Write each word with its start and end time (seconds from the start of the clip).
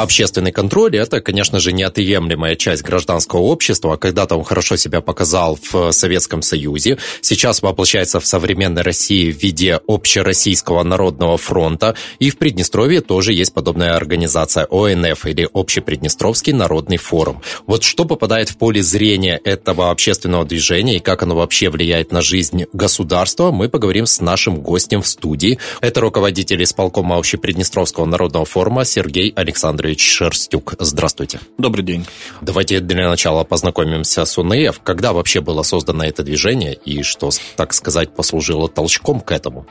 Общественный 0.00 0.50
контроль– 0.50 0.96
это, 0.98 1.20
конечно 1.20 1.60
же, 1.60 1.74
неотъемлемая 1.74 2.56
часть 2.56 2.82
гражданского 2.82 3.40
общества. 3.40 3.98
Когда-то 3.98 4.36
он 4.36 4.44
хорошо 4.44 4.76
себя 4.76 5.02
показал 5.02 5.58
в 5.70 5.92
Советском 5.92 6.40
Союзе. 6.40 6.96
Сейчас 7.20 7.60
воплощается 7.60 8.18
в 8.18 8.24
современной 8.24 8.80
России 8.80 9.30
в 9.30 9.36
виде 9.36 9.78
Общероссийского 9.86 10.84
народного 10.84 11.36
фронта. 11.36 11.96
И 12.18 12.30
в 12.30 12.38
Приднестровье 12.38 13.02
тоже 13.02 13.34
есть 13.34 13.52
подобная 13.52 13.94
организация 13.94 14.66
ОНФ 14.70 15.26
или 15.26 15.46
Общеприднестровский 15.52 16.54
народный 16.54 16.96
форум. 16.96 17.42
Вот 17.66 17.82
что 17.82 18.06
попадает 18.06 18.48
в 18.48 18.56
поле 18.56 18.82
зрения 18.82 19.38
этого 19.44 19.90
общественного 19.90 20.46
движения 20.46 20.96
и 20.96 21.00
как 21.00 21.24
оно 21.24 21.36
вообще 21.36 21.68
влияет 21.68 22.10
на 22.10 22.22
жизнь 22.22 22.64
государства, 22.72 23.50
мы 23.50 23.68
поговорим 23.68 24.06
с 24.06 24.22
нашим 24.22 24.62
гостем 24.62 25.02
в 25.02 25.06
студии. 25.06 25.58
Это 25.82 26.00
руководитель 26.00 26.62
исполкома 26.62 27.18
Общеприднестровского 27.18 28.06
народного 28.06 28.46
форума 28.46 28.86
Сергей 28.86 29.34
Александрович 29.36 29.89
Анатольевич 29.90 30.12
Шерстюк. 30.12 30.74
Здравствуйте. 30.78 31.40
Добрый 31.58 31.84
день. 31.84 32.06
Давайте 32.40 32.80
для 32.80 33.08
начала 33.08 33.42
познакомимся 33.42 34.24
с 34.24 34.38
УНФ. 34.38 34.80
Когда 34.84 35.12
вообще 35.12 35.40
было 35.40 35.62
создано 35.62 36.04
это 36.04 36.22
движение 36.22 36.74
и 36.74 37.02
что, 37.02 37.30
так 37.56 37.72
сказать, 37.72 38.14
послужило 38.14 38.68
толчком 38.68 39.20
к 39.20 39.32
этому? 39.32 39.66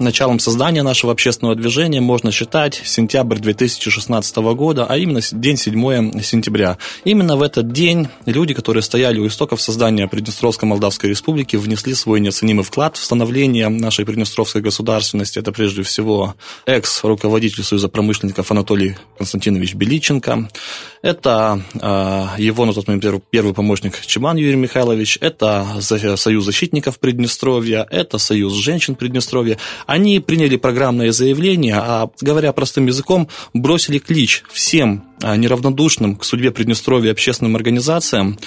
Началом 0.00 0.38
создания 0.38 0.82
нашего 0.82 1.12
общественного 1.12 1.54
движения 1.54 2.00
можно 2.00 2.32
считать 2.32 2.80
сентябрь 2.86 3.36
2016 3.36 4.36
года, 4.54 4.86
а 4.88 4.96
именно 4.96 5.20
день 5.30 5.58
7 5.58 6.22
сентября. 6.22 6.78
Именно 7.04 7.36
в 7.36 7.42
этот 7.42 7.70
день 7.72 8.08
люди, 8.24 8.54
которые 8.54 8.82
стояли 8.82 9.18
у 9.18 9.26
истоков 9.26 9.60
создания 9.60 10.08
Приднестровской 10.08 10.66
Молдавской 10.66 11.10
Республики, 11.10 11.56
внесли 11.56 11.92
свой 11.92 12.20
неоценимый 12.20 12.64
вклад 12.64 12.96
в 12.96 13.04
становление 13.04 13.68
нашей 13.68 14.06
Приднестровской 14.06 14.62
государственности. 14.62 15.38
Это 15.38 15.52
прежде 15.52 15.82
всего 15.82 16.34
экс-руководитель 16.64 17.62
Союза 17.62 17.90
промышленников 17.90 18.50
Анатолий 18.50 18.96
Константинович 19.18 19.74
Беличенко. 19.74 20.48
Это 21.02 21.62
э, 21.74 22.42
его 22.42 22.64
на 22.64 22.72
тот 22.72 22.88
момент 22.88 23.04
первый 23.28 23.52
помощник 23.52 24.00
Чеман 24.06 24.38
Юрий 24.38 24.56
Михайлович. 24.56 25.18
Это 25.20 25.66
Союз 25.80 26.44
защитников 26.44 26.98
Приднестровья. 26.98 27.86
Это 27.90 28.16
Союз 28.16 28.54
женщин 28.54 28.94
Приднестровья. 28.94 29.58
Они 29.90 30.20
приняли 30.20 30.54
программное 30.54 31.10
заявление, 31.10 31.74
а, 31.76 32.10
говоря 32.20 32.52
простым 32.52 32.86
языком, 32.86 33.26
бросили 33.52 33.98
клич 33.98 34.44
всем 34.52 35.02
неравнодушным 35.22 36.16
к 36.16 36.24
судьбе 36.24 36.50
Приднестровья 36.50 37.12
общественным 37.12 37.56
организациям, 37.56 38.38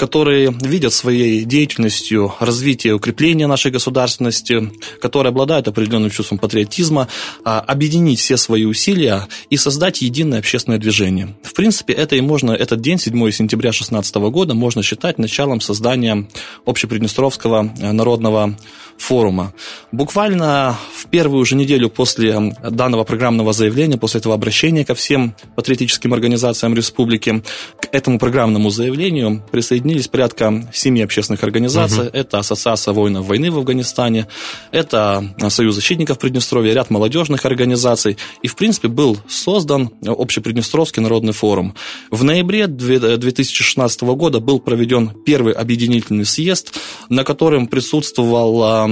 которые 0.00 0.50
видят 0.62 0.94
своей 0.94 1.44
деятельностью 1.44 2.32
развитие 2.40 2.94
укрепления 2.94 3.46
нашей 3.46 3.70
государственности, 3.70 4.72
которые 4.98 5.28
обладают 5.28 5.68
определенным 5.68 6.10
чувством 6.10 6.38
патриотизма, 6.38 7.08
а, 7.44 7.60
объединить 7.60 8.18
все 8.18 8.38
свои 8.38 8.64
усилия 8.64 9.28
и 9.50 9.58
создать 9.58 10.00
единое 10.00 10.38
общественное 10.38 10.78
движение. 10.78 11.36
В 11.42 11.52
принципе, 11.52 11.92
это 11.92 12.16
и 12.16 12.22
можно, 12.22 12.52
этот 12.52 12.80
день, 12.80 12.98
7 12.98 13.30
сентября 13.30 13.72
2016 13.72 14.30
года, 14.30 14.54
можно 14.54 14.82
считать 14.82 15.18
началом 15.18 15.60
создания 15.60 16.26
Общеприднестровского 16.64 17.70
э, 17.78 17.92
народного 17.92 18.56
форума. 18.96 19.52
Буквально 19.92 20.78
в 20.94 21.08
первую 21.08 21.44
же 21.44 21.56
неделю 21.56 21.90
после 21.90 22.54
данного 22.62 23.04
программного 23.04 23.52
заявления, 23.52 23.98
после 23.98 24.20
этого 24.20 24.34
обращения 24.34 24.84
ко 24.84 24.94
всем 24.94 25.34
патриотическим 25.56 26.12
организациям 26.12 26.19
республики, 26.20 27.42
к 27.80 27.88
этому 27.92 28.18
программному 28.18 28.70
заявлению 28.70 29.42
присоединились 29.50 30.08
порядка 30.08 30.68
семи 30.72 31.02
общественных 31.02 31.42
организаций. 31.42 32.06
Угу. 32.06 32.10
Это 32.12 32.38
Ассоциация 32.38 32.92
воинов 32.92 33.26
войны 33.26 33.50
в 33.50 33.58
Афганистане, 33.58 34.26
это 34.72 35.34
Союз 35.48 35.74
защитников 35.74 36.18
Приднестровья, 36.18 36.74
ряд 36.74 36.90
молодежных 36.90 37.44
организаций. 37.44 38.16
И, 38.42 38.48
в 38.48 38.56
принципе, 38.56 38.88
был 38.88 39.18
создан 39.28 39.90
Общеприднестровский 40.04 41.02
народный 41.02 41.32
форум. 41.32 41.74
В 42.10 42.24
ноябре 42.24 42.66
2016 42.66 44.02
года 44.02 44.40
был 44.40 44.60
проведен 44.60 45.10
первый 45.24 45.52
объединительный 45.52 46.24
съезд, 46.24 46.74
на 47.08 47.24
котором 47.24 47.66
присутствовал 47.66 48.86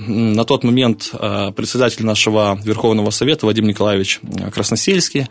на 0.00 0.44
тот 0.44 0.64
момент 0.64 1.10
э, 1.12 1.52
председатель 1.54 2.04
нашего 2.04 2.58
Верховного 2.62 3.10
Совета 3.10 3.46
Вадим 3.46 3.66
Николаевич 3.66 4.20
э, 4.22 4.50
Красносельский, 4.50 5.26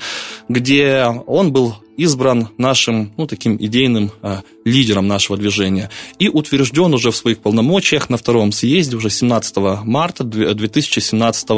где 0.49 1.05
он 1.31 1.53
был 1.53 1.75
избран 1.95 2.49
нашим, 2.57 3.13
ну, 3.15 3.25
таким 3.25 3.55
идейным 3.55 4.11
э, 4.21 4.41
лидером 4.65 5.07
нашего 5.07 5.37
движения 5.37 5.89
и 6.19 6.27
утвержден 6.27 6.93
уже 6.93 7.11
в 7.11 7.15
своих 7.15 7.39
полномочиях 7.39 8.09
на 8.09 8.17
втором 8.17 8.51
съезде 8.51 8.97
уже 8.97 9.09
17 9.09 9.55
марта 9.85 10.25
2017 10.25 11.49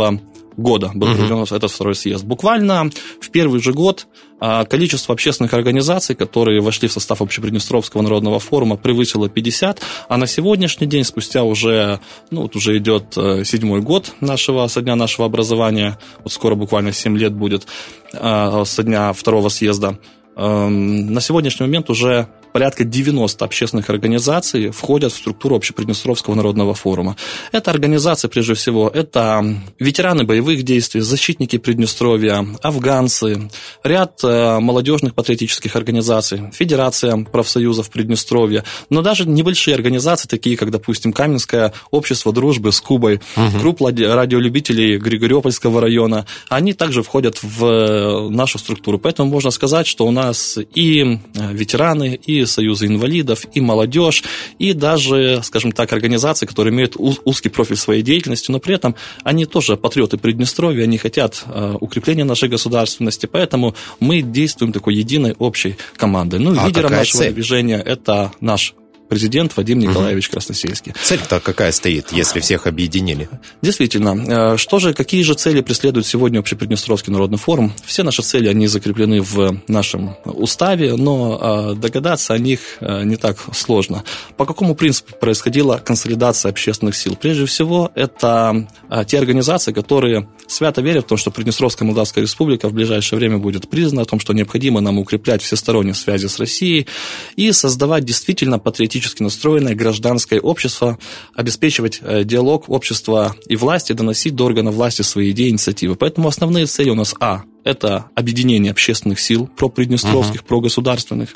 года 0.57 0.91
был 0.93 1.07
проведен 1.07 1.33
угу. 1.33 1.55
этот 1.55 1.71
второй 1.71 1.95
съезд. 1.95 2.23
Буквально 2.23 2.89
в 3.19 3.29
первый 3.29 3.61
же 3.61 3.73
год 3.73 4.07
а, 4.39 4.65
количество 4.65 5.13
общественных 5.13 5.53
организаций, 5.53 6.15
которые 6.15 6.61
вошли 6.61 6.87
в 6.87 6.91
состав 6.91 7.21
Общеприднестровского 7.21 8.01
народного 8.01 8.39
форума, 8.39 8.75
превысило 8.75 9.29
50, 9.29 9.81
а 10.09 10.17
на 10.17 10.27
сегодняшний 10.27 10.87
день, 10.87 11.03
спустя 11.03 11.43
уже, 11.43 11.99
ну, 12.29 12.41
вот 12.41 12.55
уже 12.55 12.77
идет 12.77 13.13
э, 13.15 13.43
седьмой 13.45 13.81
год 13.81 14.13
нашего, 14.19 14.67
со 14.67 14.81
дня 14.81 14.95
нашего 14.95 15.25
образования, 15.25 15.97
вот 16.23 16.33
скоро 16.33 16.55
буквально 16.55 16.91
7 16.91 17.17
лет 17.17 17.33
будет 17.33 17.67
а, 18.13 18.65
со 18.65 18.83
дня 18.83 19.13
второго 19.13 19.49
съезда, 19.49 19.97
эм, 20.35 21.13
на 21.13 21.21
сегодняшний 21.21 21.65
момент 21.65 21.89
уже 21.89 22.27
порядка 22.53 22.83
90 22.83 23.43
общественных 23.43 23.89
организаций 23.89 24.69
входят 24.69 25.11
в 25.11 25.17
структуру 25.17 25.55
Общеприднестровского 25.55 26.35
народного 26.35 26.73
форума. 26.73 27.17
Это 27.51 27.71
организации, 27.71 28.27
прежде 28.27 28.53
всего, 28.53 28.89
это 28.89 29.43
ветераны 29.79 30.23
боевых 30.23 30.63
действий, 30.63 31.01
защитники 31.01 31.57
Приднестровья, 31.57 32.45
афганцы, 32.61 33.49
ряд 33.83 34.19
э, 34.23 34.59
молодежных 34.59 35.15
патриотических 35.15 35.75
организаций, 35.75 36.51
Федерация 36.53 37.17
профсоюзов 37.25 37.89
Приднестровья, 37.89 38.63
но 38.89 39.01
даже 39.01 39.27
небольшие 39.27 39.75
организации, 39.75 40.27
такие 40.27 40.55
как, 40.55 40.71
допустим, 40.71 41.11
Каменское 41.11 41.73
общество 41.91 42.31
дружбы 42.31 42.71
с 42.71 42.79
Кубой, 42.79 43.19
угу. 43.35 43.59
групп 43.59 43.81
радиолюбителей 43.81 44.97
Григориопольского 44.97 45.81
района, 45.81 46.25
они 46.49 46.73
также 46.73 47.01
входят 47.01 47.41
в 47.41 47.65
э, 47.65 48.29
нашу 48.29 48.59
структуру. 48.59 48.99
Поэтому 48.99 49.29
можно 49.29 49.51
сказать, 49.51 49.87
что 49.87 50.05
у 50.05 50.11
нас 50.11 50.59
и 50.75 51.01
э, 51.01 51.53
ветераны, 51.53 52.19
и 52.25 52.42
союзы 52.45 52.87
инвалидов, 52.87 53.45
и 53.53 53.61
молодежь, 53.61 54.23
и 54.59 54.73
даже, 54.73 55.41
скажем 55.43 55.71
так, 55.71 55.91
организации, 55.93 56.45
которые 56.45 56.73
имеют 56.73 56.95
узкий 56.97 57.49
профиль 57.49 57.77
своей 57.77 58.01
деятельности, 58.01 58.51
но 58.51 58.59
при 58.59 58.75
этом 58.75 58.95
они 59.23 59.45
тоже 59.45 59.77
патриоты 59.77 60.17
Приднестровья, 60.17 60.83
они 60.83 60.97
хотят 60.97 61.43
э, 61.45 61.75
укрепления 61.79 62.23
нашей 62.23 62.49
государственности, 62.49 63.25
поэтому 63.25 63.75
мы 63.99 64.21
действуем 64.21 64.71
такой 64.73 64.95
единой 64.95 65.35
общей 65.39 65.75
командой. 65.95 66.39
Ну, 66.39 66.55
а 66.59 66.67
лидером 66.67 66.91
нашего 66.91 67.23
цель? 67.23 67.33
движения 67.33 67.77
это 67.77 68.31
наш 68.39 68.73
президент 69.13 69.55
Вадим 69.55 69.77
Николаевич 69.77 70.25
угу. 70.25 70.33
Красносельский. 70.33 70.95
Цель-то 71.03 71.39
какая 71.39 71.71
стоит, 71.71 72.11
если 72.11 72.39
всех 72.39 72.65
объединили? 72.65 73.29
Действительно. 73.61 74.53
Э, 74.53 74.57
что 74.57 74.79
же, 74.79 74.95
какие 74.95 75.21
же 75.21 75.35
цели 75.35 75.61
преследует 75.61 76.07
сегодня 76.07 76.39
Общеприднестровский 76.39 77.13
народный 77.13 77.37
форум? 77.37 77.71
Все 77.85 78.01
наши 78.01 78.23
цели, 78.23 78.47
они 78.47 78.65
закреплены 78.65 79.21
в 79.21 79.61
нашем 79.67 80.15
уставе, 80.25 80.95
но 80.95 81.73
э, 81.75 81.75
догадаться 81.75 82.33
о 82.33 82.39
них 82.39 82.59
э, 82.79 83.03
не 83.03 83.17
так 83.17 83.37
сложно. 83.53 84.03
По 84.35 84.47
какому 84.47 84.73
принципу 84.73 85.15
происходила 85.15 85.77
консолидация 85.77 86.49
общественных 86.49 86.95
сил? 86.95 87.15
Прежде 87.15 87.45
всего, 87.45 87.91
это 87.93 88.67
те 89.07 89.19
организации, 89.19 89.73
которые 89.73 90.27
свято 90.47 90.81
верят 90.81 91.05
в 91.05 91.07
то, 91.07 91.17
что 91.17 91.29
Приднестровская 91.29 91.85
Молдавская 91.85 92.23
Республика 92.23 92.67
в 92.67 92.73
ближайшее 92.73 93.19
время 93.19 93.37
будет 93.37 93.69
признана, 93.69 94.01
о 94.01 94.05
том, 94.05 94.19
что 94.19 94.33
необходимо 94.33 94.81
нам 94.81 94.97
укреплять 94.97 95.43
всесторонние 95.43 95.93
связи 95.93 96.25
с 96.25 96.39
Россией 96.39 96.87
и 97.35 97.51
создавать 97.51 98.05
действительно 98.05 98.57
патриотические 98.57 99.02
демократически 99.03 99.23
настроенное 99.23 99.75
гражданское 99.75 100.39
общество, 100.39 100.97
обеспечивать 101.35 101.99
э, 102.01 102.23
диалог 102.23 102.69
общества 102.69 103.35
и 103.47 103.55
власти, 103.55 103.93
доносить 103.93 104.35
до 104.35 104.45
органов 104.45 104.75
власти 104.75 105.01
свои 105.01 105.31
идеи 105.31 105.47
и 105.47 105.51
инициативы. 105.51 105.95
Поэтому 105.95 106.27
основные 106.27 106.65
цели 106.65 106.89
у 106.89 106.95
нас 106.95 107.13
А– 107.19 107.43
это 107.63 108.05
объединение 108.15 108.71
общественных 108.71 109.19
сил 109.19 109.47
проприднестровских, 109.47 110.41
uh-huh. 110.41 110.47
прогосударственных. 110.47 111.29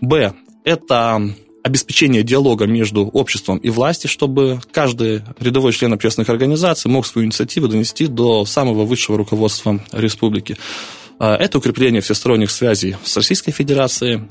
Б– 0.00 0.32
это 0.64 1.34
обеспечение 1.62 2.22
диалога 2.22 2.66
между 2.66 3.06
обществом 3.06 3.58
и 3.58 3.68
властью, 3.68 4.08
чтобы 4.08 4.60
каждый 4.72 5.22
рядовой 5.38 5.72
член 5.72 5.92
общественных 5.92 6.30
организаций 6.30 6.90
мог 6.90 7.06
свою 7.06 7.26
инициативу 7.26 7.68
донести 7.68 8.06
до 8.06 8.46
самого 8.46 8.84
высшего 8.84 9.18
руководства 9.18 9.78
республики. 9.92 10.56
Э, 11.18 11.34
это 11.34 11.58
укрепление 11.58 12.00
всесторонних 12.00 12.50
связей 12.50 12.96
с 13.04 13.16
Российской 13.16 13.52
Федерацией, 13.52 14.22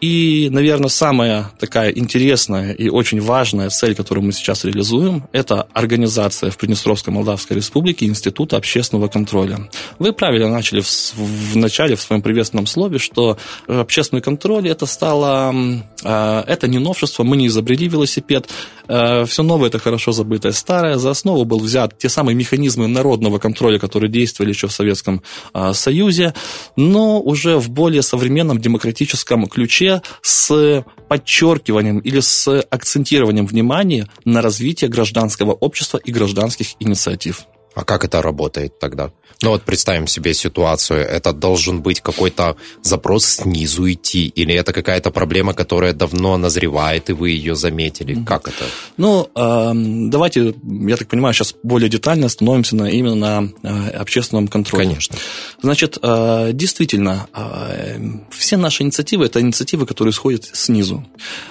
И, 0.00 0.48
наверное, 0.50 0.90
самая 0.90 1.50
такая 1.58 1.90
интересная 1.90 2.72
и 2.72 2.88
очень 2.88 3.20
важная 3.20 3.70
цель, 3.70 3.94
которую 3.94 4.26
мы 4.26 4.32
сейчас 4.32 4.64
реализуем, 4.64 5.26
это 5.32 5.66
организация 5.72 6.50
в 6.50 6.58
Приднестровской 6.58 7.14
Молдавской 7.14 7.56
Республике 7.56 8.04
Института 8.04 8.58
общественного 8.58 9.08
контроля. 9.08 9.70
Вы 9.98 10.12
правильно 10.12 10.48
начали 10.48 10.80
в, 10.80 11.14
в 11.16 11.56
начале, 11.56 11.96
в 11.96 12.02
своем 12.02 12.20
приветственном 12.20 12.66
слове, 12.66 12.98
что 12.98 13.38
общественный 13.66 14.20
контроль 14.20 14.68
это 14.68 14.84
стало, 14.84 15.54
а, 16.04 16.44
это 16.46 16.68
не 16.68 16.78
новшество, 16.78 17.22
мы 17.22 17.38
не 17.38 17.46
изобрели 17.46 17.88
велосипед, 17.88 18.48
а, 18.88 19.24
все 19.24 19.42
новое 19.42 19.68
это 19.68 19.78
хорошо 19.78 20.12
забытое 20.12 20.52
старое, 20.52 20.96
за 20.98 21.10
основу 21.10 21.46
был 21.46 21.58
взят 21.58 21.96
те 21.96 22.10
самые 22.10 22.36
механизмы 22.36 22.86
народного 22.86 23.38
контроля, 23.38 23.78
которые 23.78 24.10
действовали 24.10 24.50
еще 24.50 24.66
в 24.68 24.72
Советском 24.72 25.22
а, 25.54 25.72
Союзе, 25.72 26.34
но 26.76 27.18
уже 27.18 27.56
в 27.56 27.70
более 27.70 28.02
современном 28.02 28.60
демократическом 28.60 29.46
ключе 29.46 29.85
с 30.22 30.84
подчеркиванием 31.08 31.98
или 31.98 32.20
с 32.20 32.60
акцентированием 32.70 33.46
внимания 33.46 34.08
на 34.24 34.42
развитие 34.42 34.90
гражданского 34.90 35.52
общества 35.52 35.98
и 35.98 36.12
гражданских 36.12 36.68
инициатив. 36.80 37.46
А 37.76 37.84
как 37.84 38.04
это 38.04 38.22
работает 38.22 38.78
тогда? 38.78 39.10
Ну 39.42 39.50
вот 39.50 39.64
представим 39.64 40.06
себе 40.06 40.32
ситуацию, 40.32 41.00
это 41.00 41.34
должен 41.34 41.82
быть 41.82 42.00
какой-то 42.00 42.56
запрос 42.82 43.26
снизу 43.26 43.92
идти, 43.92 44.28
или 44.28 44.54
это 44.54 44.72
какая-то 44.72 45.10
проблема, 45.10 45.52
которая 45.52 45.92
давно 45.92 46.38
назревает, 46.38 47.10
и 47.10 47.12
вы 47.12 47.30
ее 47.30 47.54
заметили? 47.54 48.24
Как 48.24 48.48
это? 48.48 48.64
Ну, 48.96 49.28
давайте, 50.10 50.54
я 50.64 50.96
так 50.96 51.08
понимаю, 51.08 51.34
сейчас 51.34 51.54
более 51.62 51.90
детально 51.90 52.26
остановимся 52.26 52.76
на, 52.76 52.88
именно 52.88 53.14
на 53.14 53.52
э, 53.62 53.90
общественном 53.90 54.48
контроле. 54.48 54.86
Конечно. 54.86 55.16
Значит, 55.60 55.98
э, 56.00 56.50
действительно, 56.54 57.28
э, 57.34 57.98
все 58.30 58.56
наши 58.56 58.84
инициативы– 58.84 59.24
это 59.26 59.42
инициативы, 59.42 59.84
которые 59.84 60.12
исходят 60.12 60.48
снизу. 60.50 61.06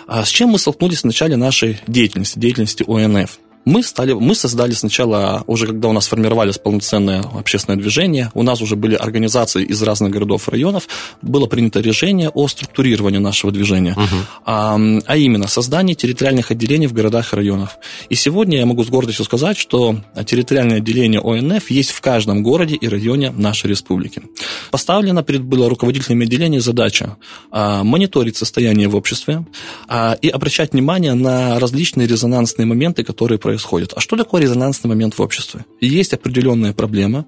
А 0.07 0.25
с 0.25 0.29
чем 0.29 0.49
мы 0.49 0.57
столкнулись 0.57 1.01
в 1.01 1.05
начале 1.05 1.35
нашей 1.35 1.79
деятельности, 1.85 2.39
деятельности 2.39 2.83
ОНФ? 2.87 3.39
Мы, 3.65 3.81
стали, 3.81 4.13
мы 4.13 4.35
создали 4.35 4.73
сначала, 4.73 5.43
уже 5.47 5.65
когда 5.65 5.87
у 5.87 5.91
нас 5.91 6.07
формировались 6.07 6.59
полноценное 6.59 7.21
общественное 7.21 7.79
движение, 7.79 8.29
у 8.35 8.43
нас 8.43 8.61
уже 8.61 8.75
были 8.75 8.93
организации 8.93 9.63
из 9.63 9.81
разных 9.81 10.11
городов 10.11 10.47
и 10.47 10.51
районов, 10.51 10.87
было 11.23 11.47
принято 11.47 11.79
решение 11.79 12.29
о 12.29 12.47
структурировании 12.47 13.17
нашего 13.17 13.51
движения, 13.51 13.95
uh-huh. 13.97 14.41
а, 14.45 14.79
а 15.07 15.17
именно 15.17 15.47
создание 15.47 15.95
территориальных 15.95 16.51
отделений 16.51 16.85
в 16.85 16.93
городах 16.93 17.33
и 17.33 17.35
районах. 17.35 17.77
И 18.09 18.13
сегодня 18.13 18.59
я 18.59 18.67
могу 18.67 18.83
с 18.83 18.89
гордостью 18.89 19.25
сказать, 19.25 19.57
что 19.57 19.95
территориальное 20.25 20.77
отделение 20.77 21.19
ОНФ 21.19 21.71
есть 21.71 21.89
в 21.89 22.01
каждом 22.01 22.43
городе 22.43 22.75
и 22.75 22.87
районе 22.87 23.31
нашей 23.31 23.71
республики. 23.71 24.21
Поставлена 24.69 25.23
перед 25.23 25.41
было 25.41 25.67
руководителями 25.69 26.25
отделения 26.25 26.61
задача 26.61 27.17
а, 27.49 27.83
мониторить 27.83 28.37
состояние 28.37 28.89
в 28.89 28.95
обществе 28.95 29.43
а, 29.87 30.13
и 30.21 30.29
обращать 30.29 30.73
внимание 30.73 31.15
на 31.15 31.59
различные 31.59 32.07
резонансные 32.07 32.67
моменты, 32.67 33.03
которые 33.03 33.39
происходят 33.39 33.54
происходит. 33.55 33.93
А 33.95 34.01
что 34.01 34.17
такое 34.17 34.41
резонансный 34.41 34.89
момент 34.89 35.17
в 35.17 35.21
обществе? 35.21 35.65
Есть 35.79 36.13
определенная 36.13 36.73
проблема, 36.73 37.25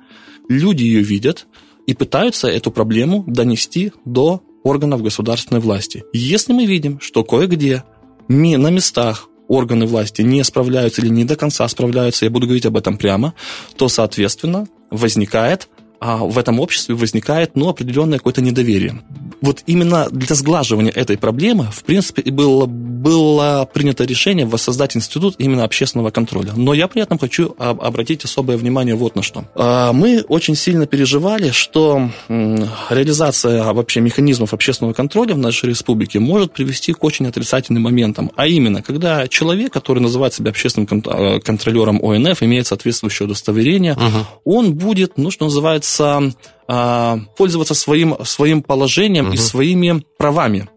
люди 0.50 0.84
ее 0.84 1.02
видят 1.02 1.48
и 1.88 1.94
пытаются 1.94 2.48
эту 2.48 2.70
проблему 2.70 3.24
донести 3.28 3.94
до 4.06 4.42
органов 4.64 5.02
государственной 5.02 5.62
власти. 5.62 6.04
Если 6.14 6.52
мы 6.54 6.66
видим, 6.66 7.00
что 7.00 7.24
кое-где 7.24 7.84
на 8.28 8.70
местах 8.70 9.30
органы 9.48 9.86
власти 9.86 10.22
не 10.22 10.44
справляются 10.44 11.02
или 11.02 11.10
не 11.10 11.24
до 11.24 11.38
конца 11.38 11.66
справляются, 11.70 12.26
я 12.26 12.32
буду 12.32 12.46
говорить 12.46 12.66
об 12.66 12.76
этом 12.76 12.98
прямо, 12.98 13.34
то, 13.78 13.88
соответственно, 13.88 14.68
возникает 14.92 15.70
а 16.00 16.18
в 16.18 16.38
этом 16.38 16.60
обществе 16.60 16.94
возникает 16.94 17.56
ну, 17.56 17.70
определенное 17.70 18.20
какое-то 18.20 18.42
недоверие. 18.42 19.02
Вот 19.42 19.64
именно 19.68 20.08
для 20.10 20.36
сглаживания 20.36 20.92
этой 20.92 21.18
проблемы, 21.18 21.68
в 21.72 21.84
принципе, 21.84 22.22
и 22.22 22.32
было, 22.32 22.66
было 22.66 23.70
принято 23.72 24.04
решение 24.04 24.46
воссоздать 24.46 24.96
институт 24.98 25.36
именно 25.38 25.64
общественного 25.64 26.10
контроля. 26.10 26.54
Но 26.56 26.74
я 26.74 26.88
при 26.88 27.02
этом 27.02 27.20
хочу 27.20 27.56
обратить 27.58 28.24
особое 28.24 28.58
внимание 28.58 28.96
вот 28.96 29.16
на 29.16 29.22
что. 29.22 29.46
А, 29.56 29.94
мы 29.94 30.24
очень 30.28 30.56
сильно 30.56 30.88
переживали, 30.88 31.52
что 31.52 32.10
реализация 32.28 33.74
вообще 33.74 34.02
механизмов 34.02 34.54
общественного 34.54 34.94
контроля 34.94 35.36
в 35.36 35.38
нашей 35.38 35.70
республике 35.70 36.20
может 36.20 36.54
привести 36.54 36.94
к 36.94 37.04
очень 37.04 37.28
отрицательным 37.28 37.84
моментам. 37.84 38.32
А 38.36 38.48
именно, 38.48 38.82
когда 38.82 39.28
человек, 39.28 39.72
который 39.72 40.00
называет 40.00 40.34
себя 40.34 40.50
общественным 40.50 41.04
а, 41.06 41.40
контролером 41.40 42.04
ОНФ, 42.04 42.42
имеет 42.44 42.68
соответствующее 42.68 43.26
удостоверение, 43.26 43.94
uh-huh. 43.94 44.26
он 44.46 44.74
будет, 44.74 45.18
ну, 45.18 45.32
что 45.32 45.46
называется, 45.46 46.32
пользоваться 46.68 47.74
своим, 47.74 48.16
своим 48.26 48.62
положением 48.62 49.28
угу. 49.28 49.34
и 49.34 49.38
своими 49.38 50.04
правами. 50.18 50.68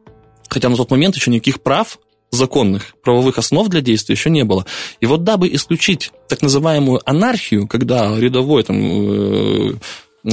Хотя 0.48 0.68
на 0.68 0.76
тот 0.76 0.90
момент 0.90 1.16
еще 1.16 1.30
никаких 1.30 1.62
прав 1.62 1.98
законных 2.30 2.94
правовых 3.02 3.38
основ 3.38 3.68
для 3.68 3.80
действия 3.80 4.14
еще 4.14 4.30
не 4.30 4.44
было. 4.44 4.66
И 5.00 5.06
вот 5.06 5.24
дабы 5.24 5.52
исключить 5.52 6.12
так 6.28 6.42
называемую 6.42 7.00
анархию, 7.04 7.66
когда 7.66 8.16
рядовой 8.16 8.62
там, 8.62 8.76
э, 8.78 9.74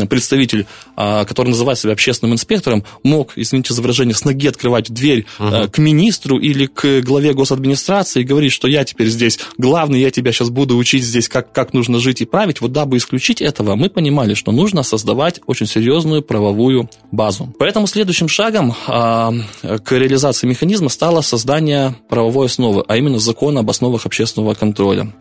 представитель, 0.09 0.65
а, 0.95 1.25
который 1.25 1.49
называет 1.49 1.79
себя 1.79 1.93
общественным 1.93 2.33
инспектором, 2.33 2.83
мог, 3.03 3.33
извините 3.35 3.73
за 3.73 3.81
выражение, 3.81 4.15
с 4.15 4.25
ноги 4.25 4.47
открывать 4.47 4.91
дверь 4.91 5.25
uh-huh. 5.39 5.69
к 5.69 5.77
министру 5.77 6.39
или 6.39 6.65
к 6.65 7.01
главе 7.01 7.33
госадминистрации 7.33 8.21
и 8.21 8.23
говорить, 8.23 8.51
что 8.51 8.67
я 8.67 8.83
теперь 8.83 9.07
здесь 9.07 9.39
главный, 9.57 10.01
я 10.01 10.11
тебя 10.11 10.31
сейчас 10.31 10.49
буду 10.49 10.77
учить 10.77 11.03
здесь, 11.03 11.29
как, 11.29 11.51
как 11.51 11.73
нужно 11.73 11.99
жить 11.99 12.21
и 12.21 12.25
править. 12.25 12.61
Вот 12.61 12.71
дабы 12.71 12.97
исключить 12.97 13.41
этого, 13.41 13.75
мы 13.75 13.89
понимали, 13.89 14.33
что 14.33 14.51
нужно 14.51 14.83
создавать 14.83 15.39
очень 15.45 15.67
серьезную 15.67 16.21
правовую 16.21 16.89
базу. 17.11 17.53
Поэтому 17.59 17.87
следующим 17.87 18.27
шагом 18.27 18.73
а, 18.87 19.31
к 19.83 19.91
реализации 19.91 20.47
механизма 20.47 20.89
стало 20.89 21.21
создание 21.21 21.95
правовой 22.09 22.47
основы, 22.47 22.83
а 22.87 22.97
именно 22.97 23.19
закона 23.19 23.61
об 23.61 23.69
основах 23.69 24.05
общественного 24.05 24.53
контроля. 24.53 25.13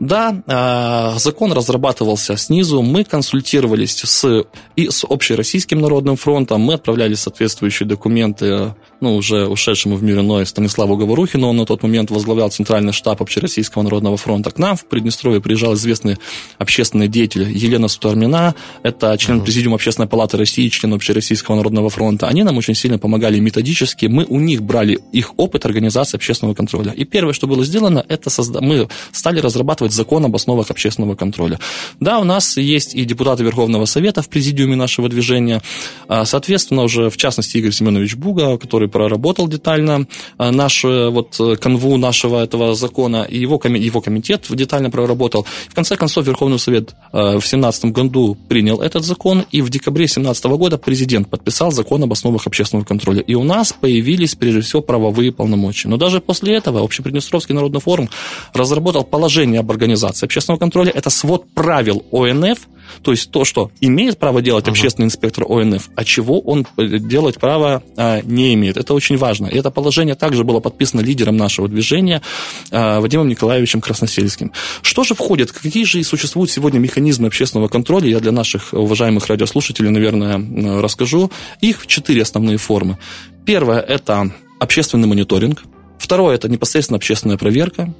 Да, 0.00 0.42
а, 0.46 1.14
закон 1.18 1.52
разрабатывался 1.52 2.36
снизу, 2.36 2.82
мы 2.82 3.04
консультировались 3.04 3.94
с, 4.12 4.44
и 4.76 4.90
с 4.90 5.04
Общероссийским 5.04 5.80
народным 5.80 6.16
фронтом. 6.16 6.60
Мы 6.60 6.74
отправляли 6.74 7.14
соответствующие 7.14 7.88
документы 7.88 8.74
ну, 9.02 9.16
уже 9.16 9.46
ушедшему 9.46 9.96
в 9.96 10.02
мир 10.02 10.20
иной 10.20 10.46
Станиславу 10.46 10.96
Говорухину. 10.96 11.48
Он 11.48 11.56
на 11.56 11.66
тот 11.66 11.82
момент 11.82 12.10
возглавлял 12.10 12.50
Центральный 12.50 12.92
штаб 12.92 13.20
Общероссийского 13.20 13.82
народного 13.82 14.16
фронта. 14.16 14.50
К 14.50 14.58
нам 14.58 14.76
в 14.76 14.86
Приднестровье 14.86 15.40
приезжал 15.40 15.74
известный 15.74 16.18
общественный 16.58 17.08
деятель 17.08 17.50
Елена 17.50 17.88
Сутармина. 17.88 18.54
Это 18.82 19.16
член 19.18 19.40
uh-huh. 19.40 19.44
Президиума 19.44 19.74
Общественной 19.74 20.08
палаты 20.08 20.36
России, 20.36 20.68
член 20.68 20.94
Общероссийского 20.94 21.56
народного 21.56 21.90
фронта. 21.90 22.28
Они 22.28 22.42
нам 22.42 22.56
очень 22.56 22.74
сильно 22.74 22.98
помогали 22.98 23.38
методически. 23.40 24.06
Мы 24.06 24.24
у 24.24 24.38
них 24.38 24.62
брали 24.62 25.00
их 25.12 25.32
опыт 25.36 25.66
организации 25.66 26.16
общественного 26.16 26.54
контроля. 26.54 26.92
И 26.92 27.04
первое, 27.04 27.32
что 27.32 27.46
было 27.46 27.64
сделано, 27.64 28.04
это 28.08 28.30
созда... 28.30 28.60
мы 28.60 28.88
стали 29.10 29.40
разрабатывать 29.40 29.92
закон 29.92 30.24
об 30.24 30.36
основах 30.36 30.70
общественного 30.70 31.16
контроля. 31.16 31.58
Да, 31.98 32.20
у 32.20 32.24
нас 32.24 32.56
есть 32.56 32.94
и 32.94 33.04
депутаты 33.04 33.42
Верховного 33.42 33.86
Совета, 33.86 34.02
совета 34.02 34.22
в 34.22 34.28
президиуме 34.28 34.74
нашего 34.74 35.08
движения. 35.08 35.62
А, 36.08 36.24
соответственно, 36.24 36.82
уже 36.82 37.08
в 37.08 37.16
частности 37.16 37.56
Игорь 37.58 37.72
Семенович 37.72 38.16
Буга, 38.16 38.58
который 38.58 38.88
проработал 38.92 39.48
детально 39.48 40.06
а, 40.38 40.52
наш 40.52 40.84
э, 40.84 41.08
вот 41.08 41.40
э, 41.40 41.56
канву 41.56 41.96
нашего 41.96 42.42
этого 42.42 42.74
закона, 42.74 43.24
и 43.24 43.38
его, 43.38 43.60
его 43.64 44.00
комитет 44.00 44.46
детально 44.50 44.90
проработал. 44.90 45.46
В 45.68 45.74
конце 45.74 45.96
концов, 45.96 46.26
Верховный 46.26 46.58
Совет 46.58 46.94
э, 47.12 47.18
в 47.18 47.42
2017 47.42 47.86
году 47.86 48.36
принял 48.48 48.80
этот 48.80 49.04
закон, 49.04 49.44
и 49.50 49.62
в 49.62 49.70
декабре 49.70 50.04
2017 50.04 50.44
года 50.44 50.78
президент 50.78 51.28
подписал 51.28 51.72
закон 51.72 52.02
об 52.02 52.12
основах 52.12 52.46
общественного 52.46 52.84
контроля. 52.84 53.20
И 53.20 53.34
у 53.34 53.42
нас 53.42 53.72
появились, 53.72 54.34
прежде 54.34 54.60
всего, 54.60 54.82
правовые 54.82 55.32
полномочия. 55.32 55.88
Но 55.88 55.96
даже 55.96 56.20
после 56.20 56.54
этого 56.54 56.82
Общеприднестровский 56.82 57.54
народный 57.54 57.80
форум 57.80 58.08
разработал 58.52 59.04
положение 59.04 59.60
об 59.60 59.70
организации 59.70 60.26
общественного 60.26 60.58
контроля. 60.58 60.92
Это 60.94 61.10
свод 61.10 61.46
правил 61.54 62.04
ОНФ, 62.12 62.58
то 63.02 63.10
есть 63.10 63.30
то, 63.30 63.44
что 63.44 63.70
имеет 63.80 64.18
право 64.18 64.42
делать 64.42 64.66
uh-huh. 64.66 64.70
общественный 64.70 65.06
инспектор 65.06 65.44
ОНФ, 65.48 65.90
а 65.94 66.04
чего 66.04 66.40
он 66.40 66.66
э, 66.76 66.98
делать 66.98 67.38
право 67.38 67.82
а, 67.96 68.20
не 68.22 68.54
имеет. 68.54 68.76
Это 68.76 68.94
очень 68.94 69.16
важно. 69.16 69.46
И 69.46 69.58
это 69.58 69.70
положение 69.70 70.14
также 70.14 70.44
было 70.44 70.60
подписано 70.60 71.00
лидером 71.00 71.36
нашего 71.36 71.68
движения 71.68 72.22
а, 72.70 73.00
Вадимом 73.00 73.28
Николаевичем 73.28 73.80
Красносельским. 73.80 74.52
Что 74.82 75.04
же 75.04 75.14
входит, 75.14 75.52
какие 75.52 75.84
же 75.84 76.02
существуют 76.04 76.50
сегодня 76.50 76.78
механизмы 76.78 77.28
общественного 77.28 77.68
контроля? 77.68 78.08
Я 78.08 78.20
для 78.20 78.32
наших 78.32 78.72
уважаемых 78.72 79.26
радиослушателей, 79.28 79.90
наверное, 79.90 80.80
расскажу. 80.80 81.30
Их 81.60 81.86
четыре 81.86 82.22
основные 82.22 82.58
формы. 82.58 82.98
Первое– 83.44 83.80
это 83.80 84.32
общественный 84.60 85.08
мониторинг. 85.08 85.62
Второе– 85.98 86.34
это 86.36 86.48
непосредственно 86.48 86.96
общественная 86.96 87.36
проверка. 87.36 87.92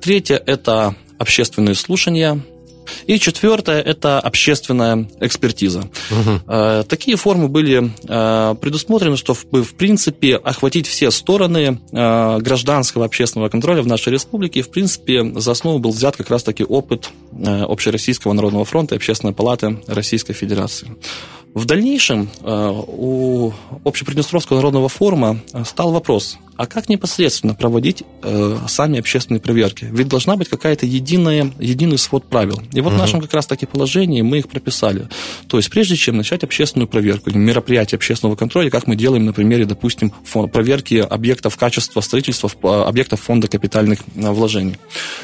Третье– 0.00 0.36
это 0.46 0.94
общественные 1.18 1.74
слушания. 1.74 2.40
И 3.06 3.18
четвертое– 3.18 3.80
это 3.82 4.20
общественная 4.20 5.08
экспертиза. 5.20 5.80
Угу. 6.10 6.84
Такие 6.88 7.16
формы 7.16 7.48
были 7.48 7.90
э, 8.08 8.54
предусмотрены, 8.60 9.16
чтобы, 9.16 9.62
в 9.62 9.74
принципе, 9.74 10.36
охватить 10.36 10.86
все 10.86 11.10
стороны 11.10 11.80
э, 11.92 12.38
гражданского 12.38 13.04
общественного 13.04 13.48
контроля 13.48 13.82
в 13.82 13.86
нашей 13.86 14.12
республике. 14.12 14.60
И, 14.60 14.62
в 14.62 14.70
принципе, 14.70 15.32
за 15.36 15.52
основу 15.52 15.78
был 15.78 15.90
взят 15.90 16.16
как 16.16 16.30
раз-таки 16.30 16.64
опыт 16.64 17.10
Общероссийского 17.32 18.32
народного 18.32 18.64
фронта 18.64 18.94
и 18.94 18.98
Общественной 18.98 19.32
палаты 19.32 19.78
Российской 19.86 20.32
Федерации. 20.32 20.88
В 21.52 21.64
дальнейшем 21.64 22.28
э, 22.42 22.70
у 22.86 23.52
Общеприднестровского 23.84 24.58
народного 24.58 24.88
форума 24.88 25.40
э, 25.52 25.64
стал 25.64 25.90
вопрос, 25.90 26.38
а 26.56 26.66
как 26.66 26.88
непосредственно 26.88 27.54
проводить 27.54 28.04
э, 28.22 28.58
сами 28.68 29.00
общественные 29.00 29.40
проверки? 29.40 29.88
Ведь 29.90 30.06
должна 30.06 30.36
быть 30.36 30.48
какая-то 30.48 30.86
единая, 30.86 31.50
единый 31.58 31.98
свод 31.98 32.24
правил. 32.24 32.62
И 32.72 32.80
вот 32.80 32.90
угу. 32.90 32.96
в 32.96 32.98
нашем 33.00 33.20
как 33.20 33.34
раз-таки 33.34 33.66
положении 33.66 34.22
мы 34.22 34.38
их 34.38 34.48
прописали. 34.48 35.08
То 35.48 35.56
есть 35.56 35.70
прежде 35.70 35.96
чем 35.96 36.18
начать 36.18 36.44
общественную 36.44 36.86
проверку, 36.86 37.30
мероприятие 37.30 37.96
общественного 37.96 38.36
контроля, 38.36 38.70
как 38.70 38.86
мы 38.86 38.94
делаем 38.94 39.26
на 39.26 39.32
примере, 39.32 39.64
допустим, 39.64 40.12
проверки 40.52 40.94
объектов 40.94 41.56
качества 41.56 42.00
строительства, 42.00 42.50
объектов 42.86 43.22
фонда 43.22 43.48
капитальных 43.48 44.00
вложений. 44.14 44.76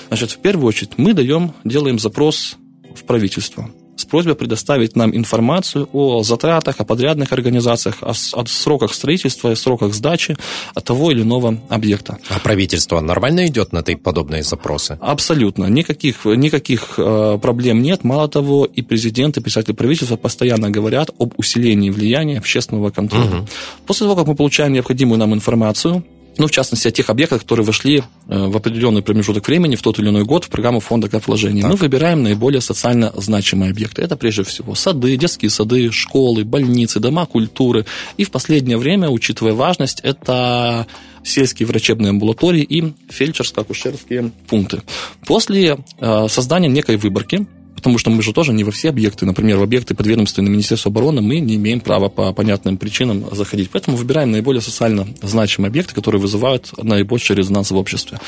Значит, 0.08 0.32
в 0.32 0.38
первую 0.38 0.66
очередь 0.66 0.92
мы 0.96 1.12
даем, 1.12 1.52
делаем 1.62 2.00
запрос 2.00 2.56
в 2.96 3.04
правительство 3.04 3.70
с 3.96 4.04
просьбой 4.04 4.34
предоставить 4.34 4.96
нам 4.96 5.14
информацию 5.16 5.88
о 5.92 6.22
затратах, 6.22 6.80
о 6.80 6.84
подрядных 6.84 7.32
организациях, 7.32 7.96
о, 8.02 8.10
о 8.10 8.46
сроках 8.46 8.94
строительства 8.94 9.52
и 9.52 9.54
сроках 9.54 9.94
сдачи 9.94 10.36
того 10.84 11.10
или 11.10 11.22
иного 11.22 11.58
объекта. 11.68 12.18
А 12.28 12.38
правительство 12.38 13.00
нормально 13.00 13.46
идет 13.46 13.72
на 13.72 13.82
подобные 13.82 14.42
запросы? 14.42 14.98
Абсолютно. 15.00 15.66
Никаких, 15.66 16.24
никаких 16.24 16.94
э, 16.98 17.38
проблем 17.40 17.82
нет. 17.82 18.04
Мало 18.04 18.28
того, 18.28 18.64
и 18.64 18.82
президент, 18.82 19.36
и 19.36 19.40
представители 19.40 19.74
правительства 19.74 20.16
постоянно 20.16 20.70
говорят 20.70 21.10
об 21.18 21.34
усилении 21.36 21.90
влияния 21.90 22.38
общественного 22.38 22.90
контроля. 22.90 23.24
Угу. 23.26 23.46
После 23.86 24.04
того, 24.04 24.16
как 24.16 24.26
мы 24.26 24.34
получаем 24.34 24.72
необходимую 24.72 25.18
нам 25.18 25.34
информацию, 25.34 26.04
ну, 26.38 26.46
в 26.46 26.50
частности, 26.50 26.88
о 26.88 26.90
тех 26.90 27.10
объектах, 27.10 27.42
которые 27.42 27.64
вошли 27.64 28.02
э, 28.28 28.46
в 28.46 28.56
определенный 28.56 29.02
промежуток 29.02 29.46
времени 29.46 29.76
в 29.76 29.82
тот 29.82 29.98
или 29.98 30.08
иной 30.08 30.24
год 30.24 30.44
в 30.44 30.48
программу 30.48 30.80
фонда 30.80 31.08
капвложений. 31.08 31.62
Мы 31.62 31.76
выбираем 31.76 32.22
наиболее 32.22 32.60
социально 32.60 33.12
значимые 33.16 33.70
объекты. 33.70 34.02
Это 34.02 34.16
прежде 34.16 34.44
всего 34.44 34.74
сады, 34.74 35.16
детские 35.16 35.50
сады, 35.50 35.90
школы, 35.92 36.44
больницы, 36.44 37.00
дома 37.00 37.26
культуры. 37.26 37.86
И 38.16 38.24
в 38.24 38.30
последнее 38.30 38.76
время, 38.78 39.08
учитывая 39.08 39.54
важность, 39.54 40.00
это 40.02 40.86
сельские 41.24 41.66
врачебные 41.66 42.10
амбулатории 42.10 42.62
и 42.62 42.92
фельдшерско-акушерские 43.10 44.30
пункты. 44.46 44.82
После 45.26 45.78
э, 45.98 46.26
создания 46.28 46.68
некой 46.68 46.96
выборки 46.96 47.46
потому 47.76 47.98
что 47.98 48.10
мы 48.10 48.22
же 48.22 48.32
тоже 48.32 48.52
не 48.52 48.64
во 48.64 48.72
все 48.72 48.88
объекты, 48.88 49.26
например, 49.26 49.58
в 49.58 49.62
объекты 49.62 49.94
подведомственные 49.94 50.50
Министерства 50.50 50.90
обороны 50.90 51.20
мы 51.20 51.38
не 51.38 51.54
имеем 51.56 51.80
права 51.80 52.08
по 52.08 52.32
понятным 52.32 52.78
причинам 52.78 53.24
заходить. 53.32 53.70
Поэтому 53.70 53.96
выбираем 53.96 54.32
наиболее 54.32 54.62
социально 54.62 55.06
значимые 55.22 55.68
объекты, 55.68 55.94
которые 55.94 56.20
вызывают 56.20 56.72
наибольший 56.82 57.36
резонанс 57.36 57.70
в 57.70 57.76
обществе. 57.76 58.18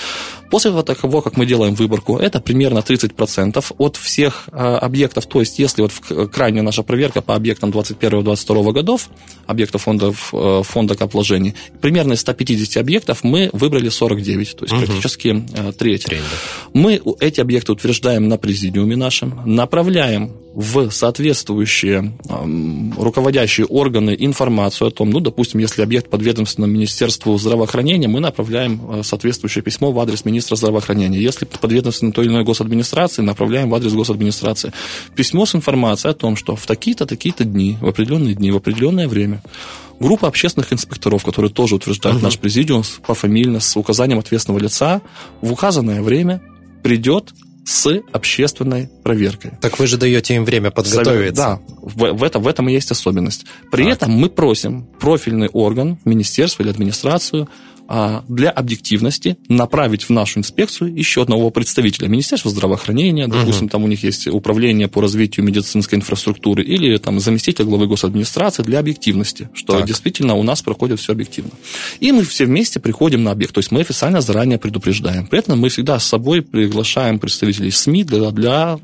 После 0.51 0.71
того, 0.83 1.23
как 1.23 1.37
мы 1.37 1.47
делаем 1.47 1.75
выборку, 1.75 2.19
это 2.19 2.41
примерно 2.41 2.79
30% 2.79 3.65
от 3.79 3.97
всех 3.97 4.49
а, 4.53 4.79
объектов, 4.79 5.27
то 5.27 5.41
есть 5.41 5.59
если 5.59 5.83
вот 5.83 5.93
крайняя 6.31 6.63
наша 6.63 6.83
проверка 6.83 7.23
по 7.23 7.35
объектам 7.35 7.71
21-22 7.71 8.73
годов, 8.73 9.09
объектов 9.47 9.83
фонда, 9.83 10.13
э, 10.33 10.63
фонда 10.63 10.95
капвложений, 10.95 11.55
примерно 11.81 12.13
из 12.13 12.21
150 12.21 12.77
объектов 12.77 13.25
мы 13.25 13.51
выбрали 13.53 13.89
49, 13.89 14.57
то 14.57 14.65
есть 14.65 14.75
угу. 14.75 14.85
практически 14.85 15.45
э, 15.55 15.73
треть. 15.73 16.05
треть 16.05 16.21
да. 16.21 16.71
Мы 16.73 17.01
эти 17.21 17.41
объекты 17.41 17.73
утверждаем 17.73 18.29
на 18.29 18.37
президиуме 18.39 18.97
нашем, 18.97 19.38
направляем 19.45 20.33
в 20.55 20.91
соответствующие 20.91 22.19
э, 22.29 23.01
руководящие 23.01 23.67
органы 23.67 24.17
информацию 24.19 24.89
о 24.89 24.91
том, 24.91 25.09
ну, 25.11 25.21
допустим, 25.21 25.61
если 25.61 25.83
объект 25.83 26.11
подведомственному 26.11 26.73
Министерству 26.73 27.39
здравоохранения, 27.39 28.09
мы 28.09 28.19
направляем 28.19 28.81
э, 28.91 29.03
соответствующее 29.05 29.63
письмо 29.63 29.93
в 29.93 30.01
адрес 30.01 30.25
министра 30.25 30.57
здравоохранения. 30.57 31.21
Если 31.21 31.45
подведомственно 31.45 32.11
той 32.11 32.25
или 32.25 32.33
иной 32.33 32.45
госадминистрации, 32.45 33.23
направляем 33.23 33.71
в 33.71 33.75
адрес 33.77 33.93
госадминистрации. 33.93 34.73
Письмо 35.15 35.47
с 35.47 35.55
информацией 35.55 36.11
о 36.11 36.15
том, 36.15 36.35
что 36.35 36.57
в 36.57 36.67
такие-то, 36.67 37.07
такие-то 37.07 37.45
дни, 37.45 37.77
в 37.81 37.87
определенные 37.87 38.35
дни, 38.35 38.51
в 38.51 38.57
определенное 38.57 39.07
время 39.07 39.43
группа 40.01 40.27
общественных 40.27 40.73
инспекторов, 40.73 41.25
которые 41.25 41.53
тоже 41.53 41.77
утверждают 41.77 42.19
uh-huh. 42.19 42.25
наш 42.25 42.39
президиум 42.39 42.83
пофамильно, 43.07 43.61
с 43.61 43.77
указанием 43.77 44.19
ответственного 44.19 44.61
лица, 44.61 45.03
в 45.41 45.53
указанное 45.53 46.03
время 46.03 46.43
придет 46.83 47.33
с 47.69 48.01
общественной 48.13 48.89
проверкой. 49.05 49.53
Так 49.61 49.79
вы 49.79 49.87
же 49.87 49.99
даете 49.99 50.35
им 50.35 50.47
время 50.47 50.71
подготовиться. 50.71 51.43
Да, 51.43 51.61
в, 51.83 52.15
в, 52.15 52.25
этом, 52.25 52.43
в 52.43 52.49
этом 52.49 52.67
и 52.71 52.73
есть 52.73 52.91
особенность. 52.91 53.45
При 53.71 53.85
так. 53.85 53.93
этом 53.93 54.13
мы 54.13 54.31
просим 54.31 54.87
профильный 54.99 55.49
орган, 55.49 55.99
министерство 56.07 56.63
или 56.63 56.71
администрацию 56.71 57.47
для 57.89 58.51
объективности 58.51 59.39
направить 59.49 60.05
в 60.05 60.11
нашу 60.11 60.41
инспекцию 60.41 60.95
еще 60.95 61.23
одного 61.23 61.51
представителя 61.51 62.09
Министерства 62.09 62.51
здравоохранения, 62.51 63.29
допустим, 63.29 63.65
угу. 63.65 63.71
там 63.71 63.85
у 63.85 63.87
них 63.87 64.03
есть 64.05 64.27
управление 64.27 64.89
по 64.89 65.01
развитию 65.01 65.47
медицинской 65.47 65.99
инфраструктуры, 65.99 66.63
или 66.63 66.97
там 66.99 67.19
заместитель 67.19 67.65
главы 67.65 67.87
госадминистрации 67.87 68.63
для 68.63 68.79
объективности, 68.79 69.49
что 69.55 69.79
так. 69.79 69.87
действительно 69.87 70.35
у 70.35 70.43
нас 70.43 70.63
проходит 70.63 71.01
все 71.01 71.13
объективно. 71.13 71.53
И 72.01 72.13
мы 72.13 72.25
все 72.25 72.45
вместе 72.45 72.79
приходим 72.79 73.25
на 73.25 73.31
объект, 73.31 73.55
то 73.55 73.59
есть 73.59 73.71
мы 73.71 73.81
официально 73.81 74.21
заранее 74.21 74.59
предупреждаем. 74.59 75.27
При 75.27 75.39
этом 75.39 75.59
мы 75.59 75.69
всегда 75.71 75.99
с 75.99 76.05
собой 76.05 76.43
приглашаем 76.43 77.19
представителей 77.19 77.71
СМИ 77.71 78.05
для, 78.05 78.31
для 78.31 78.79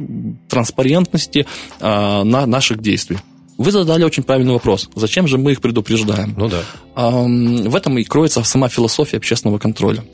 транспарентности 0.49 1.47
а, 1.81 2.25
на 2.25 2.47
наших 2.47 2.81
действий. 2.81 3.19
Вы 3.57 3.71
задали 3.71 4.05
очень 4.05 4.23
правильный 4.23 4.53
вопрос. 4.53 4.89
Зачем 4.95 5.29
же 5.29 5.39
мы 5.39 5.53
их 5.53 5.61
предупреждаем? 5.61 6.35
Ну 6.37 6.49
да. 6.49 6.63
В 6.97 7.77
этом 7.77 7.99
и 7.99 8.05
кроется 8.05 8.43
сама 8.43 8.69
философия 8.69 9.19
общественного 9.19 9.59
контроля. 9.59 10.05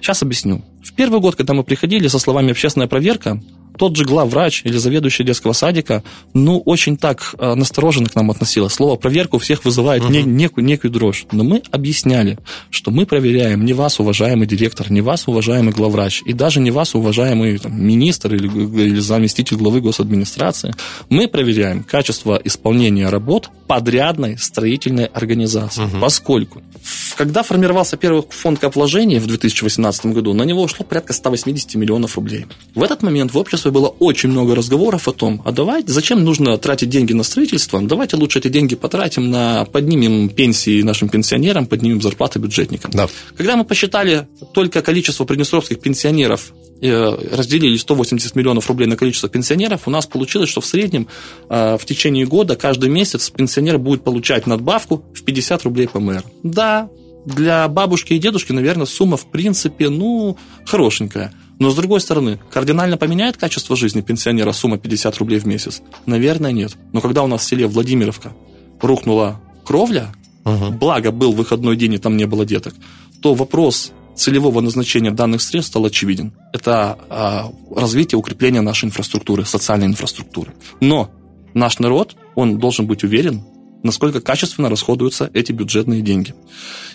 Сейчас 0.00 0.22
объясню. 0.22 0.62
В 0.84 0.92
первый 0.92 1.20
год, 1.20 1.36
когда 1.36 1.54
мы 1.54 1.62
приходили 1.64 2.08
со 2.08 2.18
словами 2.18 2.50
«общественная 2.50 2.88
проверка», 2.88 3.40
тот 3.76 3.96
же 3.96 4.04
главврач 4.04 4.62
или 4.64 4.76
заведующий 4.76 5.24
детского 5.24 5.52
садика, 5.52 6.02
ну, 6.34 6.58
очень 6.60 6.96
так 6.96 7.34
э, 7.38 7.54
настороженно 7.54 8.08
к 8.08 8.14
нам 8.14 8.30
относилась. 8.30 8.74
Слово 8.74 8.96
«проверка» 8.96 9.36
у 9.36 9.38
всех 9.38 9.64
вызывает 9.64 10.04
угу. 10.04 10.12
не, 10.12 10.22
некую, 10.22 10.64
некую 10.64 10.90
дрожь. 10.90 11.26
Но 11.32 11.44
мы 11.44 11.62
объясняли, 11.70 12.38
что 12.70 12.90
мы 12.90 13.06
проверяем 13.06 13.64
не 13.64 13.72
вас, 13.72 14.00
уважаемый 14.00 14.46
директор, 14.46 14.90
не 14.90 15.00
вас, 15.00 15.28
уважаемый 15.28 15.72
главврач, 15.72 16.22
и 16.24 16.32
даже 16.32 16.60
не 16.60 16.70
вас, 16.70 16.94
уважаемый 16.94 17.58
там, 17.58 17.82
министр 17.82 18.34
или, 18.34 18.46
или 18.46 19.00
заместитель 19.00 19.56
главы 19.56 19.80
госадминистрации. 19.80 20.74
Мы 21.08 21.28
проверяем 21.28 21.82
качество 21.82 22.40
исполнения 22.42 23.08
работ 23.08 23.50
подрядной 23.66 24.38
строительной 24.38 25.06
организации, 25.06 25.84
угу. 25.84 26.00
поскольку 26.00 26.62
когда 27.16 27.42
формировался 27.42 27.96
первый 27.96 28.24
фонд 28.30 28.58
капвложений 28.58 29.18
в 29.18 29.26
2018 29.26 30.06
году, 30.06 30.32
на 30.32 30.42
него 30.44 30.62
ушло 30.62 30.86
порядка 30.86 31.12
180 31.12 31.74
миллионов 31.74 32.16
рублей. 32.16 32.46
В 32.74 32.82
этот 32.82 33.02
момент 33.02 33.34
в 33.34 33.38
обществе 33.38 33.69
было 33.70 33.88
очень 33.88 34.28
много 34.28 34.54
разговоров 34.54 35.08
о 35.08 35.12
том, 35.12 35.42
а 35.44 35.52
давайте, 35.52 35.92
зачем 35.92 36.24
нужно 36.24 36.56
тратить 36.58 36.88
деньги 36.88 37.12
на 37.12 37.22
строительство, 37.22 37.80
давайте 37.80 38.16
лучше 38.16 38.38
эти 38.38 38.48
деньги 38.48 38.74
потратим 38.74 39.30
на, 39.30 39.64
поднимем 39.64 40.28
пенсии 40.28 40.82
нашим 40.82 41.08
пенсионерам, 41.08 41.66
поднимем 41.66 42.00
зарплаты 42.00 42.38
бюджетникам. 42.38 42.90
Да. 42.92 43.08
Когда 43.36 43.56
мы 43.56 43.64
посчитали 43.64 44.28
только 44.52 44.82
количество 44.82 45.24
приднестровских 45.24 45.80
пенсионеров 45.80 46.52
э, 46.80 47.36
разделили 47.36 47.76
180 47.76 48.36
миллионов 48.36 48.68
рублей 48.68 48.86
на 48.86 48.96
количество 48.96 49.28
пенсионеров, 49.28 49.82
у 49.86 49.90
нас 49.90 50.06
получилось, 50.06 50.48
что 50.48 50.60
в 50.60 50.66
среднем 50.66 51.08
э, 51.48 51.76
в 51.78 51.84
течение 51.84 52.26
года 52.26 52.56
каждый 52.56 52.88
месяц 52.88 53.30
пенсионер 53.30 53.78
будет 53.78 54.04
получать 54.04 54.46
надбавку 54.46 55.04
в 55.14 55.22
50 55.22 55.62
рублей 55.64 55.88
по 55.88 56.00
мэр. 56.00 56.24
Да, 56.42 56.88
для 57.24 57.68
бабушки 57.68 58.14
и 58.14 58.18
дедушки, 58.18 58.52
наверное, 58.52 58.86
сумма 58.86 59.16
в 59.16 59.30
принципе, 59.30 59.88
ну, 59.88 60.36
хорошенькая. 60.64 61.32
Но 61.60 61.70
с 61.70 61.76
другой 61.76 62.00
стороны, 62.00 62.40
кардинально 62.50 62.96
поменяет 62.96 63.36
качество 63.36 63.76
жизни 63.76 64.00
пенсионера 64.00 64.50
сумма 64.52 64.78
50 64.78 65.16
рублей 65.18 65.38
в 65.38 65.46
месяц? 65.46 65.82
Наверное, 66.06 66.52
нет. 66.52 66.72
Но 66.92 67.02
когда 67.02 67.22
у 67.22 67.26
нас 67.26 67.42
в 67.42 67.44
селе 67.44 67.66
Владимировка 67.66 68.32
рухнула 68.80 69.40
кровля, 69.64 70.08
угу. 70.44 70.70
благо 70.72 71.12
был 71.12 71.32
выходной 71.32 71.76
день 71.76 71.94
и 71.94 71.98
там 71.98 72.16
не 72.16 72.24
было 72.24 72.46
деток, 72.46 72.74
то 73.20 73.34
вопрос 73.34 73.92
целевого 74.16 74.62
назначения 74.62 75.10
данных 75.10 75.42
средств 75.42 75.72
стал 75.72 75.84
очевиден. 75.84 76.32
Это 76.54 76.98
а, 77.10 77.52
развитие, 77.76 78.18
укрепление 78.18 78.62
нашей 78.62 78.86
инфраструктуры, 78.86 79.44
социальной 79.44 79.86
инфраструктуры. 79.86 80.54
Но 80.80 81.10
наш 81.52 81.78
народ, 81.78 82.16
он 82.34 82.58
должен 82.58 82.86
быть 82.86 83.04
уверен, 83.04 83.44
насколько 83.82 84.22
качественно 84.22 84.70
расходуются 84.70 85.30
эти 85.34 85.52
бюджетные 85.52 86.00
деньги. 86.00 86.34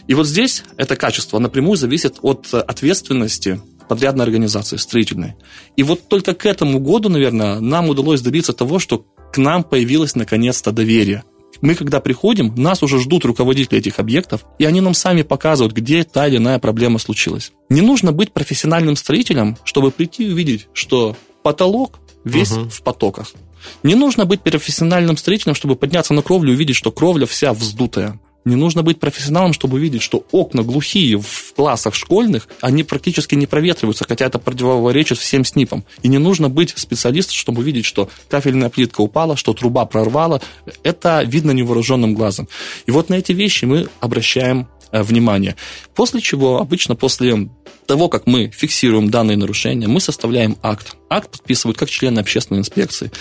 И 0.07 0.15
вот 0.15 0.27
здесь 0.27 0.63
это 0.77 0.95
качество 0.95 1.37
напрямую 1.37 1.77
зависит 1.77 2.17
от 2.21 2.51
ответственности 2.51 3.61
подрядной 3.87 4.25
организации, 4.25 4.77
строительной. 4.77 5.35
И 5.75 5.83
вот 5.83 6.07
только 6.07 6.33
к 6.33 6.45
этому 6.45 6.79
году, 6.79 7.09
наверное, 7.09 7.59
нам 7.59 7.89
удалось 7.89 8.21
добиться 8.21 8.53
того, 8.53 8.79
что 8.79 9.05
к 9.31 9.37
нам 9.37 9.63
появилось 9.63 10.15
наконец-то 10.15 10.71
доверие. 10.71 11.23
Мы, 11.61 11.75
когда 11.75 11.99
приходим, 11.99 12.53
нас 12.55 12.83
уже 12.83 12.99
ждут 12.99 13.25
руководители 13.25 13.79
этих 13.79 13.99
объектов, 13.99 14.45
и 14.59 14.65
они 14.65 14.81
нам 14.81 14.93
сами 14.93 15.21
показывают, 15.21 15.73
где 15.73 16.03
та 16.03 16.27
или 16.27 16.37
иная 16.37 16.59
проблема 16.59 16.99
случилась. 16.99 17.51
Не 17.69 17.81
нужно 17.81 18.11
быть 18.11 18.33
профессиональным 18.33 18.95
строителем, 18.95 19.57
чтобы 19.63 19.91
прийти 19.91 20.27
и 20.27 20.31
увидеть, 20.31 20.67
что 20.73 21.15
потолок 21.43 21.99
весь 22.23 22.51
угу. 22.51 22.69
в 22.69 22.81
потоках. 22.81 23.31
Не 23.83 23.95
нужно 23.95 24.25
быть 24.25 24.41
профессиональным 24.41 25.17
строителем, 25.17 25.55
чтобы 25.55 25.75
подняться 25.75 26.13
на 26.13 26.21
кровлю 26.21 26.51
и 26.51 26.55
увидеть, 26.55 26.75
что 26.75 26.91
кровля 26.91 27.25
вся 27.25 27.53
вздутая. 27.53 28.19
Не 28.45 28.55
нужно 28.55 28.83
быть 28.83 28.99
профессионалом, 28.99 29.53
чтобы 29.53 29.77
увидеть, 29.77 30.03
что 30.03 30.23
окна 30.31 30.61
глухие 30.61 31.17
в 31.17 31.53
классах 31.55 31.95
школьных, 31.95 32.47
они 32.61 32.83
практически 32.83 33.33
не 33.33 33.47
проветриваются, 33.47 34.05
хотя 34.07 34.25
это 34.25 34.37
противоречит 34.37 35.17
всем 35.17 35.43
СНИПам. 35.43 35.83
И 36.03 36.07
не 36.07 36.19
нужно 36.19 36.47
быть 36.47 36.71
специалистом, 36.77 37.33
чтобы 37.33 37.61
увидеть, 37.61 37.85
что 37.85 38.07
кафельная 38.29 38.69
плитка 38.69 39.01
упала, 39.01 39.35
что 39.35 39.53
труба 39.53 39.85
прорвала. 39.85 40.41
Это 40.83 41.23
видно 41.23 41.51
невооруженным 41.51 42.13
глазом. 42.13 42.47
И 42.85 42.91
вот 42.91 43.09
на 43.09 43.15
эти 43.15 43.31
вещи 43.31 43.65
мы 43.65 43.87
обращаем 43.99 44.67
э, 44.91 45.01
внимание. 45.01 45.55
После 45.95 46.21
чего, 46.21 46.59
обычно 46.59 46.95
после 46.95 47.49
того, 47.87 48.09
как 48.09 48.27
мы 48.27 48.51
фиксируем 48.51 49.09
данные 49.09 49.37
нарушения, 49.37 49.87
мы 49.87 49.99
составляем 49.99 50.57
акт. 50.61 50.95
Акт 51.09 51.31
подписывают 51.31 51.77
как 51.77 51.89
члены 51.89 52.19
общественной 52.19 52.59
инспекции, 52.59 53.11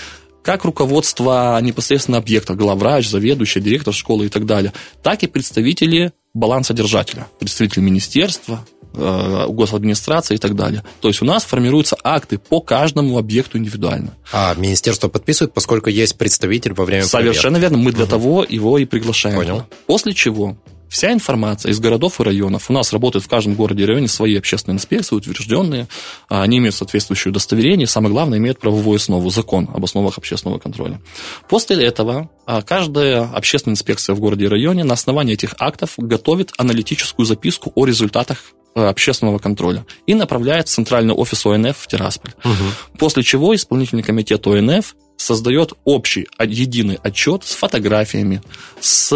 как 0.44 0.64
руководство 0.64 1.58
непосредственно 1.62 2.18
объекта, 2.18 2.54
главврач, 2.54 3.08
заведующий, 3.08 3.60
директор 3.60 3.94
школы 3.94 4.26
и 4.26 4.28
так 4.28 4.44
далее, 4.44 4.72
так 5.02 5.22
и 5.22 5.26
представители 5.26 6.12
балансодержателя, 6.34 7.26
представители 7.38 7.80
министерства, 7.80 8.64
э, 8.92 9.46
госадминистрации 9.48 10.34
и 10.34 10.38
так 10.38 10.54
далее. 10.54 10.84
То 11.00 11.08
есть 11.08 11.22
у 11.22 11.24
нас 11.24 11.44
формируются 11.44 11.96
акты 12.04 12.38
по 12.38 12.60
каждому 12.60 13.16
объекту 13.16 13.56
индивидуально. 13.56 14.14
А 14.32 14.54
министерство 14.54 15.08
подписывает, 15.08 15.54
поскольку 15.54 15.88
есть 15.88 16.18
представитель 16.18 16.74
во 16.74 16.84
время 16.84 17.04
Совершенно 17.04 17.54
проверки. 17.54 17.72
верно. 17.72 17.78
Мы 17.78 17.92
для 17.92 18.04
угу. 18.04 18.10
того 18.10 18.46
его 18.46 18.78
и 18.78 18.84
приглашаем. 18.84 19.36
Понял. 19.36 19.64
После 19.86 20.12
чего 20.12 20.58
Вся 20.94 21.12
информация 21.12 21.72
из 21.72 21.80
городов 21.80 22.20
и 22.20 22.22
районов. 22.22 22.70
У 22.70 22.72
нас 22.72 22.92
работают 22.92 23.24
в 23.24 23.28
каждом 23.28 23.56
городе 23.56 23.82
и 23.82 23.84
районе 23.84 24.06
свои 24.06 24.38
общественные 24.38 24.76
инспекции, 24.76 25.16
утвержденные. 25.16 25.88
А, 26.28 26.44
они 26.44 26.58
имеют 26.58 26.76
соответствующее 26.76 27.32
удостоверение. 27.32 27.88
Самое 27.88 28.12
главное, 28.12 28.38
имеют 28.38 28.60
правовую 28.60 28.94
основу, 28.94 29.28
закон 29.28 29.68
об 29.74 29.84
основах 29.84 30.18
общественного 30.18 30.60
контроля. 30.60 31.00
После 31.48 31.84
этого 31.84 32.30
а, 32.46 32.62
каждая 32.62 33.24
общественная 33.24 33.72
инспекция 33.72 34.14
в 34.14 34.20
городе 34.20 34.44
и 34.44 34.48
районе 34.48 34.84
на 34.84 34.94
основании 34.94 35.34
этих 35.34 35.56
актов 35.58 35.94
готовит 35.96 36.52
аналитическую 36.58 37.26
записку 37.26 37.72
о 37.74 37.86
результатах 37.86 38.52
общественного 38.74 39.38
контроля 39.38 39.86
и 40.06 40.14
направляет 40.14 40.68
в 40.68 40.72
центральный 40.72 41.14
офис 41.14 41.46
ОНФ 41.46 41.76
в 41.76 41.86
Тирасполь. 41.86 42.32
Угу. 42.44 42.98
После 42.98 43.22
чего 43.22 43.54
исполнительный 43.54 44.02
комитет 44.02 44.46
ОНФ 44.46 44.94
создает 45.16 45.72
общий 45.84 46.26
единый 46.40 46.98
отчет 47.02 47.44
с 47.44 47.54
фотографиями. 47.54 48.42
С, 48.80 49.14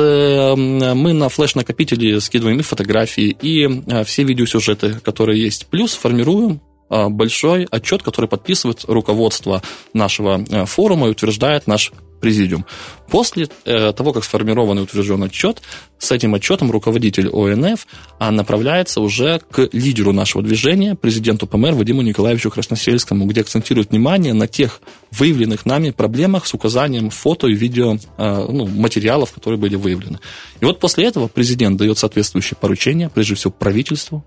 мы 0.56 1.12
на 1.12 1.28
флеш-накопителе 1.28 2.20
скидываем 2.20 2.60
и 2.60 2.62
фотографии, 2.62 3.36
и 3.42 3.64
э, 3.66 4.04
все 4.04 4.22
видеосюжеты, 4.22 5.00
которые 5.00 5.42
есть. 5.42 5.66
Плюс 5.66 5.94
формируем 5.94 6.60
э, 6.88 7.08
большой 7.08 7.64
отчет, 7.64 8.02
который 8.02 8.26
подписывает 8.26 8.84
руководство 8.86 9.62
нашего 9.92 10.44
э, 10.48 10.66
форума 10.66 11.08
и 11.08 11.10
утверждает 11.10 11.66
наш 11.66 11.92
президиум. 12.18 12.64
После 13.08 13.48
э, 13.64 13.92
того, 13.92 14.12
как 14.12 14.24
сформирован 14.24 14.78
и 14.78 14.82
утвержден 14.82 15.22
отчет, 15.22 15.62
с 15.98 16.12
этим 16.12 16.34
отчетом 16.34 16.70
руководитель 16.70 17.28
ОНФ 17.28 17.86
а, 18.18 18.30
направляется 18.30 19.00
уже 19.00 19.40
к 19.50 19.68
лидеру 19.72 20.12
нашего 20.12 20.44
движения, 20.44 20.94
президенту 20.94 21.46
ПМР 21.46 21.72
Вадиму 21.72 22.02
Николаевичу 22.02 22.50
Красносельскому, 22.50 23.26
где 23.26 23.40
акцентирует 23.40 23.90
внимание 23.90 24.34
на 24.34 24.46
тех 24.46 24.80
выявленных 25.10 25.66
нами 25.66 25.90
проблемах 25.90 26.46
с 26.46 26.54
указанием 26.54 27.10
фото 27.10 27.48
и 27.48 27.54
видео 27.54 27.96
э, 28.18 28.46
ну, 28.50 28.66
материалов, 28.66 29.32
которые 29.32 29.58
были 29.58 29.76
выявлены. 29.76 30.18
И 30.60 30.64
вот 30.64 30.78
после 30.78 31.06
этого 31.06 31.28
президент 31.28 31.78
дает 31.78 31.98
соответствующие 31.98 32.56
поручения, 32.60 33.08
прежде 33.08 33.34
всего 33.34 33.52
правительству, 33.52 34.24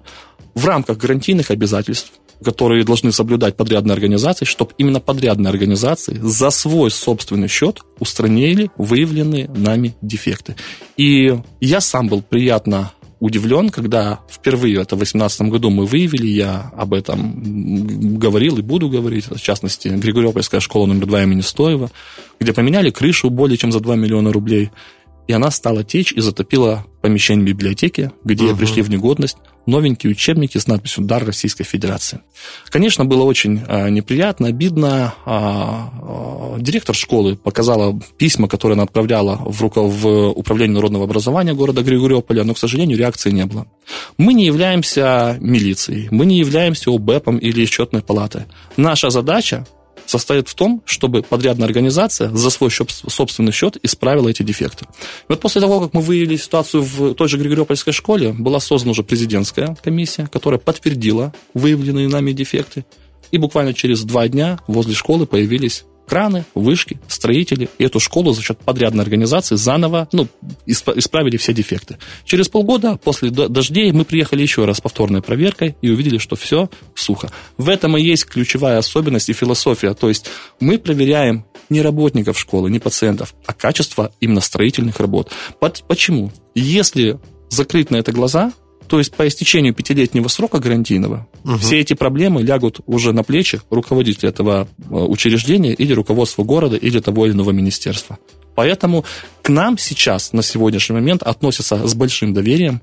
в 0.55 0.65
рамках 0.65 0.97
гарантийных 0.97 1.51
обязательств 1.51 2.11
которые 2.43 2.83
должны 2.83 3.11
соблюдать 3.11 3.55
подрядные 3.55 3.93
организации, 3.93 4.45
чтобы 4.45 4.71
именно 4.77 4.99
подрядные 4.99 5.49
организации 5.49 6.19
за 6.21 6.49
свой 6.49 6.91
собственный 6.91 7.47
счет 7.47 7.81
устранили 7.99 8.71
выявленные 8.77 9.47
нами 9.49 9.95
дефекты. 10.01 10.55
И 10.97 11.35
я 11.59 11.81
сам 11.81 12.07
был 12.07 12.21
приятно 12.21 12.91
удивлен, 13.19 13.69
когда 13.69 14.19
впервые 14.29 14.81
это 14.81 14.95
в 14.95 14.99
2018 14.99 15.41
году 15.43 15.69
мы 15.69 15.85
выявили, 15.85 16.25
я 16.25 16.71
об 16.75 16.93
этом 16.95 18.17
говорил 18.17 18.57
и 18.57 18.61
буду 18.63 18.89
говорить, 18.89 19.27
в 19.29 19.39
частности, 19.39 19.89
Григорьопольская 19.89 20.59
школа 20.59 20.87
номер 20.87 21.05
2 21.05 21.23
имени 21.23 21.41
Стоева, 21.41 21.91
где 22.39 22.51
поменяли 22.51 22.89
крышу 22.89 23.29
более 23.29 23.57
чем 23.57 23.71
за 23.71 23.79
2 23.79 23.95
миллиона 23.95 24.33
рублей, 24.33 24.71
и 25.27 25.33
она 25.33 25.51
стала 25.51 25.83
течь 25.83 26.11
и 26.11 26.21
затопила 26.21 26.85
помещение 27.01 27.45
библиотеки, 27.45 28.11
где 28.23 28.45
угу. 28.45 28.57
пришли 28.57 28.81
в 28.81 28.89
негодность 28.89 29.37
новенькие 29.65 30.11
учебники 30.11 30.57
с 30.57 30.67
надписью 30.67 31.05
«Дар 31.05 31.25
Российской 31.25 31.63
Федерации». 31.63 32.21
Конечно, 32.69 33.05
было 33.05 33.23
очень 33.23 33.61
а, 33.67 33.89
неприятно, 33.89 34.47
обидно. 34.47 35.13
А, 35.25 35.89
а, 36.01 36.59
директор 36.59 36.95
школы 36.95 37.35
показала 37.35 37.99
письма, 38.17 38.47
которые 38.47 38.75
она 38.75 38.83
отправляла 38.83 39.37
в, 39.45 39.61
руко, 39.61 39.81
в 39.81 40.29
Управление 40.31 40.75
народного 40.75 41.05
образования 41.05 41.53
города 41.53 41.83
Григорьополя, 41.83 42.43
но, 42.43 42.53
к 42.53 42.57
сожалению, 42.57 42.97
реакции 42.97 43.31
не 43.31 43.45
было. 43.45 43.67
Мы 44.17 44.33
не 44.33 44.45
являемся 44.45 45.37
милицией, 45.39 46.07
мы 46.11 46.25
не 46.25 46.39
являемся 46.39 46.91
ОБЭПом 46.91 47.37
или 47.37 47.65
счетной 47.65 48.01
палатой. 48.01 48.43
Наша 48.77 49.09
задача 49.09 49.65
состоит 50.11 50.49
в 50.49 50.55
том, 50.55 50.83
чтобы 50.85 51.23
подрядная 51.23 51.65
организация 51.65 52.29
за 52.29 52.49
свой 52.49 52.69
собственный 52.69 53.51
счет 53.51 53.77
исправила 53.81 54.29
эти 54.29 54.43
дефекты. 54.43 54.85
И 54.85 55.25
вот 55.29 55.39
после 55.39 55.61
того, 55.61 55.79
как 55.79 55.93
мы 55.93 56.01
выявили 56.01 56.35
ситуацию 56.35 56.83
в 56.83 57.13
той 57.15 57.27
же 57.27 57.37
Григориопольской 57.37 57.93
школе, 57.93 58.33
была 58.33 58.59
создана 58.59 58.91
уже 58.91 59.03
президентская 59.03 59.77
комиссия, 59.81 60.27
которая 60.27 60.59
подтвердила 60.59 61.33
выявленные 61.53 62.07
нами 62.07 62.33
дефекты. 62.33 62.85
И 63.31 63.37
буквально 63.37 63.73
через 63.73 64.03
два 64.03 64.27
дня 64.27 64.59
возле 64.67 64.93
школы 64.93 65.25
появились 65.25 65.85
краны, 66.11 66.43
вышки, 66.55 66.99
строители, 67.07 67.69
и 67.77 67.85
эту 67.85 68.01
школу 68.01 68.33
за 68.33 68.41
счет 68.41 68.57
подрядной 68.57 69.01
организации 69.01 69.55
заново 69.55 70.09
ну, 70.11 70.27
исправили 70.65 71.37
все 71.37 71.53
дефекты. 71.53 71.99
Через 72.25 72.49
полгода 72.49 72.97
после 73.01 73.29
дождей 73.29 73.93
мы 73.93 74.03
приехали 74.03 74.41
еще 74.41 74.65
раз 74.65 74.79
с 74.79 74.81
повторной 74.81 75.21
проверкой 75.21 75.77
и 75.81 75.89
увидели, 75.89 76.17
что 76.17 76.35
все 76.35 76.69
сухо. 76.95 77.31
В 77.55 77.69
этом 77.69 77.95
и 77.95 78.03
есть 78.03 78.25
ключевая 78.25 78.79
особенность 78.79 79.29
и 79.29 79.33
философия. 79.33 79.93
То 79.93 80.09
есть 80.09 80.29
мы 80.59 80.77
проверяем 80.77 81.45
не 81.69 81.81
работников 81.81 82.37
школы, 82.37 82.69
не 82.69 82.79
пациентов, 82.79 83.33
а 83.45 83.53
качество 83.53 84.11
именно 84.19 84.41
строительных 84.41 84.99
работ. 84.99 85.31
Почему? 85.87 86.33
Если 86.55 87.21
закрыть 87.49 87.89
на 87.89 87.95
это 87.95 88.11
глаза, 88.11 88.51
то 88.91 88.99
есть 88.99 89.13
по 89.13 89.25
истечению 89.25 89.73
пятилетнего 89.73 90.27
срока 90.27 90.59
гарантийного 90.59 91.25
угу. 91.45 91.55
все 91.59 91.79
эти 91.79 91.93
проблемы 91.93 92.43
лягут 92.43 92.81
уже 92.87 93.13
на 93.13 93.23
плечи 93.23 93.61
руководителя 93.69 94.31
этого 94.31 94.67
э, 94.77 94.93
учреждения 94.93 95.71
или 95.71 95.93
руководства 95.93 96.43
города 96.43 96.75
или 96.75 96.99
того 96.99 97.25
или 97.25 97.31
иного 97.31 97.51
министерства. 97.51 98.19
Поэтому 98.53 99.05
к 99.43 99.47
нам 99.47 99.77
сейчас, 99.77 100.33
на 100.33 100.43
сегодняшний 100.43 100.95
момент, 100.95 101.23
относятся 101.23 101.87
с 101.87 101.95
большим 101.95 102.33
доверием. 102.33 102.81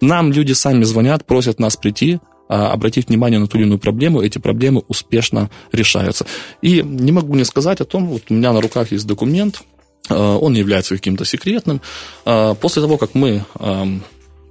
Нам 0.00 0.30
люди 0.30 0.52
сами 0.52 0.84
звонят, 0.84 1.26
просят 1.26 1.58
нас 1.58 1.76
прийти, 1.76 2.20
а, 2.48 2.70
обратить 2.70 3.08
внимание 3.08 3.40
на 3.40 3.48
ту 3.48 3.58
или 3.58 3.64
иную 3.64 3.80
проблему, 3.80 4.20
эти 4.22 4.38
проблемы 4.38 4.84
успешно 4.86 5.50
решаются. 5.72 6.24
И 6.62 6.82
не 6.82 7.10
могу 7.10 7.34
не 7.34 7.44
сказать 7.44 7.80
о 7.80 7.84
том, 7.84 8.06
вот 8.06 8.22
у 8.30 8.34
меня 8.34 8.52
на 8.52 8.60
руках 8.60 8.92
есть 8.92 9.08
документ, 9.08 9.62
э, 10.08 10.14
он 10.14 10.52
не 10.52 10.60
является 10.60 10.94
каким-то 10.94 11.24
секретным. 11.24 11.80
Э, 12.24 12.54
после 12.54 12.80
того, 12.80 12.96
как 12.96 13.16
мы 13.16 13.44
эм, 13.58 14.04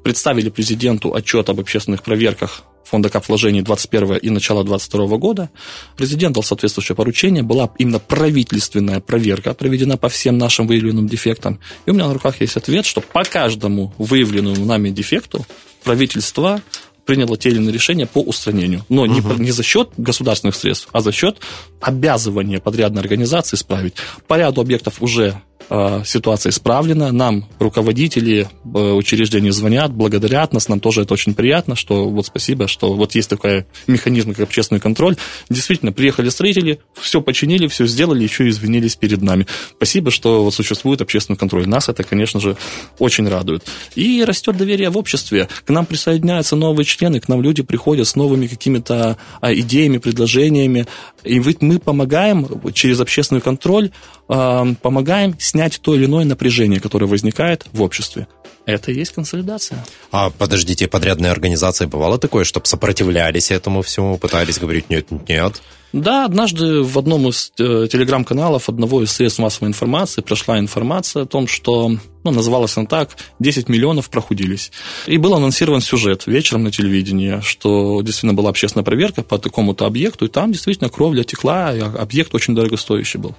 представили 0.03 0.49
президенту 0.49 1.13
отчет 1.13 1.49
об 1.49 1.59
общественных 1.59 2.03
проверках 2.03 2.63
фонда 2.87 3.09
кап 3.09 3.27
вложений 3.27 3.61
21 3.61 4.17
и 4.17 4.29
начала 4.29 4.63
22 4.63 5.17
года. 5.17 5.49
Президент 5.95 6.33
дал 6.33 6.43
соответствующее 6.43 6.95
поручение. 6.95 7.43
Была 7.43 7.69
именно 7.77 7.99
правительственная 7.99 9.01
проверка 9.01 9.53
проведена 9.53 9.97
по 9.97 10.09
всем 10.09 10.37
нашим 10.37 10.67
выявленным 10.67 11.07
дефектам. 11.07 11.59
И 11.85 11.91
у 11.91 11.93
меня 11.93 12.07
на 12.07 12.13
руках 12.13 12.41
есть 12.41 12.55
ответ, 12.57 12.85
что 12.85 13.01
по 13.01 13.23
каждому 13.23 13.93
выявленному 13.97 14.65
нами 14.65 14.89
дефекту 14.89 15.45
правительство 15.83 16.61
приняло 17.05 17.37
те 17.37 17.49
или 17.49 17.57
иные 17.57 17.73
решения 17.73 18.05
по 18.05 18.19
устранению. 18.19 18.85
Но 18.89 19.03
угу. 19.03 19.13
не, 19.13 19.45
не 19.45 19.51
за 19.51 19.63
счет 19.63 19.89
государственных 19.97 20.55
средств, 20.55 20.89
а 20.91 21.01
за 21.01 21.11
счет 21.11 21.37
обязывания 21.79 22.59
подрядной 22.59 23.01
организации 23.01 23.55
исправить. 23.55 23.93
По 24.27 24.37
ряду 24.37 24.61
объектов 24.61 25.01
уже 25.01 25.41
ситуация 26.05 26.51
исправлена, 26.51 27.11
нам 27.11 27.45
руководители 27.59 28.47
э, 28.63 28.91
учреждений 28.93 29.51
звонят, 29.51 29.91
благодарят 29.91 30.53
нас, 30.53 30.69
нам 30.69 30.79
тоже 30.79 31.01
это 31.01 31.13
очень 31.13 31.33
приятно, 31.33 31.75
что 31.75 32.07
вот 32.09 32.25
спасибо, 32.25 32.67
что 32.67 32.93
вот 32.93 33.15
есть 33.15 33.29
такой 33.29 33.65
механизм, 33.85 34.33
как 34.33 34.45
общественный 34.45 34.79
контроль. 34.79 35.17
Действительно, 35.49 35.91
приехали 35.91 36.29
строители, 36.29 36.79
все 36.93 37.21
починили, 37.21 37.67
все 37.67 37.85
сделали, 37.85 38.23
еще 38.23 38.47
извинились 38.47 38.95
перед 38.95 39.21
нами. 39.21 39.45
Спасибо, 39.75 40.09
что 40.09 40.43
вот 40.43 40.53
существует 40.53 41.01
общественный 41.01 41.37
контроль. 41.37 41.67
Нас 41.67 41.89
это, 41.89 42.03
конечно 42.03 42.39
же, 42.39 42.55
очень 42.97 43.27
радует. 43.27 43.65
И 43.95 44.23
растет 44.23 44.55
доверие 44.55 44.89
в 44.89 44.97
обществе. 44.97 45.49
К 45.65 45.69
нам 45.69 45.85
присоединяются 45.85 46.55
новые 46.55 46.85
члены, 46.85 47.19
к 47.19 47.27
нам 47.27 47.41
люди 47.41 47.61
приходят 47.61 48.07
с 48.07 48.15
новыми 48.15 48.47
какими-то 48.47 49.17
а, 49.41 49.53
идеями, 49.53 49.97
предложениями. 49.97 50.87
И 51.23 51.39
ведь 51.39 51.61
мы 51.61 51.79
помогаем 51.79 52.47
через 52.73 53.01
общественный 53.01 53.41
контроль, 53.41 53.91
а, 54.29 54.65
помогаем 54.81 55.35
снять 55.39 55.56
снять 55.57 55.81
то 55.81 55.95
или 55.95 56.05
иное 56.05 56.23
напряжение, 56.23 56.79
которое 56.79 57.07
возникает 57.07 57.65
в 57.73 57.81
обществе. 57.81 58.27
Это 58.67 58.91
и 58.91 58.95
есть 58.95 59.13
консолидация. 59.13 59.83
А 60.11 60.29
подождите, 60.29 60.87
подрядные 60.87 61.31
организации 61.31 61.87
бывало 61.87 62.19
такое, 62.19 62.43
чтобы 62.43 62.67
сопротивлялись 62.67 63.49
этому 63.49 63.81
всему, 63.81 64.19
пытались 64.19 64.59
говорить 64.59 64.91
нет, 64.91 65.07
нет? 65.27 65.61
Да, 65.93 66.25
однажды 66.25 66.83
в 66.83 66.99
одном 66.99 67.29
из 67.29 67.53
э, 67.57 67.87
телеграм-каналов 67.89 68.69
одного 68.69 69.01
из 69.03 69.11
средств 69.13 69.39
массовой 69.39 69.69
информации 69.69 70.21
прошла 70.21 70.59
информация 70.59 71.23
о 71.23 71.25
том, 71.25 71.47
что 71.47 71.89
Ну, 72.23 72.31
называлась 72.31 72.77
она 72.77 72.85
так, 72.85 73.15
10 73.39 73.69
миллионов 73.69 74.09
прохудились. 74.09 74.71
И 75.07 75.17
был 75.17 75.33
анонсирован 75.33 75.79
сюжет 75.81 76.27
вечером 76.27 76.65
на 76.65 76.71
телевидении, 76.71 77.39
что 77.41 78.01
действительно 78.01 78.33
была 78.33 78.49
общественная 78.49 78.83
проверка 78.83 79.23
по 79.23 79.39
такому-то 79.39 79.85
объекту, 79.85 80.25
и 80.25 80.27
там 80.27 80.51
действительно 80.51 80.89
кровля 80.89 81.23
текла, 81.23 81.73
и 81.73 81.79
объект 81.79 82.35
очень 82.35 82.53
дорогостоящий 82.53 83.17
был. 83.17 83.35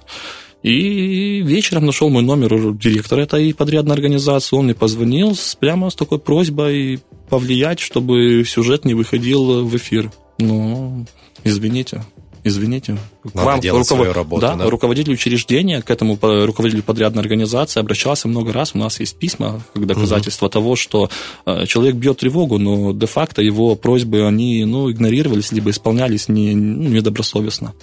И 0.61 1.41
вечером 1.41 1.85
нашел 1.85 2.09
мой 2.09 2.21
номер 2.21 2.73
директора 2.73 3.21
этой 3.21 3.53
подрядной 3.53 3.95
организации. 3.95 4.55
Он 4.55 4.65
мне 4.65 4.75
позвонил 4.75 5.37
прямо 5.59 5.89
с 5.89 5.95
такой 5.95 6.19
просьбой 6.19 6.99
повлиять, 7.29 7.79
чтобы 7.79 8.43
сюжет 8.45 8.83
не 8.83 8.93
выходил 8.93 9.65
в 9.65 9.75
эфир. 9.77 10.11
Ну, 10.37 11.05
извините. 11.43 12.03
Извините. 12.43 12.97
Надо 13.33 13.45
вам 13.45 13.59
делать 13.59 13.87
руков... 13.89 13.97
свою 13.97 14.13
работу, 14.13 14.41
да, 14.41 14.55
да, 14.55 14.69
руководитель 14.69 15.13
учреждения, 15.13 15.81
к 15.81 15.89
этому 15.89 16.17
руководителю 16.21 16.83
подрядной 16.83 17.21
организации 17.21 17.79
обращался 17.79 18.27
много 18.27 18.53
раз. 18.53 18.71
У 18.73 18.77
нас 18.77 18.99
есть 18.99 19.17
письма 19.17 19.61
как 19.73 19.85
доказательство 19.85 20.45
угу. 20.45 20.51
того, 20.53 20.75
что 20.75 21.09
э, 21.45 21.65
человек 21.65 21.95
бьет 21.95 22.19
тревогу, 22.19 22.57
но 22.57 22.93
де-факто 22.93 23.41
его 23.41 23.75
просьбы, 23.75 24.25
они 24.25 24.63
ну, 24.65 24.89
игнорировались, 24.89 25.51
либо 25.51 25.69
исполнялись 25.71 26.29
не, 26.29 26.55
ну, 26.55 26.89
недобросовестно. 26.89 27.73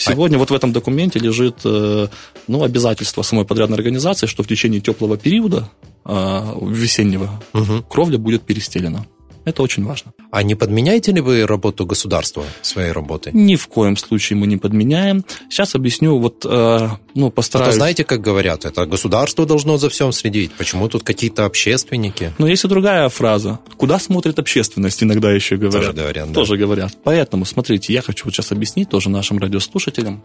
Сегодня 0.00 0.38
вот 0.38 0.50
в 0.50 0.54
этом 0.54 0.72
документе 0.72 1.18
лежит 1.18 1.56
э, 1.64 2.08
ну, 2.48 2.62
обязательство 2.62 3.20
самой 3.20 3.44
подрядной 3.44 3.76
организации, 3.76 4.26
что 4.26 4.42
в 4.42 4.48
течение 4.48 4.80
теплого 4.80 5.18
периода 5.18 5.68
э, 6.06 6.54
весеннего 6.62 7.42
угу. 7.52 7.82
кровля 7.86 8.16
будет 8.16 8.42
перестелена. 8.42 9.04
Это 9.44 9.62
очень 9.62 9.84
важно. 9.84 10.12
А 10.30 10.42
не 10.42 10.54
подменяете 10.54 11.12
ли 11.12 11.20
вы 11.20 11.46
работу 11.46 11.86
государства 11.86 12.44
своей 12.62 12.92
работой? 12.92 13.32
Ни 13.32 13.56
в 13.56 13.68
коем 13.68 13.96
случае 13.96 14.36
мы 14.36 14.46
не 14.46 14.56
подменяем. 14.56 15.24
Сейчас 15.48 15.74
объясню, 15.74 16.18
вот, 16.18 16.44
э, 16.44 16.88
ну, 17.14 17.30
постараюсь... 17.30 17.70
Это 17.70 17.76
знаете, 17.76 18.04
как 18.04 18.20
говорят, 18.20 18.64
это 18.64 18.84
государство 18.86 19.46
должно 19.46 19.78
за 19.78 19.88
всем 19.88 20.12
следить. 20.12 20.52
Почему 20.52 20.88
тут 20.88 21.02
какие-то 21.02 21.46
общественники? 21.46 22.32
Но 22.38 22.46
есть 22.46 22.64
и 22.64 22.68
другая 22.68 23.08
фраза. 23.08 23.58
Куда 23.76 23.98
смотрит 23.98 24.38
общественность, 24.38 25.02
иногда 25.02 25.32
еще 25.32 25.56
говорят. 25.56 25.80
Тоже 25.80 25.92
говорят, 25.92 26.28
да. 26.28 26.34
Тоже 26.34 26.56
говорят. 26.56 26.92
Поэтому, 27.02 27.44
смотрите, 27.44 27.92
я 27.92 28.02
хочу 28.02 28.26
вот 28.26 28.34
сейчас 28.34 28.52
объяснить 28.52 28.90
тоже 28.90 29.08
нашим 29.08 29.38
радиослушателям. 29.38 30.22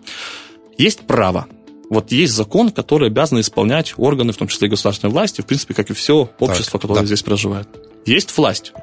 Есть 0.78 1.02
право 1.08 1.48
вот 1.90 2.12
есть 2.12 2.34
закон, 2.34 2.72
который 2.72 3.10
обязан 3.10 3.40
исполнять 3.40 3.94
органы, 3.98 4.34
в 4.34 4.38
том 4.38 4.48
числе 4.48 4.68
и 4.68 4.72
государственной 4.72 5.12
власти, 5.12 5.42
в 5.42 5.46
принципе, 5.46 5.74
как 5.74 5.90
и 5.90 5.94
все 5.94 6.30
общество, 6.40 6.80
так, 6.80 6.82
которое 6.82 7.02
да. 7.02 7.06
здесь 7.06 7.22
проживает. 7.22 7.68
Есть 8.06 8.36
власть, 8.38 8.74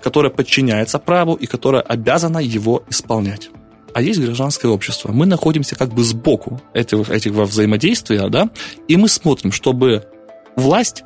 которая 0.00 0.30
подчиняется 0.30 0.98
праву 0.98 1.34
и 1.34 1.46
которая 1.46 1.82
обязана 1.82 2.38
его 2.38 2.82
исполнять. 2.88 3.50
А 3.92 4.02
есть 4.02 4.20
гражданское 4.20 4.68
общество. 4.68 5.12
Мы 5.12 5.26
находимся 5.26 5.76
как 5.76 5.92
бы 5.92 6.02
сбоку 6.04 6.60
этих, 6.74 7.10
этих 7.10 7.32
взаимодействия, 7.32 8.28
да, 8.28 8.50
и 8.88 8.96
мы 8.96 9.08
смотрим, 9.08 9.52
чтобы 9.52 10.06
власть 10.56 11.02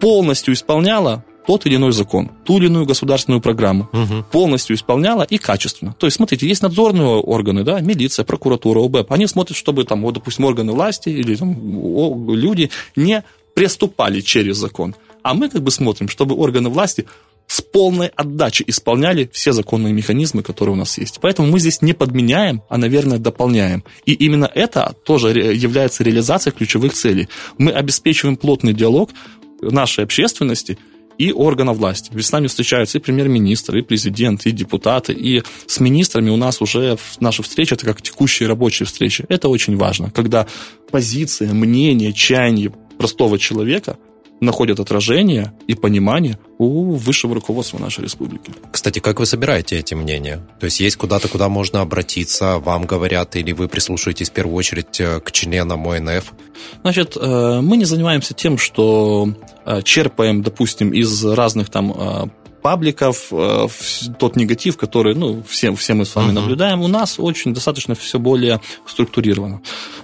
полностью 0.00 0.54
исполняла 0.54 1.24
тот 1.46 1.64
или 1.64 1.76
иной 1.76 1.92
закон, 1.92 2.30
ту 2.44 2.58
или 2.58 2.66
иную 2.66 2.86
государственную 2.86 3.40
программу 3.40 3.88
угу. 3.92 4.24
полностью 4.30 4.74
исполняла 4.76 5.22
и 5.22 5.38
качественно. 5.38 5.94
То 5.98 6.06
есть, 6.06 6.16
смотрите, 6.16 6.46
есть 6.46 6.62
надзорные 6.62 7.06
органы, 7.06 7.62
да, 7.62 7.80
милиция, 7.80 8.24
прокуратура, 8.24 8.84
ОБЭП. 8.84 9.12
Они 9.12 9.26
смотрят, 9.26 9.56
чтобы 9.56 9.84
там, 9.84 10.02
вот, 10.02 10.14
допустим, 10.14 10.44
органы 10.44 10.72
власти 10.72 11.08
или 11.08 11.36
там, 11.36 12.34
люди 12.34 12.70
не 12.96 13.22
приступали 13.54 14.20
через 14.20 14.56
закон. 14.56 14.94
А 15.26 15.34
мы 15.34 15.48
как 15.48 15.62
бы 15.62 15.72
смотрим, 15.72 16.08
чтобы 16.08 16.36
органы 16.36 16.68
власти 16.68 17.04
с 17.48 17.60
полной 17.60 18.06
отдачей 18.14 18.64
исполняли 18.68 19.28
все 19.32 19.50
законные 19.50 19.92
механизмы, 19.92 20.44
которые 20.44 20.74
у 20.74 20.78
нас 20.78 20.98
есть. 20.98 21.18
Поэтому 21.20 21.50
мы 21.50 21.58
здесь 21.58 21.82
не 21.82 21.94
подменяем, 21.94 22.62
а, 22.68 22.78
наверное, 22.78 23.18
дополняем. 23.18 23.82
И 24.04 24.12
именно 24.12 24.48
это 24.54 24.94
тоже 25.04 25.30
является 25.30 26.04
реализацией 26.04 26.54
ключевых 26.54 26.92
целей. 26.92 27.28
Мы 27.58 27.72
обеспечиваем 27.72 28.36
плотный 28.36 28.72
диалог 28.72 29.10
нашей 29.60 30.04
общественности 30.04 30.78
и 31.18 31.32
органов 31.32 31.78
власти. 31.78 32.12
Ведь 32.14 32.26
с 32.26 32.30
нами 32.30 32.46
встречаются 32.46 32.98
и 32.98 33.00
премьер-министр, 33.00 33.78
и 33.78 33.82
президент, 33.82 34.46
и 34.46 34.52
депутаты, 34.52 35.12
и 35.12 35.42
с 35.66 35.80
министрами 35.80 36.30
у 36.30 36.36
нас 36.36 36.62
уже 36.62 36.98
наши 37.18 37.42
встречи, 37.42 37.74
это 37.74 37.84
как 37.84 38.00
текущие 38.00 38.48
рабочие 38.48 38.86
встречи. 38.86 39.24
Это 39.28 39.48
очень 39.48 39.76
важно, 39.76 40.12
когда 40.12 40.46
позиция, 40.92 41.52
мнение, 41.52 42.12
чаяние 42.12 42.70
простого 42.96 43.40
человека 43.40 43.98
находят 44.40 44.80
отражение 44.80 45.52
и 45.66 45.74
понимание 45.74 46.38
у 46.58 46.92
высшего 46.92 47.34
руководства 47.34 47.78
нашей 47.78 48.04
республики. 48.04 48.52
Кстати, 48.70 48.98
как 48.98 49.20
вы 49.20 49.26
собираете 49.26 49.78
эти 49.78 49.94
мнения? 49.94 50.46
То 50.60 50.66
есть 50.66 50.80
есть 50.80 50.96
куда-то, 50.96 51.28
куда 51.28 51.48
можно 51.48 51.80
обратиться, 51.80 52.58
вам 52.58 52.84
говорят, 52.84 53.36
или 53.36 53.52
вы 53.52 53.68
прислушиваетесь 53.68 54.30
в 54.30 54.32
первую 54.32 54.56
очередь 54.56 55.00
э, 55.00 55.20
к 55.20 55.32
членам 55.32 55.88
ОНФ? 55.88 56.32
Значит, 56.82 57.16
э, 57.16 57.60
мы 57.62 57.76
не 57.76 57.84
занимаемся 57.84 58.34
тем, 58.34 58.58
что 58.58 59.28
э, 59.64 59.82
черпаем, 59.82 60.42
допустим, 60.42 60.92
из 60.92 61.24
разных 61.24 61.70
там 61.70 62.30
пабликов, 62.66 63.28
э, 63.30 63.68
тот 64.18 64.34
негатив, 64.34 64.76
который, 64.76 65.14
ну, 65.14 65.40
все, 65.48 65.72
все 65.76 65.94
мы 65.94 66.04
с 66.04 66.16
вами 66.16 66.30
uh-huh. 66.30 66.32
наблюдаем, 66.32 66.82
у 66.82 66.88
нас 66.88 67.14
очень 67.20 67.54
достаточно 67.54 67.94
все 67.94 68.18
более 68.18 68.60
структурировано. 68.84 69.60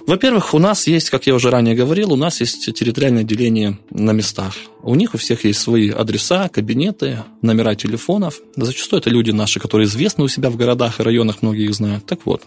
Во-первых, 0.07 0.53
у 0.53 0.59
нас 0.59 0.87
есть, 0.87 1.09
как 1.09 1.27
я 1.27 1.35
уже 1.35 1.49
ранее 1.49 1.75
говорил, 1.75 2.13
у 2.13 2.15
нас 2.15 2.39
есть 2.39 2.73
территориальное 2.73 3.25
деление 3.25 3.79
на 3.89 4.11
местах. 4.11 4.53
У 4.81 4.95
них 4.95 5.13
у 5.13 5.17
всех 5.17 5.43
есть 5.43 5.59
свои 5.59 5.89
адреса, 5.89 6.47
кабинеты, 6.47 7.25
номера 7.41 7.75
телефонов. 7.75 8.39
Зачастую 8.55 9.01
это 9.01 9.09
люди 9.09 9.31
наши, 9.31 9.59
которые 9.59 9.85
известны 9.85 10.23
у 10.23 10.29
себя 10.29 10.49
в 10.49 10.55
городах 10.55 11.01
и 11.01 11.03
районах, 11.03 11.41
многие 11.41 11.65
их 11.65 11.73
знают. 11.73 12.05
Так 12.05 12.19
вот, 12.23 12.43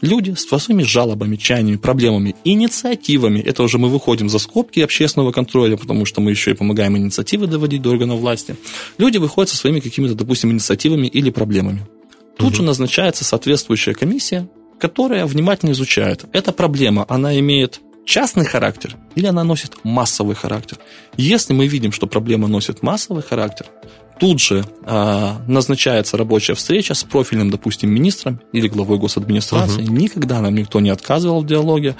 люди 0.00 0.32
с 0.34 0.46
своими 0.46 0.82
жалобами, 0.82 1.36
чаяниями, 1.36 1.76
проблемами, 1.76 2.36
инициативами, 2.44 3.40
это 3.40 3.62
уже 3.62 3.78
мы 3.78 3.88
выходим 3.88 4.28
за 4.28 4.38
скобки 4.38 4.80
общественного 4.80 5.32
контроля, 5.32 5.76
потому 5.76 6.04
что 6.04 6.20
мы 6.20 6.30
еще 6.30 6.52
и 6.52 6.54
помогаем 6.54 6.96
инициативы 6.96 7.46
доводить 7.46 7.82
до 7.82 7.90
органов 7.90 8.20
власти, 8.20 8.56
люди 8.98 9.18
выходят 9.18 9.50
со 9.50 9.56
своими 9.56 9.80
какими-то, 9.80 10.14
допустим, 10.14 10.50
инициативами 10.50 11.06
или 11.06 11.30
проблемами. 11.30 11.86
Тут 12.36 12.48
угу. 12.48 12.56
же 12.56 12.62
назначается 12.62 13.24
соответствующая 13.24 13.94
комиссия, 13.94 14.48
которая 14.78 15.26
внимательно 15.26 15.70
изучает. 15.70 16.24
Эта 16.32 16.52
проблема, 16.52 17.04
она 17.08 17.38
имеет 17.38 17.80
частный 18.04 18.44
характер 18.44 18.96
или 19.14 19.26
она 19.26 19.44
носит 19.44 19.76
массовый 19.82 20.34
характер. 20.34 20.78
Если 21.16 21.52
мы 21.52 21.66
видим, 21.66 21.92
что 21.92 22.06
проблема 22.06 22.48
носит 22.48 22.82
массовый 22.82 23.22
характер, 23.22 23.66
тут 24.18 24.40
же 24.40 24.64
э, 24.84 25.32
назначается 25.46 26.16
рабочая 26.16 26.54
встреча 26.54 26.94
с 26.94 27.04
профильным, 27.04 27.50
допустим, 27.50 27.90
министром 27.90 28.40
или 28.52 28.68
главой 28.68 28.98
госадминистрации. 28.98 29.82
Угу. 29.82 29.92
Никогда 29.92 30.40
нам 30.40 30.54
никто 30.54 30.80
не 30.80 30.90
отказывал 30.90 31.42
в 31.42 31.46
диалоге. 31.46 31.96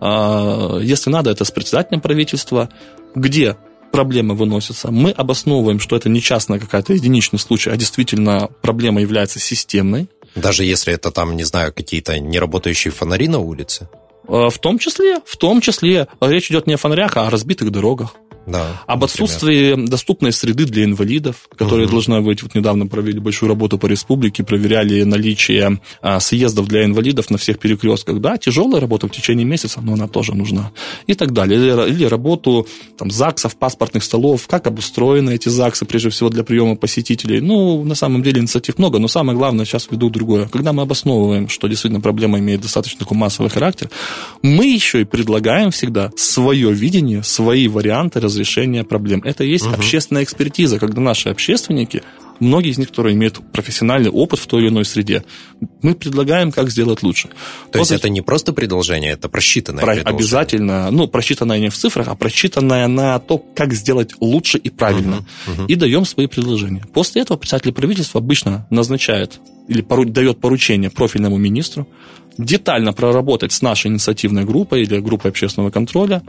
Э, 0.00 0.78
если 0.82 1.10
надо, 1.10 1.30
это 1.30 1.44
с 1.44 1.50
председателем 1.50 2.00
правительства, 2.00 2.68
где 3.14 3.56
проблемы 3.92 4.34
выносятся. 4.34 4.90
Мы 4.90 5.10
обосновываем, 5.10 5.80
что 5.80 5.96
это 5.96 6.08
не 6.08 6.20
частная 6.20 6.58
какая-то 6.58 6.92
единичный 6.92 7.38
случай, 7.38 7.70
а 7.70 7.76
действительно 7.76 8.48
проблема 8.62 9.00
является 9.00 9.38
системной. 9.38 10.08
Даже 10.34 10.64
если 10.64 10.92
это 10.92 11.10
там, 11.10 11.34
не 11.34 11.44
знаю, 11.44 11.72
какие-то 11.72 12.18
неработающие 12.18 12.92
фонари 12.92 13.26
на 13.26 13.38
улице? 13.38 13.88
В 14.28 14.58
том 14.60 14.78
числе, 14.78 15.20
в 15.24 15.36
том 15.36 15.60
числе, 15.60 16.08
речь 16.20 16.50
идет 16.50 16.66
не 16.66 16.74
о 16.74 16.76
фонарях, 16.76 17.16
а 17.16 17.26
о 17.26 17.30
разбитых 17.30 17.70
дорогах. 17.70 18.16
Да, 18.46 18.82
об 18.86 19.02
отсутствии 19.02 19.74
доступной 19.74 20.32
среды 20.32 20.66
для 20.66 20.84
инвалидов, 20.84 21.48
которые 21.56 21.86
угу. 21.86 21.92
должна 21.92 22.20
быть. 22.20 22.42
Вот 22.42 22.54
недавно 22.54 22.86
провели 22.86 23.18
большую 23.18 23.48
работу 23.48 23.76
по 23.76 23.86
республике, 23.86 24.44
проверяли 24.44 25.02
наличие 25.02 25.80
а, 26.00 26.20
съездов 26.20 26.68
для 26.68 26.84
инвалидов 26.84 27.28
на 27.30 27.38
всех 27.38 27.58
перекрестках. 27.58 28.20
Да, 28.20 28.36
тяжелая 28.36 28.80
работа 28.80 29.08
в 29.08 29.10
течение 29.10 29.44
месяца, 29.44 29.80
но 29.80 29.94
она 29.94 30.06
тоже 30.06 30.34
нужна. 30.34 30.70
И 31.08 31.14
так 31.14 31.32
далее. 31.32 31.58
Или, 31.58 31.90
или 31.90 32.04
работу 32.04 32.68
там, 32.96 33.10
ЗАГСов, 33.10 33.56
паспортных 33.56 34.04
столов, 34.04 34.46
как 34.46 34.68
обустроены 34.68 35.34
эти 35.34 35.48
ЗАГСы, 35.48 35.84
прежде 35.84 36.10
всего 36.10 36.30
для 36.30 36.44
приема 36.44 36.76
посетителей. 36.76 37.40
Ну, 37.40 37.82
на 37.82 37.96
самом 37.96 38.22
деле 38.22 38.40
инициатив 38.40 38.78
много, 38.78 39.00
но 39.00 39.08
самое 39.08 39.36
главное 39.36 39.64
сейчас 39.64 39.88
веду 39.90 40.08
другое. 40.08 40.46
Когда 40.46 40.72
мы 40.72 40.82
обосновываем, 40.82 41.48
что 41.48 41.66
действительно 41.66 42.00
проблема 42.00 42.38
имеет 42.38 42.60
достаточно 42.60 43.00
такой 43.00 43.18
массовый 43.18 43.50
характер, 43.50 43.90
мы 44.42 44.66
еще 44.66 45.00
и 45.00 45.04
предлагаем 45.04 45.72
всегда 45.72 46.12
свое 46.16 46.72
видение, 46.72 47.24
свои 47.24 47.66
варианты 47.66 48.20
развития 48.20 48.35
разрешения 48.36 48.84
проблем. 48.84 49.22
Это 49.24 49.44
и 49.44 49.50
есть 49.50 49.66
угу. 49.66 49.74
общественная 49.74 50.22
экспертиза, 50.22 50.78
когда 50.78 51.00
наши 51.00 51.28
общественники, 51.30 52.02
многие 52.38 52.70
из 52.70 52.78
них, 52.78 52.88
которые 52.88 53.14
имеют 53.14 53.40
профессиональный 53.52 54.10
опыт 54.10 54.38
в 54.38 54.46
той 54.46 54.62
или 54.62 54.68
иной 54.68 54.84
среде, 54.84 55.24
мы 55.82 55.94
предлагаем, 55.94 56.52
как 56.52 56.70
сделать 56.70 57.02
лучше. 57.02 57.28
То 57.72 57.78
вот 57.78 57.80
есть 57.80 57.92
это 57.92 58.08
не 58.10 58.20
просто 58.20 58.52
предложение, 58.52 59.12
это 59.12 59.28
просчитанное 59.28 59.82
про- 59.82 59.94
предложение? 59.94 60.18
Обязательно. 60.18 60.90
Ну, 60.90 61.08
просчитанное 61.08 61.58
не 61.58 61.70
в 61.70 61.74
цифрах, 61.74 62.08
а 62.08 62.14
просчитанное 62.14 62.86
на 62.88 63.18
то, 63.18 63.38
как 63.38 63.72
сделать 63.72 64.14
лучше 64.20 64.58
и 64.58 64.68
правильно. 64.68 65.24
Угу, 65.46 65.62
угу. 65.62 65.66
И 65.68 65.74
даем 65.74 66.04
свои 66.04 66.26
предложения. 66.26 66.82
После 66.92 67.22
этого 67.22 67.38
председатель 67.38 67.72
правительства 67.72 68.20
обычно 68.20 68.66
назначает 68.70 69.40
или 69.68 69.80
пору- 69.80 70.04
дает 70.04 70.40
поручение 70.40 70.90
профильному 70.90 71.38
министру, 71.38 71.88
детально 72.38 72.92
проработать 72.92 73.52
с 73.52 73.62
нашей 73.62 73.88
инициативной 73.88 74.44
группой 74.44 74.82
или 74.82 75.00
группой 75.00 75.30
общественного 75.30 75.70
контроля, 75.70 76.22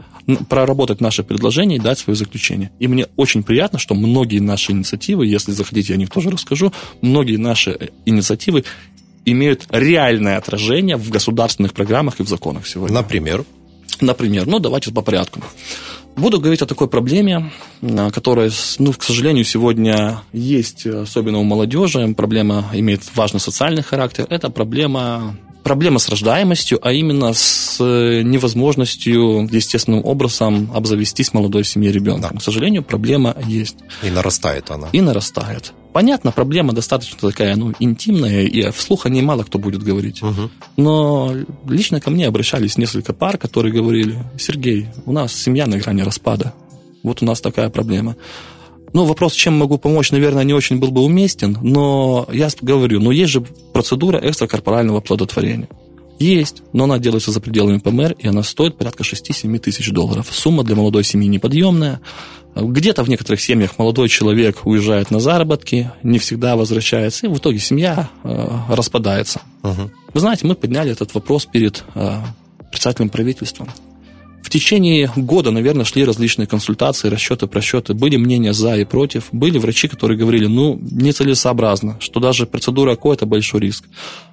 проработать 0.48 1.00
наши 1.00 1.22
предложения 1.22 1.76
и 1.76 1.80
дать 1.80 1.98
свое 1.98 2.16
заключение. 2.16 2.70
И 2.78 2.88
мне 2.88 3.06
очень 3.16 3.42
приятно, 3.42 3.78
что 3.78 3.94
многие 3.94 4.40
наши 4.40 4.72
инициативы, 4.72 5.26
если 5.26 5.52
захотите, 5.52 5.92
я 5.92 5.96
о 5.96 5.98
них 5.98 6.10
тоже 6.10 6.30
расскажу, 6.30 6.72
многие 7.00 7.36
наши 7.36 7.70
э, 7.70 7.88
инициативы 8.06 8.64
имеют 9.24 9.66
реальное 9.70 10.38
отражение 10.38 10.96
в 10.96 11.10
государственных 11.10 11.74
программах 11.74 12.20
и 12.20 12.22
в 12.22 12.28
законах 12.28 12.66
сегодня. 12.66 12.94
Например? 12.94 13.44
Например, 14.00 14.46
ну 14.46 14.58
давайте 14.58 14.92
по 14.92 15.02
порядку. 15.02 15.40
Буду 16.16 16.40
говорить 16.40 16.62
о 16.62 16.66
такой 16.66 16.88
проблеме, 16.88 17.52
которая, 18.12 18.50
ну, 18.80 18.92
к 18.92 19.04
сожалению, 19.04 19.44
сегодня 19.44 20.22
есть, 20.32 20.84
особенно 20.84 21.38
у 21.38 21.44
молодежи. 21.44 22.12
Проблема 22.16 22.68
имеет 22.72 23.02
важный 23.14 23.38
социальный 23.38 23.82
характер. 23.82 24.26
Это 24.28 24.50
проблема 24.50 25.36
проблема 25.62 25.98
с 25.98 26.08
рождаемостью, 26.08 26.78
а 26.82 26.92
именно 26.92 27.32
с 27.32 27.78
невозможностью 27.80 29.48
естественным 29.50 30.04
образом 30.04 30.70
обзавестись 30.74 31.34
молодой 31.34 31.64
семье 31.64 31.92
ребенком. 31.92 32.32
Да. 32.32 32.38
К 32.38 32.42
сожалению, 32.42 32.82
проблема 32.82 33.36
есть. 33.46 33.76
И 34.02 34.10
нарастает 34.10 34.70
она. 34.70 34.88
И 34.92 35.00
нарастает. 35.00 35.72
Понятно, 35.92 36.32
проблема 36.32 36.72
достаточно 36.72 37.18
такая, 37.18 37.56
ну, 37.56 37.72
интимная, 37.80 38.42
и 38.42 38.70
вслух 38.70 39.06
о 39.06 39.08
ней 39.08 39.22
мало 39.22 39.42
кто 39.42 39.58
будет 39.58 39.82
говорить. 39.82 40.22
Угу. 40.22 40.50
Но 40.76 41.34
лично 41.66 42.00
ко 42.00 42.10
мне 42.10 42.26
обращались 42.26 42.76
несколько 42.78 43.12
пар, 43.12 43.38
которые 43.38 43.72
говорили, 43.72 44.22
Сергей, 44.38 44.86
у 45.06 45.12
нас 45.12 45.34
семья 45.34 45.66
на 45.66 45.78
грани 45.78 46.02
распада. 46.02 46.52
Вот 47.02 47.22
у 47.22 47.24
нас 47.24 47.40
такая 47.40 47.68
проблема. 47.70 48.16
Ну, 48.92 49.04
вопрос, 49.04 49.34
чем 49.34 49.54
могу 49.58 49.78
помочь, 49.78 50.10
наверное, 50.10 50.44
не 50.44 50.54
очень 50.54 50.78
был 50.78 50.90
бы 50.90 51.02
уместен, 51.02 51.58
но 51.62 52.26
я 52.32 52.48
говорю, 52.60 53.00
но 53.00 53.12
есть 53.12 53.32
же 53.32 53.40
процедура 53.72 54.18
экстракорпорального 54.18 55.00
плодотворения. 55.00 55.68
Есть, 56.18 56.62
но 56.72 56.84
она 56.84 56.98
делается 56.98 57.30
за 57.30 57.40
пределами 57.40 57.78
ПМР, 57.78 58.16
и 58.18 58.26
она 58.26 58.42
стоит 58.42 58.76
порядка 58.76 59.04
6-7 59.04 59.58
тысяч 59.58 59.90
долларов. 59.90 60.26
Сумма 60.32 60.64
для 60.64 60.74
молодой 60.74 61.04
семьи 61.04 61.28
неподъемная. 61.28 62.00
Где-то 62.56 63.04
в 63.04 63.08
некоторых 63.08 63.40
семьях 63.40 63.78
молодой 63.78 64.08
человек 64.08 64.66
уезжает 64.66 65.12
на 65.12 65.20
заработки, 65.20 65.92
не 66.02 66.18
всегда 66.18 66.56
возвращается, 66.56 67.26
и 67.26 67.28
в 67.28 67.38
итоге 67.38 67.60
семья 67.60 68.10
э, 68.24 68.48
распадается. 68.68 69.42
Угу. 69.62 69.90
Вы 70.14 70.20
знаете, 70.20 70.44
мы 70.46 70.56
подняли 70.56 70.90
этот 70.90 71.14
вопрос 71.14 71.46
перед 71.46 71.84
э, 71.94 72.20
председателем 72.72 73.10
правительства. 73.10 73.68
В 74.42 74.50
течение 74.50 75.10
года, 75.14 75.50
наверное, 75.50 75.84
шли 75.84 76.04
различные 76.04 76.46
консультации, 76.46 77.08
расчеты, 77.08 77.46
просчеты. 77.46 77.94
Были 77.94 78.16
мнения 78.16 78.52
за 78.52 78.76
и 78.76 78.84
против. 78.84 79.28
Были 79.32 79.58
врачи, 79.58 79.88
которые 79.88 80.18
говорили, 80.18 80.46
ну, 80.46 80.78
нецелесообразно, 80.80 81.96
что 82.00 82.20
даже 82.20 82.46
процедура 82.46 82.92
АКО– 82.92 83.12
это 83.14 83.26
большой 83.26 83.60
риск. 83.60 83.84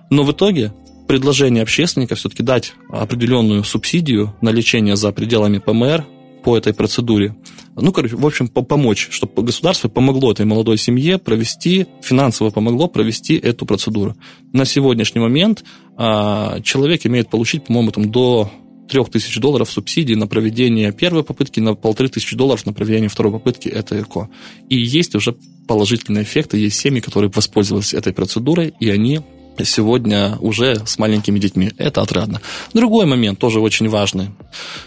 Но 0.09 0.23
в 0.23 0.31
итоге 0.31 0.73
предложение 1.07 1.63
общественника 1.63 2.15
все-таки 2.15 2.43
дать 2.43 2.73
определенную 2.89 3.63
субсидию 3.63 4.35
на 4.41 4.49
лечение 4.49 4.95
за 4.95 5.11
пределами 5.11 5.59
ПМР 5.59 6.05
по 6.43 6.55
этой 6.55 6.73
процедуре. 6.73 7.35
Ну, 7.75 7.91
короче, 7.91 8.15
в 8.15 8.25
общем, 8.25 8.47
помочь, 8.47 9.09
чтобы 9.11 9.43
государство 9.43 9.89
помогло 9.89 10.31
этой 10.31 10.45
молодой 10.45 10.77
семье 10.77 11.17
провести, 11.17 11.87
финансово 12.01 12.51
помогло 12.51 12.87
провести 12.87 13.35
эту 13.35 13.65
процедуру. 13.65 14.15
На 14.53 14.63
сегодняшний 14.63 15.19
момент 15.19 15.65
а, 15.97 16.61
человек 16.61 17.05
имеет 17.05 17.29
получить, 17.29 17.65
по-моему, 17.65 17.91
там 17.91 18.11
до 18.11 18.51
3000 18.87 19.39
долларов 19.39 19.69
субсидий 19.71 20.15
на 20.15 20.27
проведение 20.27 20.91
первой 20.91 21.23
попытки, 21.23 21.59
на 21.59 21.75
полторы 21.75 22.09
тысячи 22.09 22.35
долларов 22.35 22.65
на 22.65 22.73
проведение 22.73 23.09
второй 23.09 23.31
попытки, 23.31 23.67
это 23.67 23.99
ЭКО. 23.99 24.29
И 24.69 24.77
есть 24.77 25.15
уже 25.15 25.35
положительные 25.67 26.23
эффекты, 26.23 26.57
есть 26.57 26.77
семьи, 26.77 26.99
которые 26.99 27.31
воспользовались 27.33 27.93
этой 27.93 28.13
процедурой, 28.13 28.73
и 28.79 28.89
они 28.89 29.21
сегодня 29.63 30.37
уже 30.39 30.85
с 30.85 30.99
маленькими 30.99 31.39
детьми. 31.39 31.71
Это 31.77 32.01
отрадно. 32.01 32.41
Другой 32.73 33.05
момент, 33.05 33.39
тоже 33.39 33.59
очень 33.59 33.87
важный. 33.87 34.29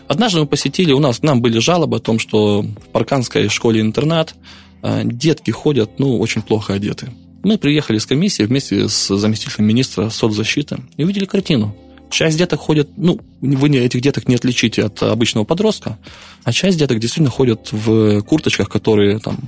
Однажды 0.06 0.40
мы 0.40 0.46
посетили, 0.46 0.92
у 0.92 1.00
нас, 1.00 1.22
нам 1.22 1.40
были 1.40 1.58
жалобы 1.58 1.96
о 1.96 2.00
том, 2.00 2.18
что 2.18 2.62
в 2.62 2.88
Парканской 2.92 3.48
школе-интернат 3.48 4.34
э, 4.82 5.02
детки 5.04 5.50
ходят, 5.50 5.98
ну, 5.98 6.18
очень 6.18 6.42
плохо 6.42 6.74
одеты. 6.74 7.10
Мы 7.42 7.56
приехали 7.56 7.98
с 7.98 8.06
комиссией 8.06 8.46
вместе 8.46 8.88
с 8.88 9.16
заместителем 9.16 9.66
министра 9.66 10.10
соцзащиты 10.10 10.78
и 10.96 11.04
увидели 11.04 11.24
картину. 11.24 11.74
Часть 12.10 12.38
деток 12.38 12.60
ходят, 12.60 12.88
ну, 12.96 13.20
вы 13.40 13.68
этих 13.76 14.00
деток 14.00 14.28
не 14.28 14.34
отличите 14.34 14.84
от 14.84 15.02
обычного 15.02 15.44
подростка, 15.44 15.98
а 16.44 16.52
часть 16.52 16.78
деток 16.78 16.98
действительно 16.98 17.30
ходят 17.30 17.68
в 17.70 18.22
курточках, 18.22 18.68
которые 18.68 19.18
там 19.18 19.38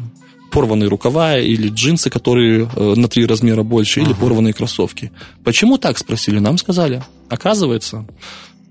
порванные 0.50 0.88
рукава 0.88 1.38
или 1.38 1.68
джинсы, 1.68 2.10
которые 2.10 2.68
э, 2.74 2.94
на 2.96 3.08
три 3.08 3.24
размера 3.24 3.62
больше, 3.62 4.00
или 4.00 4.12
порванные 4.12 4.52
кроссовки. 4.52 5.12
Почему 5.44 5.78
так 5.78 5.96
спросили? 5.96 6.38
Нам 6.38 6.58
сказали. 6.58 7.02
Оказывается, 7.28 8.04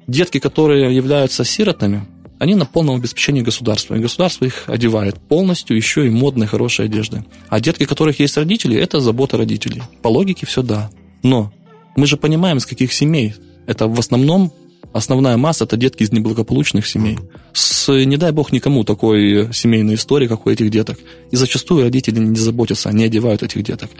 детки, 0.06 0.39
которые 0.39 0.93
являются 0.93 1.43
сиротами, 1.45 2.06
они 2.38 2.56
на 2.56 2.65
полном 2.65 2.95
обеспечении 2.95 3.41
государства. 3.41 3.95
И 3.95 3.99
государство 3.99 4.45
их 4.45 4.63
одевает 4.67 5.17
полностью, 5.17 5.75
еще 5.75 6.08
и 6.08 6.10
модной, 6.10 6.47
хорошей 6.47 6.86
одежды. 6.86 7.25
А 7.49 7.60
детки, 7.60 7.84
у 7.84 7.88
которых 7.88 8.19
есть 8.19 8.38
родители, 8.38 8.78
это 8.78 8.99
забота 8.99 9.38
родителей. 9.38 9.84
По 10.02 10.08
логике 10.08 10.45
все 10.45 10.62
да. 10.62 10.89
Но 11.21 11.52
мы 11.95 12.08
же 12.08 12.15
понимаем, 12.15 12.58
из 12.58 12.65
каких 12.65 12.93
семей. 12.93 13.36
Это 13.69 13.88
в 13.88 13.99
основном 13.99 14.51
основная 14.93 15.38
масса 15.38 15.65
это 15.65 15.77
детки 15.77 16.01
из 16.01 16.12
неблагополучных 16.12 16.88
семей. 16.88 17.19
С, 17.53 17.88
не 18.03 18.17
дай 18.17 18.32
бог 18.32 18.51
никому 18.51 18.84
такой 18.84 19.53
семейной 19.53 19.93
истории, 19.93 20.27
как 20.27 20.47
у 20.47 20.49
этих 20.49 20.71
деток. 20.71 20.97
И 21.29 21.36
зачастую 21.36 21.84
родители 21.84 22.17
не 22.17 22.39
заботятся, 22.39 22.91
не 22.91 23.03
одевают 23.03 23.43
этих 23.43 23.62
деток. 23.62 23.91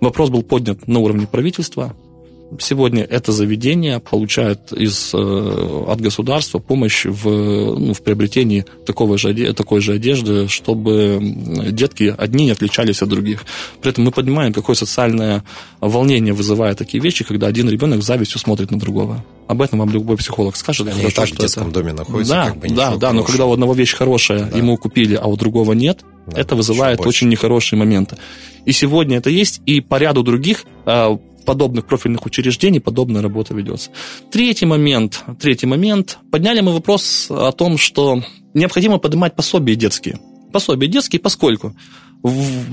Вопрос 0.00 0.30
был 0.30 0.44
поднят 0.44 0.86
на 0.86 1.00
уровне 1.00 1.26
правительства. 1.26 1.96
Сегодня 2.60 3.02
это 3.02 3.32
заведение 3.32 3.98
получает 3.98 4.72
из, 4.72 5.10
э, 5.12 5.84
от 5.88 6.00
государства 6.00 6.60
помощь 6.60 7.04
в, 7.04 7.28
ну, 7.28 7.92
в 7.92 8.02
приобретении 8.02 8.64
такого 8.86 9.18
же, 9.18 9.52
такой 9.52 9.80
же 9.80 9.94
одежды, 9.94 10.46
чтобы 10.46 11.18
детки 11.72 12.14
одни 12.16 12.44
не 12.44 12.52
отличались 12.52 13.02
от 13.02 13.08
других. 13.08 13.44
При 13.82 13.90
этом 13.90 14.04
мы 14.04 14.12
понимаем, 14.12 14.52
какое 14.52 14.76
социальное 14.76 15.42
волнение 15.80 16.34
вызывает 16.34 16.78
такие 16.78 17.02
вещи, 17.02 17.24
когда 17.24 17.48
один 17.48 17.68
ребенок 17.68 18.02
с 18.02 18.06
завистью 18.06 18.38
смотрит 18.38 18.70
на 18.70 18.78
другого. 18.78 19.24
Об 19.48 19.60
этом 19.60 19.80
вам 19.80 19.90
любой 19.90 20.16
психолог 20.16 20.54
скажет. 20.56 20.86
Они 20.86 21.00
хорошо, 21.00 21.16
так 21.16 21.28
в 21.30 21.38
детском 21.38 21.64
это... 21.64 21.72
доме 21.72 21.92
находятся. 21.92 22.32
Да, 22.32 22.44
как 22.46 22.58
бы 22.58 22.68
да, 22.68 22.96
да, 22.96 23.12
но 23.12 23.24
когда 23.24 23.46
у 23.46 23.52
одного 23.52 23.74
вещь 23.74 23.94
хорошая, 23.94 24.44
да. 24.44 24.56
ему 24.56 24.76
купили, 24.76 25.14
а 25.14 25.26
у 25.26 25.36
другого 25.36 25.72
нет, 25.72 26.04
да, 26.26 26.40
это 26.40 26.54
вызывает 26.54 27.00
очень 27.00 27.28
нехорошие 27.28 27.78
моменты. 27.78 28.16
И 28.64 28.72
сегодня 28.72 29.18
это 29.18 29.30
есть, 29.30 29.60
и 29.66 29.80
по 29.80 29.96
ряду 29.96 30.22
других 30.22 30.64
а, 30.84 31.18
подобных 31.46 31.86
профильных 31.86 32.26
учреждений 32.26 32.80
подобная 32.80 33.22
работа 33.22 33.54
ведется. 33.54 33.90
Третий 34.30 34.66
момент. 34.66 35.24
Третий 35.40 35.66
момент. 35.66 36.18
Подняли 36.30 36.60
мы 36.60 36.72
вопрос 36.72 37.28
о 37.30 37.52
том, 37.52 37.78
что 37.78 38.22
необходимо 38.52 38.98
поднимать 38.98 39.34
пособия 39.34 39.76
детские. 39.76 40.18
Пособия 40.52 40.88
детские, 40.88 41.20
поскольку 41.20 41.74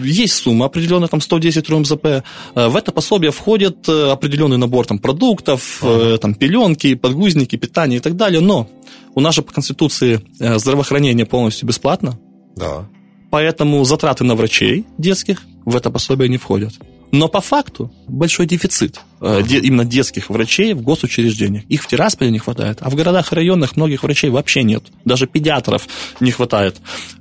есть 0.03 0.33
сумма 0.33 0.65
определенная, 0.65 1.07
там 1.07 1.21
110 1.21 1.69
РМЗП, 1.69 2.05
э, 2.05 2.21
в 2.55 2.75
это 2.75 2.91
пособие 2.91 3.31
входит 3.31 3.88
э, 3.88 4.12
определенный 4.12 4.57
набор 4.57 4.86
там, 4.86 4.99
продуктов, 4.99 5.83
uh-huh. 5.83 6.17
там, 6.17 6.33
пеленки, 6.33 6.95
подгузники, 6.95 7.55
питание 7.57 7.97
и 7.97 8.01
так 8.01 8.15
далее, 8.15 8.41
но 8.41 8.67
у 9.15 9.19
нас 9.19 9.36
же 9.36 9.41
по 9.41 9.51
Конституции 9.51 10.21
здравоохранение 10.39 11.25
полностью 11.25 11.67
бесплатно, 11.67 12.17
да. 12.55 12.89
поэтому 13.29 13.83
затраты 13.83 14.23
на 14.23 14.36
врачей 14.36 14.86
детских 14.97 15.43
в 15.65 15.75
это 15.75 15.91
пособие 15.91 16.29
не 16.29 16.38
входят. 16.38 16.73
Но 17.13 17.28
по 17.28 17.41
факту 17.41 17.91
большой 18.08 18.47
дефицит 18.47 18.99
uh-huh. 19.19 19.47
де, 19.47 19.60
именно 19.60 19.86
детских 19.86 20.32
врачей 20.32 20.73
в 20.73 20.82
госучреждениях. 20.82 21.63
Их 21.69 21.84
в 21.84 21.88
Тирасполе 21.88 22.32
не 22.32 22.39
хватает, 22.39 22.80
а 22.82 22.89
в 22.89 22.95
городах 22.95 23.32
и 23.32 23.36
районах 23.36 23.76
многих 23.76 24.02
врачей 24.02 24.32
вообще 24.32 24.63
нет. 24.63 24.86
Даже 25.06 25.28
педиатров 25.28 25.88
не 26.19 26.32
хватает. 26.32 26.78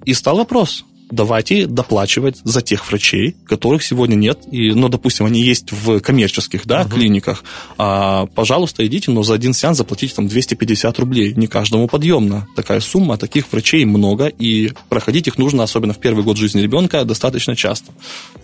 И 0.06 0.14
стал 0.14 0.38
вопрос, 0.38 0.86
давайте 1.10 1.66
доплачивать 1.66 2.38
за 2.42 2.62
тех 2.62 2.88
врачей, 2.88 3.36
которых 3.46 3.82
сегодня 3.82 4.14
нет. 4.14 4.38
И, 4.50 4.72
ну, 4.72 4.88
допустим, 4.88 5.26
они 5.26 5.42
есть 5.42 5.72
в 5.72 6.00
коммерческих 6.00 6.66
да, 6.66 6.80
uh-huh. 6.80 6.90
клиниках. 6.90 7.44
А, 7.76 8.24
пожалуйста, 8.34 8.86
идите, 8.86 9.10
но 9.10 9.22
за 9.22 9.34
один 9.34 9.52
сеанс 9.52 9.76
заплатите 9.76 10.14
там 10.14 10.26
250 10.26 10.98
рублей. 11.00 11.34
Не 11.36 11.48
каждому 11.48 11.86
подъемно. 11.86 12.48
Такая 12.56 12.80
сумма, 12.80 13.18
таких 13.18 13.52
врачей 13.52 13.84
много, 13.84 14.28
и 14.28 14.72
проходить 14.88 15.26
их 15.26 15.36
нужно, 15.36 15.64
особенно 15.64 15.92
в 15.92 15.98
первый 15.98 16.24
год 16.24 16.38
жизни 16.38 16.62
ребенка, 16.62 17.04
достаточно 17.04 17.54
часто. 17.54 17.92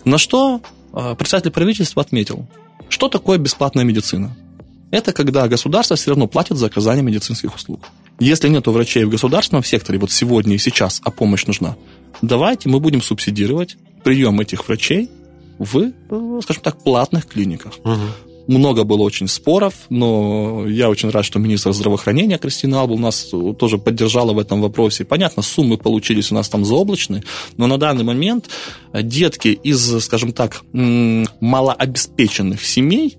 На 0.05 0.19
что 0.19 0.61
а, 0.93 1.15
председатель 1.15 1.51
правительства 1.51 2.01
отметил, 2.01 2.47
что 2.89 3.07
такое 3.07 3.37
бесплатная 3.37 3.83
медицина. 3.83 4.35
Это 4.91 5.13
когда 5.13 5.47
государство 5.47 5.95
все 5.95 6.11
равно 6.11 6.27
платит 6.27 6.57
за 6.57 6.65
оказание 6.65 7.03
медицинских 7.03 7.55
услуг. 7.55 7.87
Если 8.19 8.49
нет 8.49 8.67
врачей 8.67 9.05
в 9.05 9.09
государственном 9.09 9.63
секторе, 9.63 9.99
вот 9.99 10.11
сегодня 10.11 10.55
и 10.55 10.57
сейчас, 10.57 11.01
а 11.03 11.11
помощь 11.11 11.45
нужна, 11.45 11.77
давайте 12.21 12.69
мы 12.69 12.79
будем 12.79 13.01
субсидировать 13.01 13.77
прием 14.03 14.39
этих 14.39 14.67
врачей 14.67 15.09
в, 15.59 15.91
скажем 16.41 16.63
так, 16.63 16.83
платных 16.83 17.27
клиниках. 17.27 17.73
Угу. 17.83 18.28
Много 18.49 18.83
было 18.83 19.03
очень 19.03 19.27
споров, 19.27 19.75
но 19.89 20.65
я 20.67 20.89
очень 20.89 21.11
рад, 21.11 21.23
что 21.23 21.37
министр 21.37 21.71
здравоохранения 21.71 22.39
Кристина 22.39 22.81
Албул 22.81 22.97
нас 22.97 23.31
тоже 23.59 23.77
поддержала 23.77 24.33
в 24.33 24.39
этом 24.39 24.59
вопросе. 24.59 25.05
Понятно, 25.05 25.43
суммы 25.43 25.77
получились 25.77 26.31
у 26.31 26.35
нас 26.35 26.49
там 26.49 26.65
заоблачные, 26.65 27.23
но 27.57 27.67
на 27.67 27.77
данный 27.77 28.03
момент 28.03 28.49
детки 28.91 29.49
из, 29.49 30.03
скажем 30.03 30.33
так, 30.33 30.63
малообеспеченных 30.73 32.65
семей, 32.65 33.18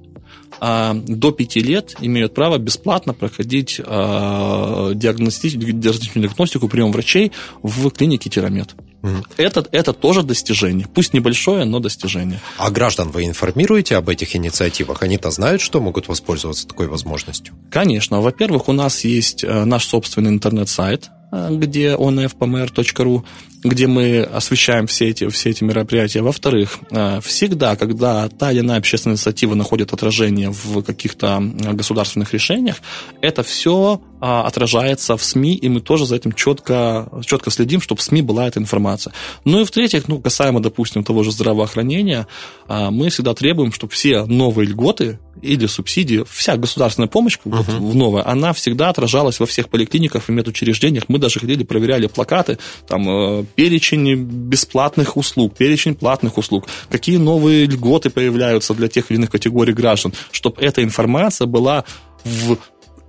до 0.60 1.30
5 1.30 1.56
лет 1.56 1.94
имеют 2.00 2.34
право 2.34 2.58
бесплатно 2.58 3.14
проходить 3.14 3.80
а, 3.84 4.92
диагностическую 4.94 5.72
диагностику, 5.72 6.68
прием 6.68 6.92
врачей 6.92 7.32
в 7.62 7.90
клинике 7.90 8.30
Тирамет. 8.30 8.74
Угу. 9.02 9.24
Это, 9.38 9.66
это 9.72 9.92
тоже 9.92 10.22
достижение. 10.22 10.86
Пусть 10.92 11.14
небольшое, 11.14 11.64
но 11.64 11.80
достижение. 11.80 12.40
А 12.58 12.70
граждан 12.70 13.10
вы 13.10 13.24
информируете 13.24 13.96
об 13.96 14.08
этих 14.08 14.36
инициативах? 14.36 15.02
Они-то 15.02 15.30
знают, 15.30 15.62
что 15.62 15.80
могут 15.80 16.08
воспользоваться 16.08 16.66
такой 16.66 16.86
возможностью? 16.86 17.54
Конечно. 17.70 18.20
Во-первых, 18.20 18.68
у 18.68 18.72
нас 18.72 19.04
есть 19.04 19.42
э, 19.42 19.64
наш 19.64 19.86
собственный 19.86 20.30
интернет-сайт 20.30 21.10
где 21.32 21.94
onfpmr.ru, 21.94 23.24
где 23.62 23.86
мы 23.86 24.20
освещаем 24.22 24.86
все 24.86 25.08
эти, 25.08 25.28
все 25.28 25.50
эти 25.50 25.62
мероприятия. 25.64 26.22
Во-вторых, 26.22 26.78
всегда, 27.22 27.76
когда 27.76 28.28
та 28.28 28.52
или 28.52 28.60
иная 28.60 28.78
общественная 28.78 29.14
инициатива 29.14 29.54
находит 29.54 29.92
отражение 29.92 30.50
в 30.50 30.82
каких-то 30.82 31.40
государственных 31.40 32.32
решениях, 32.32 32.76
это 33.20 33.42
все 33.42 34.00
отражается 34.20 35.16
в 35.16 35.24
СМИ, 35.24 35.54
и 35.54 35.68
мы 35.68 35.80
тоже 35.80 36.06
за 36.06 36.16
этим 36.16 36.32
четко, 36.32 37.08
четко 37.24 37.50
следим, 37.50 37.80
чтобы 37.80 38.00
в 38.00 38.02
СМИ 38.02 38.22
была 38.22 38.46
эта 38.46 38.60
информация. 38.60 39.12
Ну 39.44 39.60
и 39.60 39.64
в-третьих, 39.64 40.08
ну, 40.08 40.20
касаемо, 40.20 40.60
допустим, 40.60 41.04
того 41.04 41.22
же 41.22 41.32
здравоохранения, 41.32 42.26
мы 42.68 43.08
всегда 43.08 43.34
требуем, 43.34 43.72
чтобы 43.72 43.92
все 43.92 44.24
новые 44.24 44.66
льготы 44.66 45.18
или 45.42 45.66
субсидии, 45.66 46.24
вся 46.28 46.56
государственная 46.56 47.08
помощь 47.08 47.38
uh-huh. 47.44 47.64
вот, 47.64 47.66
в 47.66 47.94
новое, 47.94 48.26
она 48.26 48.52
всегда 48.52 48.90
отражалась 48.90 49.40
во 49.40 49.46
всех 49.46 49.68
поликлиниках 49.68 50.28
и 50.28 50.32
медучреждениях. 50.32 51.04
Мы 51.08 51.18
даже 51.18 51.40
ходили, 51.40 51.64
проверяли 51.64 52.06
плакаты, 52.06 52.58
там, 52.86 53.08
э, 53.08 53.44
перечень 53.54 54.22
бесплатных 54.24 55.16
услуг, 55.16 55.56
перечень 55.56 55.94
платных 55.94 56.36
услуг, 56.38 56.66
какие 56.90 57.16
новые 57.16 57.66
льготы 57.66 58.10
появляются 58.10 58.74
для 58.74 58.88
тех 58.88 59.10
или 59.10 59.18
иных 59.18 59.30
категорий 59.30 59.72
граждан, 59.72 60.12
чтобы 60.30 60.60
эта 60.60 60.82
информация 60.82 61.46
была 61.46 61.84
в 62.24 62.58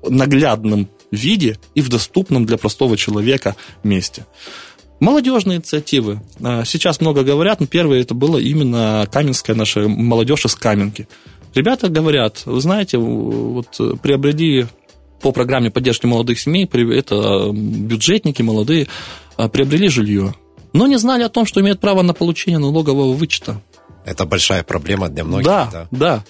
наглядном 0.07 0.87
виде 1.11 1.57
и 1.75 1.81
в 1.81 1.89
доступном 1.89 2.45
для 2.45 2.57
простого 2.57 2.97
человека 2.97 3.55
месте. 3.83 4.25
Молодежные 4.99 5.57
инициативы. 5.57 6.21
А, 6.43 6.63
сейчас 6.63 7.01
много 7.01 7.23
говорят, 7.23 7.59
но 7.59 7.67
первое 7.67 8.01
это 8.01 8.13
было 8.13 8.37
именно 8.37 9.07
каменская 9.11 9.55
наша 9.55 9.87
молодежь 9.87 10.45
из 10.45 10.55
Каменки. 10.55 11.07
Ребята 11.55 11.89
говорят, 11.89 12.43
вы 12.45 12.61
знаете, 12.61 12.97
вот 12.97 13.79
приобрели 14.01 14.67
по 15.21 15.31
программе 15.31 15.69
поддержки 15.69 16.05
молодых 16.05 16.39
семей, 16.39 16.65
это 16.65 17.51
бюджетники 17.51 18.41
молодые, 18.41 18.87
а, 19.37 19.49
приобрели 19.49 19.89
жилье, 19.89 20.35
но 20.73 20.87
не 20.87 20.97
знали 20.97 21.23
о 21.23 21.29
том, 21.29 21.45
что 21.45 21.61
имеют 21.61 21.79
право 21.79 22.01
на 22.01 22.13
получение 22.13 22.59
налогового 22.59 23.13
вычета. 23.13 23.61
Это 24.05 24.25
большая 24.25 24.63
проблема 24.63 25.09
для 25.09 25.23
многих. 25.23 25.45
Да, 25.45 25.69
да. 25.71 25.87
да. 25.91 26.23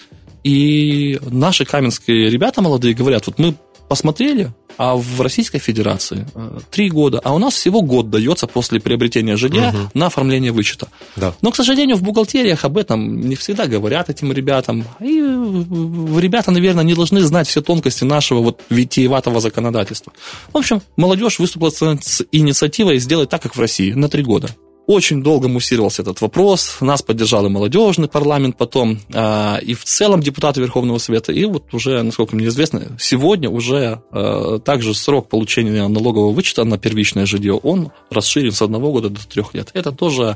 И 0.44 1.20
наши 1.30 1.66
каменские 1.66 2.30
ребята 2.30 2.62
молодые 2.62 2.94
говорят, 2.94 3.28
вот 3.28 3.38
мы 3.38 3.56
посмотрели, 3.92 4.54
а 4.78 4.96
в 4.96 5.20
Российской 5.20 5.60
Федерации 5.60 6.26
э, 6.34 6.60
три 6.70 6.90
года, 6.90 7.20
а 7.26 7.36
у 7.36 7.40
нас 7.40 7.56
всего 7.56 7.82
год 7.82 8.10
дается 8.10 8.48
после 8.48 8.80
приобретения 8.80 9.36
жилья 9.36 9.68
угу. 9.68 9.92
на 9.94 10.06
оформление 10.06 10.54
вычета. 10.54 10.88
Да. 11.18 11.34
Но, 11.42 11.52
к 11.52 11.58
сожалению, 11.58 11.98
в 11.98 12.02
бухгалтериях 12.02 12.64
об 12.64 12.78
этом 12.78 13.20
не 13.20 13.36
всегда 13.36 13.68
говорят 13.68 14.10
этим 14.10 14.32
ребятам. 14.32 14.86
И 15.02 15.18
ребята, 15.18 16.52
наверное, 16.52 16.86
не 16.86 16.94
должны 16.94 17.20
знать 17.20 17.50
все 17.50 17.62
тонкости 17.62 18.06
нашего 18.06 18.40
вот 18.40 18.62
витиеватого 18.70 19.42
законодательства. 19.42 20.14
В 20.54 20.58
общем, 20.58 20.82
молодежь 20.96 21.40
выступила 21.40 21.70
с 21.70 22.26
инициативой 22.32 22.98
сделать 23.00 23.30
так, 23.30 23.42
как 23.42 23.58
в 23.58 23.60
России, 23.60 23.92
на 23.92 24.08
три 24.08 24.24
года. 24.24 24.56
Очень 24.92 25.24
долго 25.24 25.48
муссировался 25.48 26.02
этот 26.02 26.20
вопрос. 26.20 26.76
Нас 26.82 27.02
поддержал 27.02 27.46
и 27.46 27.50
молодежный 27.50 28.10
парламент 28.10 28.58
потом, 28.58 29.00
а, 29.14 29.58
и 29.62 29.74
в 29.74 29.86
целом 29.86 30.20
депутаты 30.20 30.60
Верховного 30.60 30.98
Совета. 30.98 31.32
И 31.32 31.46
вот 31.46 31.74
уже, 31.74 32.04
насколько 32.04 32.36
мне 32.36 32.48
известно, 32.48 32.98
сегодня 33.00 33.50
уже 33.50 34.02
а, 34.12 34.60
также 34.60 34.94
срок 34.94 35.30
получения 35.30 35.88
налогового 35.88 36.34
вычета 36.34 36.66
на 36.66 36.78
первичное 36.78 37.26
жилье, 37.26 37.54
он 37.54 37.94
расширен 38.10 38.52
с 38.52 38.62
одного 38.62 38.92
года 38.92 39.10
до 39.10 39.26
трех 39.26 39.54
лет. 39.54 39.70
Это 39.74 39.94
тоже 39.94 40.36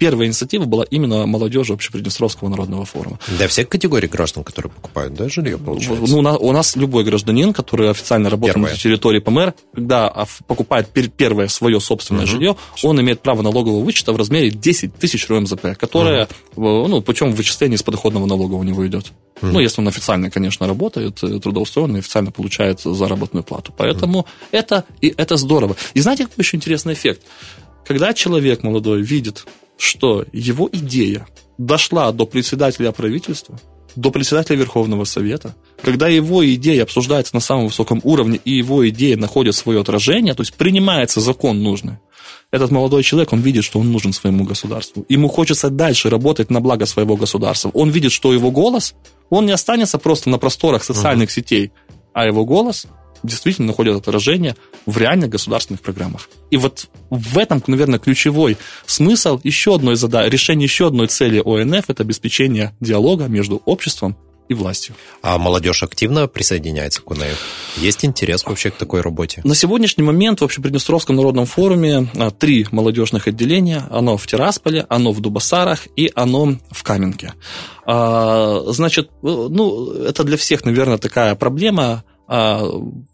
первая 0.00 0.26
инициатива 0.26 0.64
была 0.64 0.84
именно 0.84 1.26
молодежи 1.26 1.74
Общеприднестровского 1.74 2.48
народного 2.48 2.86
форума. 2.86 3.20
Для 3.28 3.46
всех 3.48 3.68
категорий 3.68 4.08
граждан, 4.08 4.42
которые 4.42 4.72
покупают, 4.72 5.12
да, 5.12 5.28
жилье, 5.28 5.58
получается? 5.58 6.10
Ну, 6.10 6.18
у 6.18 6.52
нас, 6.52 6.74
любой 6.74 7.04
гражданин, 7.04 7.52
который 7.52 7.90
официально 7.90 8.30
работает 8.30 8.54
первое. 8.54 8.72
на 8.72 8.76
территории 8.78 9.20
ПМР, 9.20 9.54
когда 9.74 10.26
покупает 10.46 10.88
первое 10.88 11.48
свое 11.48 11.80
собственное 11.80 12.22
угу. 12.22 12.30
жилье, 12.30 12.56
он 12.82 12.98
имеет 13.00 13.20
право 13.20 13.42
налогового 13.42 13.84
вычета 13.84 14.14
в 14.14 14.16
размере 14.16 14.50
10 14.50 14.94
тысяч 14.94 15.28
РМЗП, 15.28 15.76
которое, 15.78 16.28
угу. 16.56 16.88
ну, 16.88 17.02
путем 17.02 17.32
вычисления 17.32 17.76
из 17.76 17.82
подоходного 17.82 18.24
налога 18.24 18.54
у 18.54 18.62
него 18.62 18.86
идет. 18.86 19.12
Mm. 19.42 19.52
Ну, 19.52 19.60
если 19.60 19.80
он 19.80 19.88
официально, 19.88 20.30
конечно, 20.30 20.66
работает, 20.66 21.22
э, 21.22 21.40
трудоустроен 21.40 21.96
и 21.96 21.98
официально 22.00 22.30
получает 22.30 22.80
заработную 22.80 23.42
плату. 23.42 23.72
Поэтому 23.74 24.20
mm. 24.20 24.48
это, 24.52 24.84
и 25.00 25.14
это 25.16 25.36
здорово. 25.36 25.76
И 25.94 26.00
знаете, 26.00 26.24
какой 26.24 26.42
еще 26.42 26.58
интересный 26.58 26.92
эффект? 26.92 27.22
Когда 27.86 28.12
человек 28.12 28.62
молодой 28.62 29.00
видит 29.00 29.46
что 29.80 30.24
его 30.32 30.68
идея 30.70 31.26
дошла 31.58 32.12
до 32.12 32.26
председателя 32.26 32.92
правительства, 32.92 33.58
до 33.96 34.10
председателя 34.10 34.56
Верховного 34.56 35.04
Совета, 35.04 35.56
когда 35.82 36.08
его 36.08 36.46
идея 36.54 36.84
обсуждается 36.84 37.34
на 37.34 37.40
самом 37.40 37.66
высоком 37.66 38.00
уровне, 38.04 38.40
и 38.44 38.52
его 38.52 38.88
идея 38.88 39.16
находит 39.16 39.54
свое 39.54 39.80
отражение, 39.80 40.34
то 40.34 40.42
есть 40.42 40.54
принимается 40.54 41.20
закон 41.20 41.62
нужный, 41.62 41.98
этот 42.50 42.70
молодой 42.70 43.02
человек, 43.02 43.32
он 43.32 43.40
видит, 43.40 43.64
что 43.64 43.78
он 43.78 43.90
нужен 43.90 44.12
своему 44.12 44.44
государству. 44.44 45.04
Ему 45.08 45.28
хочется 45.28 45.70
дальше 45.70 46.10
работать 46.10 46.50
на 46.50 46.60
благо 46.60 46.84
своего 46.84 47.16
государства. 47.16 47.70
Он 47.74 47.90
видит, 47.90 48.12
что 48.12 48.32
его 48.32 48.50
голос, 48.50 48.94
он 49.28 49.46
не 49.46 49.52
останется 49.52 49.98
просто 49.98 50.30
на 50.30 50.38
просторах 50.38 50.82
социальных 50.82 51.28
uh-huh. 51.28 51.32
сетей, 51.32 51.72
а 52.12 52.26
его 52.26 52.44
голос 52.44 52.86
действительно 53.22 53.68
находят 53.68 53.96
отражение 53.96 54.56
в 54.86 54.96
реальных 54.98 55.30
государственных 55.30 55.80
программах. 55.80 56.28
И 56.50 56.56
вот 56.56 56.88
в 57.10 57.38
этом, 57.38 57.62
наверное, 57.66 57.98
ключевой 57.98 58.56
смысл 58.86 59.40
еще 59.44 59.74
одной 59.74 59.96
задачи, 59.96 60.30
решение 60.30 60.64
еще 60.64 60.88
одной 60.88 61.08
цели 61.08 61.42
ОНФ– 61.44 61.84
это 61.88 62.02
обеспечение 62.02 62.74
диалога 62.80 63.26
между 63.26 63.62
обществом 63.64 64.16
и 64.50 64.54
властью. 64.54 64.96
А 65.22 65.38
молодежь 65.38 65.84
активно 65.84 66.26
присоединяется 66.26 67.00
к 67.00 67.10
УНФ? 67.10 67.38
Есть 67.76 68.04
интерес 68.04 68.44
вообще 68.44 68.70
к 68.70 68.74
такой 68.74 69.00
работе? 69.00 69.40
На 69.44 69.54
сегодняшний 69.54 70.02
момент 70.02 70.40
в 70.40 70.44
Общеприднестровском 70.44 71.14
народном 71.14 71.46
форуме 71.46 72.08
а, 72.16 72.32
три 72.32 72.66
молодежных 72.72 73.28
отделения. 73.28 73.86
Оно 73.90 74.16
в 74.16 74.26
Тирасполе, 74.26 74.84
оно 74.88 75.12
в 75.12 75.20
Дубасарах 75.20 75.86
и 75.94 76.10
оно 76.16 76.58
в 76.72 76.82
Каменке. 76.82 77.34
А, 77.86 78.64
значит, 78.66 79.06
э, 79.08 79.10
ну, 79.22 79.92
это 79.92 80.24
для 80.24 80.36
всех, 80.36 80.64
наверное, 80.64 80.98
такая 80.98 81.36
проблема 81.36 82.02
а, 82.26 82.62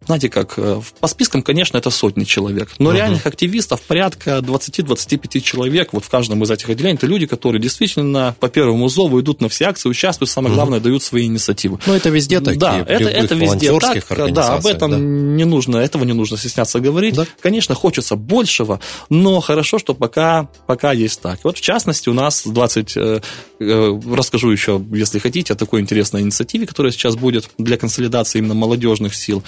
знаете 0.06 0.28
как, 0.28 0.54
э, 0.56 0.80
по 1.00 1.08
спискам, 1.08 1.42
конечно, 1.42 1.76
это 1.76 1.90
сотни 1.90 2.24
человек, 2.24 2.70
но 2.78 2.90
uh-huh. 2.90 2.96
реальных 2.96 3.26
активистов 3.26 3.82
порядка 3.82 4.38
20-25 4.38 5.40
человек 5.40 5.92
вот 5.92 6.04
в 6.04 6.08
каждом 6.08 6.42
из 6.42 6.50
этих 6.50 6.70
отделений. 6.70 6.96
Это 6.96 7.06
люди, 7.06 7.26
которые 7.26 7.60
действительно 7.60 8.34
по 8.40 8.48
первому 8.48 8.88
зову 8.88 9.20
идут 9.20 9.40
на 9.40 9.48
все 9.48 9.66
акции, 9.66 9.88
участвуют, 9.88 10.30
самое 10.30 10.54
главное, 10.54 10.78
uh-huh. 10.78 10.82
дают 10.82 11.02
свои 11.02 11.26
инициативы. 11.26 11.78
Ну, 11.86 11.94
это 11.94 12.08
везде 12.10 12.40
такие, 12.40 12.58
Да, 12.58 12.78
это, 12.78 13.08
это 13.08 13.34
везде 13.34 13.76
так, 13.78 14.32
да, 14.32 14.54
об 14.54 14.66
этом 14.66 14.90
да. 14.90 14.98
не 14.98 15.44
нужно, 15.44 15.78
этого 15.78 16.04
не 16.04 16.12
нужно 16.12 16.36
стесняться 16.36 16.80
говорить. 16.80 17.14
Да. 17.14 17.26
Конечно, 17.40 17.74
хочется 17.74 18.16
большего, 18.16 18.80
но 19.10 19.40
хорошо, 19.40 19.78
что 19.78 19.94
пока, 19.94 20.48
пока 20.66 20.92
есть 20.92 21.20
так. 21.20 21.40
Вот 21.44 21.58
в 21.58 21.60
частности 21.60 22.08
у 22.08 22.14
нас 22.14 22.42
20, 22.46 22.96
э, 22.96 23.20
э, 23.60 24.00
расскажу 24.12 24.50
еще, 24.50 24.82
если 24.92 25.18
хотите, 25.18 25.52
о 25.52 25.56
такой 25.56 25.80
интересной 25.80 26.22
инициативе, 26.22 26.66
которая 26.66 26.92
сейчас 26.92 27.16
будет 27.16 27.50
для 27.58 27.76
консолидации 27.76 28.38
именно 28.38 28.54
молодежных 28.54 29.14
сил. 29.14 29.42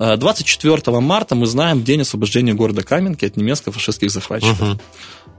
24 0.00 0.82
э, 0.86 1.00
марта 1.00 1.34
мы 1.34 1.44
знаем 1.44 1.84
день 1.84 2.00
освобождения 2.00 2.54
города 2.54 2.82
Каменки 2.82 3.26
от 3.26 3.36
немецко-фашистских 3.36 4.10
захватчиков. 4.10 4.62
Угу. 4.62 4.80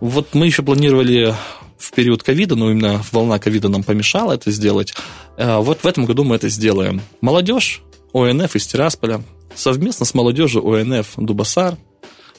Вот 0.01 0.33
мы 0.33 0.45
еще 0.45 0.61
планировали 0.61 1.33
в 1.79 1.91
период 1.91 2.21
ковида, 2.21 2.55
но 2.55 2.69
именно 2.69 3.03
волна 3.11 3.39
ковида 3.39 3.69
нам 3.69 3.81
помешала 3.81 4.33
это 4.33 4.51
сделать. 4.51 4.93
Э, 5.37 5.57
вот 5.57 5.79
в 5.83 5.87
этом 5.87 6.05
году 6.05 6.23
мы 6.23 6.35
это 6.35 6.47
сделаем. 6.47 7.01
Молодежь 7.21 7.81
ОНФ 8.13 8.55
из 8.55 8.67
Тирасполя 8.67 9.23
совместно 9.55 10.05
с 10.05 10.13
молодежью 10.13 10.63
ОНФ 10.63 11.13
Дубасар 11.17 11.77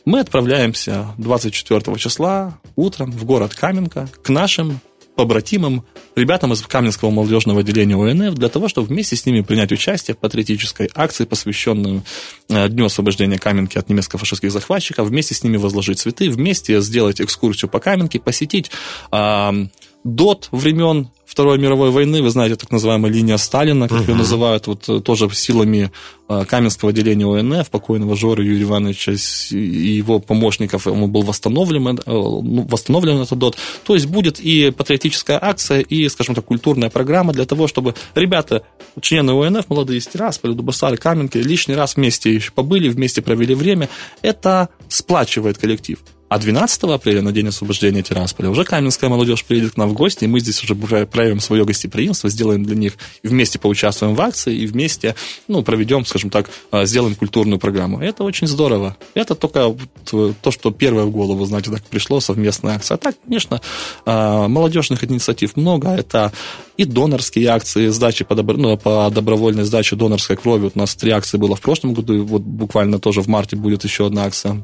мы 0.05 0.21
отправляемся 0.21 1.09
24 1.19 1.97
числа 1.97 2.59
утром 2.77 3.11
в 3.11 3.25
город 3.25 3.55
Каменка 3.55 4.09
к 4.23 4.29
нашим 4.29 4.81
побратимам, 5.17 5.85
ребятам 6.15 6.53
из 6.53 6.63
Каменского 6.63 7.11
молодежного 7.11 7.61
отделения 7.61 7.97
ОНФ, 7.97 8.35
для 8.35 8.49
того, 8.49 8.69
чтобы 8.69 8.89
вместе 8.89 9.17
с 9.17 9.27
ними 9.27 9.41
принять 9.41 9.73
участие 9.73 10.15
в 10.15 10.19
патриотической 10.19 10.91
акции, 10.95 11.25
посвященной 11.25 12.03
э, 12.49 12.69
Дню 12.69 12.87
освобождения 12.87 13.39
Каменки 13.39 13.79
от 13.79 13.89
немецко-фашистских 13.89 14.51
захватчиков, 14.51 15.09
вместе 15.09 15.35
с 15.35 15.43
ними 15.43 15.57
возложить 15.57 15.99
цветы, 15.99 16.31
вместе 16.31 16.81
сделать 16.81 17.21
экскурсию 17.21 17.71
по 17.71 17.81
Каменке, 17.81 18.21
посетить 18.21 18.71
э, 19.11 19.67
ДОТ 20.05 20.49
времен 20.51 21.11
Второй 21.33 21.57
мировой 21.57 21.91
войны, 21.91 22.21
вы 22.21 22.29
знаете, 22.29 22.57
так 22.57 22.71
называемая 22.71 23.11
линия 23.11 23.39
Сталина, 23.39 23.89
как 23.89 24.07
ее 24.07 24.15
называют, 24.15 24.67
вот 24.67 24.87
э, 24.87 25.01
тоже 25.01 25.31
силами 25.31 25.91
э, 26.29 26.45
Каменского 26.45 26.91
отделения 26.91 27.25
ОНФ, 27.25 27.71
покойного 27.71 28.17
Жоры 28.17 28.45
Юрия 28.45 28.65
Ивановича 28.65 29.13
и 29.51 29.57
его 29.57 30.19
помощников, 30.19 30.87
ему 30.87 31.07
был 31.07 31.23
восстановлен, 31.23 31.89
э, 31.89 32.01
ну, 32.07 32.67
восстановлен 32.69 33.23
этот 33.23 33.39
ДОТ. 33.39 33.57
То 33.83 33.95
есть 33.95 34.09
будет 34.09 34.41
и 34.41 34.73
патриотическая 34.73 35.39
акция, 35.41 35.81
и, 35.81 36.07
скажем 36.11 36.35
так, 36.35 36.45
культурная 36.45 36.91
программа 36.91 37.33
для 37.33 37.47
того, 37.47 37.67
чтобы 37.67 37.95
ребята, 38.15 38.65
члены 39.01 39.33
ОНФ, 39.33 39.71
молодые 39.71 40.01
из 40.01 40.07
Тирасполя, 40.09 40.53
Дубасары, 40.53 40.99
Каменки, 40.99 41.39
лишний 41.39 41.75
раз 41.75 41.97
вместе 41.97 42.35
еще 42.35 42.53
побыли, 42.53 42.91
вместе 42.91 43.23
провели 43.23 43.55
время. 43.55 43.89
Это 44.21 44.69
сплачивает 44.89 45.57
коллектив. 45.57 45.99
А 46.33 46.39
12 46.39 46.85
апреля, 46.85 47.21
на 47.21 47.31
день 47.31 47.49
освобождения 47.49 48.03
Тирасполя, 48.03 48.49
уже 48.49 48.65
Каменская 48.65 49.11
молодежь 49.11 49.45
приедет 49.45 49.75
к 49.75 49.77
нам 49.77 49.91
в 49.91 49.93
гости, 49.93 50.25
и 50.25 50.27
мы 50.27 50.41
здесь 50.41 50.65
уже 50.65 50.75
проявим 50.75 51.41
свое 51.41 51.67
гостеприимство, 51.67 52.31
сделаем 52.31 52.65
для 52.65 52.75
них, 52.75 52.95
вместе 53.23 53.59
поучаствуем 53.59 54.15
в 54.15 54.21
акции, 54.23 54.57
и 54.57 54.67
вместе, 54.67 55.15
ну, 55.47 55.63
проведем, 55.63 56.07
скажем 56.07 56.31
так, 56.31 56.49
а, 56.71 56.87
сделаем 56.87 57.17
культурную 57.17 57.59
программу. 57.59 58.01
Это 58.01 58.25
очень 58.25 58.47
здорово. 58.47 58.97
Это 59.13 59.35
только 59.35 59.77
то, 60.07 60.51
что 60.51 60.71
первое 60.71 61.05
в 61.05 61.11
голову, 61.11 61.45
знаете, 61.45 61.71
так 61.71 61.83
пришло, 61.83 62.19
совместная 62.19 62.77
акция. 62.77 62.95
А 62.95 62.99
так, 62.99 63.15
конечно, 63.27 63.61
а, 64.07 64.49
молодежных 64.49 65.05
инициатив 65.05 65.55
много. 65.59 65.91
Это 65.91 66.33
и 66.79 66.87
донорские 66.87 67.49
акции, 67.49 67.89
сдачи 67.89 68.25
по, 68.25 68.35
добро, 68.35 68.57
ну, 68.57 68.79
по 68.79 69.11
добровольной 69.11 69.65
сдаче 69.65 69.97
донорской 69.97 70.37
крови. 70.37 70.63
Вот 70.63 70.77
у 70.77 70.79
нас 70.79 70.95
три 70.95 71.11
акции 71.11 71.37
было 71.37 71.57
в 71.57 71.61
прошлом 71.61 71.93
году, 71.93 72.25
вот 72.25 72.41
буквально 72.41 72.99
тоже 72.99 73.21
в 73.21 73.29
марте 73.29 73.55
будет 73.57 73.85
еще 73.85 74.07
одна 74.07 74.25
акция. 74.25 74.63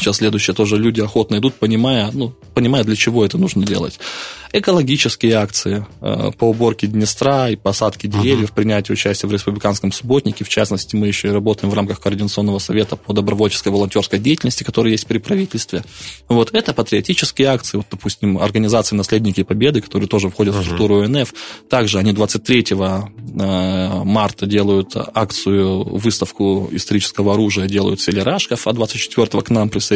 Сейчас 0.00 0.16
следующее 0.16 0.54
тоже 0.54 0.76
люди 0.76 1.00
охотно 1.00 1.36
идут, 1.36 1.54
понимая, 1.54 2.10
ну, 2.12 2.34
понимая, 2.54 2.84
для 2.84 2.96
чего 2.96 3.24
это 3.24 3.38
нужно 3.38 3.64
делать 3.64 3.98
экологические 4.52 5.34
акции 5.34 5.86
э, 6.00 6.30
по 6.36 6.44
уборке 6.44 6.86
Днестра 6.86 7.50
и 7.50 7.56
посадке 7.56 8.08
деревьев, 8.08 8.50
uh-huh. 8.50 8.54
принятие 8.54 8.94
участия 8.94 9.26
в 9.26 9.32
республиканском 9.32 9.92
субботнике. 9.92 10.44
В 10.44 10.48
частности, 10.48 10.96
мы 10.96 11.06
еще 11.06 11.28
и 11.28 11.30
работаем 11.30 11.70
в 11.70 11.74
рамках 11.74 12.00
Координационного 12.00 12.58
совета 12.58 12.96
по 12.96 13.12
добровольческой 13.12 13.68
волонтерской 13.68 14.18
деятельности, 14.18 14.64
который 14.64 14.92
есть 14.92 15.06
при 15.06 15.18
правительстве. 15.18 15.84
Вот 16.28 16.52
это 16.52 16.74
патриотические 16.74 17.48
акции. 17.48 17.78
Вот, 17.78 17.86
допустим, 17.90 18.38
организации 18.38 18.96
«Наследники 18.96 19.42
Победы», 19.42 19.80
которые 19.80 20.08
тоже 20.08 20.30
входят 20.30 20.54
uh-huh. 20.54 20.60
в 20.60 20.64
структуру 20.64 21.02
ОНФ. 21.02 21.32
Также 21.68 21.98
они 21.98 22.12
23 22.12 22.66
э, 22.70 24.04
марта 24.04 24.46
делают 24.46 24.96
акцию, 25.14 25.84
выставку 25.96 26.68
исторического 26.72 27.34
оружия 27.34 27.68
делают 27.68 28.00
в 28.00 28.02
селе 28.02 28.22
Рашков, 28.22 28.66
а 28.66 28.72
24 28.72 29.42
к 29.42 29.50
нам 29.50 29.68
присоединяются 29.68 29.89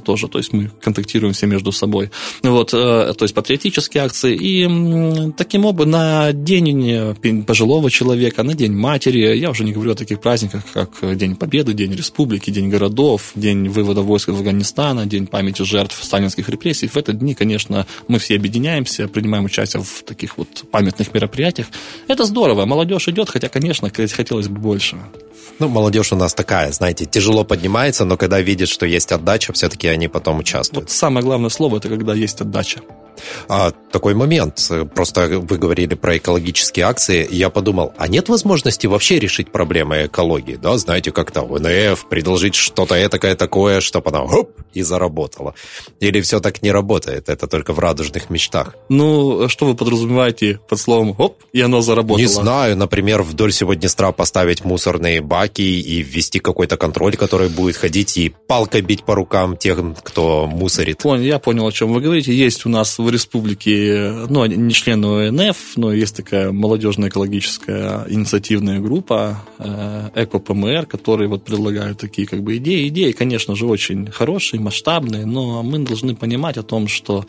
тоже. 0.00 0.28
То 0.28 0.38
есть 0.38 0.52
мы 0.52 0.70
контактируем 0.80 1.32
все 1.32 1.46
между 1.46 1.72
собой. 1.72 2.10
Вот, 2.42 2.72
э, 2.72 3.14
то 3.16 3.24
есть 3.24 3.34
патриотические 3.34 4.04
акции. 4.04 4.36
И 4.36 5.32
таким 5.36 5.64
образом 5.64 5.80
на 5.90 6.32
день 6.32 7.44
пожилого 7.46 7.90
человека, 7.90 8.42
на 8.42 8.54
день 8.54 8.72
матери, 8.72 9.36
я 9.36 9.50
уже 9.50 9.64
не 9.64 9.72
говорю 9.72 9.92
о 9.92 9.94
таких 9.94 10.20
праздниках, 10.20 10.62
как 10.72 11.16
День 11.16 11.36
Победы, 11.36 11.72
День 11.72 11.94
Республики, 11.94 12.50
День 12.50 12.68
городов, 12.68 13.32
День 13.34 13.68
вывода 13.68 14.02
войск 14.02 14.28
из 14.28 14.34
Афганистана, 14.34 15.06
День 15.06 15.26
памяти 15.26 15.62
жертв 15.62 16.02
сталинских 16.02 16.48
репрессий. 16.48 16.86
В 16.86 16.96
этот 16.96 17.18
дни, 17.18 17.34
конечно, 17.34 17.86
мы 18.08 18.18
все 18.18 18.36
объединяемся, 18.36 19.08
принимаем 19.08 19.44
участие 19.44 19.82
в 19.82 20.02
таких 20.04 20.38
вот 20.38 20.64
памятных 20.70 21.14
мероприятиях. 21.14 21.68
Это 22.08 22.24
здорово. 22.24 22.66
Молодежь 22.66 23.08
идет, 23.08 23.30
хотя, 23.30 23.48
конечно, 23.48 23.90
хотелось 23.90 24.48
бы 24.48 24.60
больше. 24.60 24.98
Ну, 25.58 25.68
молодежь 25.68 26.12
у 26.12 26.16
нас 26.16 26.32
такая, 26.32 26.72
знаете, 26.72 27.04
тяжело 27.04 27.44
поднимается, 27.44 28.04
но 28.04 28.16
когда 28.16 28.40
видит, 28.40 28.68
что 28.68 28.86
есть 28.86 29.12
отдача, 29.12 29.39
все-таки 29.52 29.88
они 29.88 30.08
потом 30.08 30.38
участвуют. 30.38 30.88
Вот 30.88 30.90
самое 30.90 31.24
главное 31.24 31.50
слово– 31.50 31.76
это 31.78 31.88
когда 31.88 32.14
есть 32.14 32.40
отдача. 32.40 32.80
А, 33.48 33.72
такой 33.92 34.14
момент. 34.14 34.70
Просто 34.94 35.26
вы 35.28 35.58
говорили 35.58 35.94
про 35.94 36.16
экологические 36.16 36.86
акции. 36.86 37.26
Я 37.30 37.50
подумал, 37.50 37.92
а 37.98 38.08
нет 38.08 38.28
возможности 38.28 38.86
вообще 38.86 39.18
решить 39.18 39.50
проблемы 39.52 40.06
экологии? 40.06 40.56
Да, 40.56 40.78
знаете, 40.78 41.12
как-то 41.12 41.42
ВНФ, 41.42 42.08
предложить 42.08 42.54
что-то 42.54 42.94
этакое 42.94 43.34
такое, 43.34 43.80
чтобы 43.80 44.10
она 44.10 44.26
хоп, 44.26 44.50
и 44.72 44.82
заработала. 44.82 45.54
Или 45.98 46.20
все 46.20 46.40
так 46.40 46.62
не 46.62 46.70
работает? 46.70 47.28
Это 47.28 47.46
только 47.46 47.72
в 47.72 47.78
радужных 47.78 48.30
мечтах? 48.30 48.74
Ну, 48.88 49.48
что 49.48 49.66
вы 49.66 49.74
подразумеваете 49.74 50.60
под 50.68 50.78
словом 50.78 51.14
«хоп», 51.14 51.38
и 51.52 51.60
оно 51.60 51.80
заработало? 51.80 52.18
Не 52.18 52.26
знаю. 52.26 52.76
Например, 52.76 53.22
вдоль 53.22 53.52
сегодня 53.52 53.80
Днестра 53.80 54.12
поставить 54.12 54.64
мусорные 54.64 55.20
баки 55.20 55.62
и 55.62 56.02
ввести 56.02 56.38
какой-то 56.38 56.76
контроль, 56.76 57.16
который 57.16 57.48
будет 57.48 57.76
ходить 57.76 58.16
и 58.18 58.32
палкой 58.46 58.82
бить 58.82 59.04
по 59.04 59.14
рукам 59.14 59.56
тех, 59.56 59.78
кто 60.04 60.46
мусорит. 60.46 60.98
Понял, 60.98 61.24
я 61.24 61.38
понял, 61.38 61.66
о 61.66 61.72
чем 61.72 61.92
вы 61.92 62.00
говорите. 62.00 62.32
Есть 62.32 62.66
у 62.66 62.68
нас 62.68 62.98
в 62.98 63.09
республике, 63.10 64.26
ну, 64.28 64.44
не 64.46 64.72
член 64.72 65.04
ОНФ, 65.04 65.76
но 65.76 65.92
есть 65.92 66.16
такая 66.16 66.52
молодежная 66.52 67.08
экологическая 67.08 68.06
инициативная 68.08 68.80
группа 68.80 69.42
э, 69.58 70.10
ЭКО-ПМР, 70.14 70.86
которые 70.86 71.28
вот 71.28 71.44
предлагают 71.44 71.98
такие 71.98 72.26
как 72.26 72.42
бы 72.42 72.56
идеи. 72.56 72.88
Идеи, 72.88 73.12
конечно 73.12 73.54
же, 73.54 73.66
очень 73.66 74.10
хорошие, 74.10 74.60
масштабные, 74.60 75.26
но 75.26 75.62
мы 75.62 75.78
должны 75.80 76.14
понимать 76.14 76.56
о 76.56 76.62
том, 76.62 76.88
что 76.88 77.24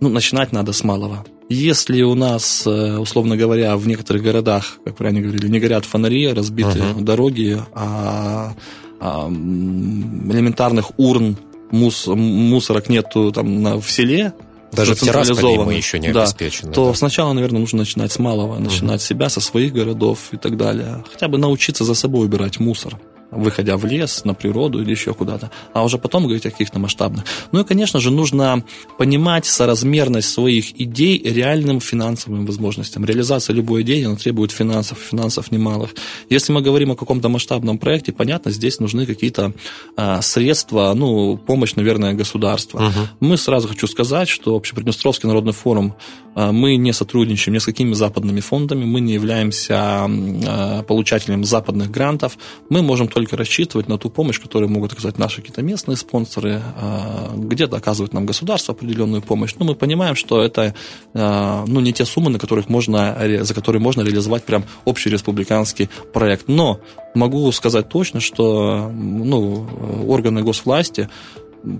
ну, 0.00 0.08
начинать 0.08 0.52
надо 0.52 0.72
с 0.72 0.84
малого. 0.84 1.24
Если 1.48 2.02
у 2.02 2.14
нас, 2.14 2.66
э, 2.66 2.98
условно 2.98 3.36
говоря, 3.36 3.76
в 3.76 3.86
некоторых 3.86 4.22
городах, 4.22 4.78
как 4.84 4.96
правильно 4.96 5.22
говорили, 5.22 5.48
не 5.48 5.60
горят 5.60 5.84
фонари, 5.84 6.32
разбиты 6.32 6.78
uh-huh. 6.78 7.00
дороги, 7.00 7.58
а, 7.72 8.54
а 9.00 9.28
элементарных 9.28 10.98
урн 10.98 11.38
мус, 11.70 12.06
мусорок 12.06 12.88
нету 12.88 13.32
там 13.32 13.62
на, 13.62 13.80
в 13.80 13.90
селе, 13.90 14.32
даже 14.72 14.94
в 14.94 15.00
Тирасполе 15.00 15.60
мы 15.64 15.74
еще 15.74 15.98
не 15.98 16.12
да, 16.12 16.22
обеспечены. 16.22 16.72
То 16.72 16.88
да. 16.88 16.94
сначала, 16.94 17.32
наверное, 17.32 17.60
нужно 17.60 17.78
начинать 17.78 18.12
с 18.12 18.18
малого, 18.18 18.58
начинать 18.58 19.02
с 19.02 19.06
себя, 19.06 19.28
со 19.28 19.40
своих 19.40 19.72
городов 19.72 20.28
и 20.32 20.36
так 20.36 20.56
далее. 20.56 21.04
Хотя 21.10 21.28
бы 21.28 21.38
научиться 21.38 21.84
за 21.84 21.94
собой 21.94 22.26
убирать 22.26 22.60
мусор 22.60 22.98
выходя 23.30 23.76
в 23.76 23.84
лес, 23.84 24.24
на 24.24 24.34
природу 24.34 24.82
или 24.82 24.90
еще 24.90 25.14
куда-то, 25.14 25.50
а 25.72 25.84
уже 25.84 25.98
потом 25.98 26.24
говорить 26.24 26.46
о 26.46 26.50
каких-то 26.50 26.78
масштабных. 26.78 27.24
Ну 27.52 27.60
и, 27.60 27.64
конечно 27.64 28.00
же, 28.00 28.10
нужно 28.10 28.64
понимать 28.96 29.46
соразмерность 29.46 30.30
своих 30.30 30.80
идей 30.80 31.20
реальным 31.22 31.80
финансовым 31.80 32.46
возможностям. 32.46 33.04
Реализация 33.04 33.54
любой 33.54 33.82
идеи, 33.82 34.04
она 34.04 34.16
требует 34.16 34.50
финансов, 34.50 34.98
финансов 34.98 35.50
немалых. 35.50 35.94
Если 36.30 36.52
мы 36.52 36.62
говорим 36.62 36.92
о 36.92 36.96
каком-то 36.96 37.28
масштабном 37.28 37.78
проекте, 37.78 38.12
понятно, 38.12 38.50
здесь 38.50 38.80
нужны 38.80 39.06
какие-то 39.06 39.52
а, 39.96 40.22
средства, 40.22 40.92
ну, 40.94 41.36
помощь, 41.36 41.74
наверное, 41.74 42.14
государства. 42.14 42.78
Угу. 42.78 43.08
Мы 43.20 43.36
сразу 43.36 43.68
хочу 43.68 43.86
сказать, 43.86 44.28
что 44.28 44.56
Общеприднестровский 44.56 45.28
народный 45.28 45.52
форум, 45.52 45.94
а, 46.34 46.52
мы 46.52 46.76
не 46.76 46.92
сотрудничаем 46.92 47.54
ни 47.54 47.58
с 47.58 47.64
какими 47.64 47.94
западными 47.94 48.40
фондами, 48.40 48.84
мы 48.84 49.00
не 49.00 49.12
являемся 49.14 49.74
а, 49.76 50.82
получателем 50.82 51.44
западных 51.44 51.90
грантов, 51.90 52.38
мы 52.70 52.82
можем 52.82 53.08
только 53.18 53.36
рассчитывать 53.36 53.88
на 53.88 53.98
ту 53.98 54.10
помощь, 54.10 54.40
которую 54.40 54.70
могут 54.70 54.92
оказать 54.92 55.18
наши 55.18 55.38
какие-то 55.38 55.60
местные 55.60 55.96
спонсоры, 55.96 56.62
а, 56.76 57.32
где-то 57.34 57.76
оказывает 57.76 58.12
нам 58.12 58.26
государство 58.26 58.74
определенную 58.74 59.22
помощь. 59.22 59.56
Но 59.58 59.64
мы 59.64 59.74
понимаем, 59.74 60.14
что 60.14 60.40
это 60.40 60.72
а, 61.14 61.64
ну, 61.66 61.80
не 61.80 61.92
те 61.92 62.04
суммы, 62.04 62.30
на 62.30 62.38
которых 62.38 62.68
можно, 62.68 63.16
за 63.42 63.54
которые 63.54 63.82
можно 63.82 64.02
реализовать 64.02 64.44
прям 64.44 64.64
общий 64.84 65.10
республиканский 65.10 65.90
проект. 66.12 66.46
Но 66.46 66.78
могу 67.16 67.50
сказать 67.50 67.88
точно, 67.88 68.20
что 68.20 68.88
ну, 68.88 69.66
органы 70.06 70.42
госвласти 70.42 71.08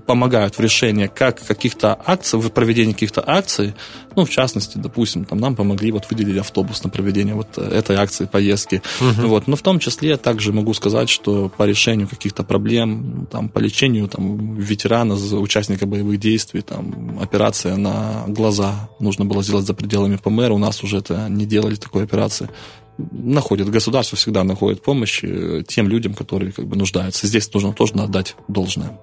помогают 0.07 0.57
в 0.57 0.61
решении 0.61 1.07
как 1.07 1.45
каких-то 1.45 1.99
акций, 2.05 2.39
в 2.39 2.49
проведении 2.51 2.93
каких-то 2.93 3.23
акций. 3.27 3.75
Ну, 4.17 4.25
в 4.25 4.31
частности, 4.31 4.79
допустим, 4.79 5.25
там 5.25 5.39
нам 5.39 5.55
помогли, 5.55 5.93
вот 5.93 6.07
выделили 6.11 6.41
автобус 6.41 6.83
на 6.83 6.91
проведение 6.91 7.35
вот 7.35 7.57
этой 7.57 7.97
акции, 7.97 8.27
поездки. 8.27 8.83
Угу. 9.01 9.29
Вот. 9.29 9.47
Но 9.47 9.57
в 9.57 9.63
том 9.63 9.79
числе 9.79 10.17
также 10.17 10.53
могу 10.53 10.75
сказать, 10.75 11.09
что 11.09 11.49
по 11.49 11.65
решению 11.65 12.09
каких-то 12.09 12.43
проблем, 12.43 13.29
там, 13.31 13.49
по 13.49 13.59
лечению 13.61 14.09
там, 14.09 14.57
ветерана, 14.57 15.15
участника 15.15 15.87
боевых 15.87 16.19
действий, 16.19 16.63
там, 16.63 17.19
операция 17.21 17.77
на 17.77 18.25
глаза 18.27 18.89
нужно 18.99 19.25
было 19.25 19.43
сделать 19.43 19.67
за 19.67 19.75
пределами 19.75 20.17
ПМР, 20.17 20.51
у 20.53 20.59
нас 20.59 20.83
уже 20.83 20.99
это 20.99 21.29
не 21.29 21.47
делали 21.47 21.77
такой 21.77 22.05
операции 22.05 22.49
находит, 22.99 23.71
государство 23.71 24.19
всегда 24.19 24.45
находит 24.45 24.83
помощь 24.83 25.21
э, 25.23 25.63
тем 25.67 25.89
людям, 25.89 26.15
которые 26.15 26.53
как 26.53 26.67
бы 26.67 26.77
нуждаются. 26.77 27.27
Здесь 27.27 27.53
нужно 27.55 27.73
тоже 27.73 27.95
отдать 27.95 28.35
должное. 28.49 28.99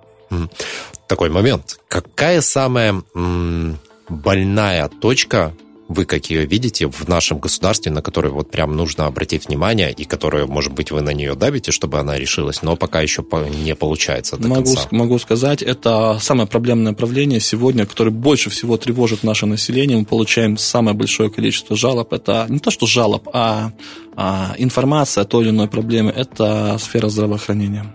Такой 1.07 1.30
момент. 1.30 1.80
Какая 1.88 2.41
самая 2.41 3.01
м, 3.13 3.78
больная 4.09 4.89
точка 4.89 5.53
вы 5.88 6.05
как 6.05 6.30
ее 6.30 6.45
видите 6.45 6.88
в 6.88 7.07
нашем 7.07 7.39
государстве, 7.39 7.91
на 7.91 8.01
которую 8.01 8.34
вот 8.34 8.49
прям 8.49 8.76
нужно 8.76 9.05
обратить 9.05 9.47
внимание, 9.47 9.91
и 9.91 10.03
которую, 10.05 10.47
может 10.47 10.73
быть, 10.73 10.91
вы 10.91 11.01
на 11.01 11.11
нее 11.11 11.36
давите, 11.36 11.71
чтобы 11.71 11.99
она 11.99 12.17
решилась, 12.17 12.61
но 12.63 12.76
пока 12.76 13.01
еще 13.01 13.23
не 13.63 13.76
получается 13.76 14.38
до 14.38 14.47
могу, 14.47 14.63
конца. 14.63 14.88
Могу 14.91 15.19
сказать, 15.19 15.61
это 15.61 16.17
самое 16.21 16.47
проблемное 16.47 16.91
направление 16.91 17.39
сегодня, 17.39 17.86
которое 17.86 18.11
больше 18.11 18.49
всего 18.49 18.78
тревожит 18.78 19.23
наше 19.23 19.45
население. 19.45 19.97
Мы 19.97 20.05
получаем 20.05 20.57
самое 20.57 20.97
большое 20.97 21.30
количество 21.30 21.76
жалоб. 21.76 22.13
Это 22.13 22.47
не 22.49 22.59
то, 22.59 22.71
что 22.71 22.88
жалоб, 22.88 23.30
а, 23.34 23.71
а 24.15 24.55
информация 24.57 25.23
о 25.23 25.26
той 25.26 25.43
или 25.43 25.49
иной 25.51 25.67
проблеме. 25.67 26.11
Это 26.15 26.78
сфера 26.80 27.09
здравоохранения. 27.09 27.93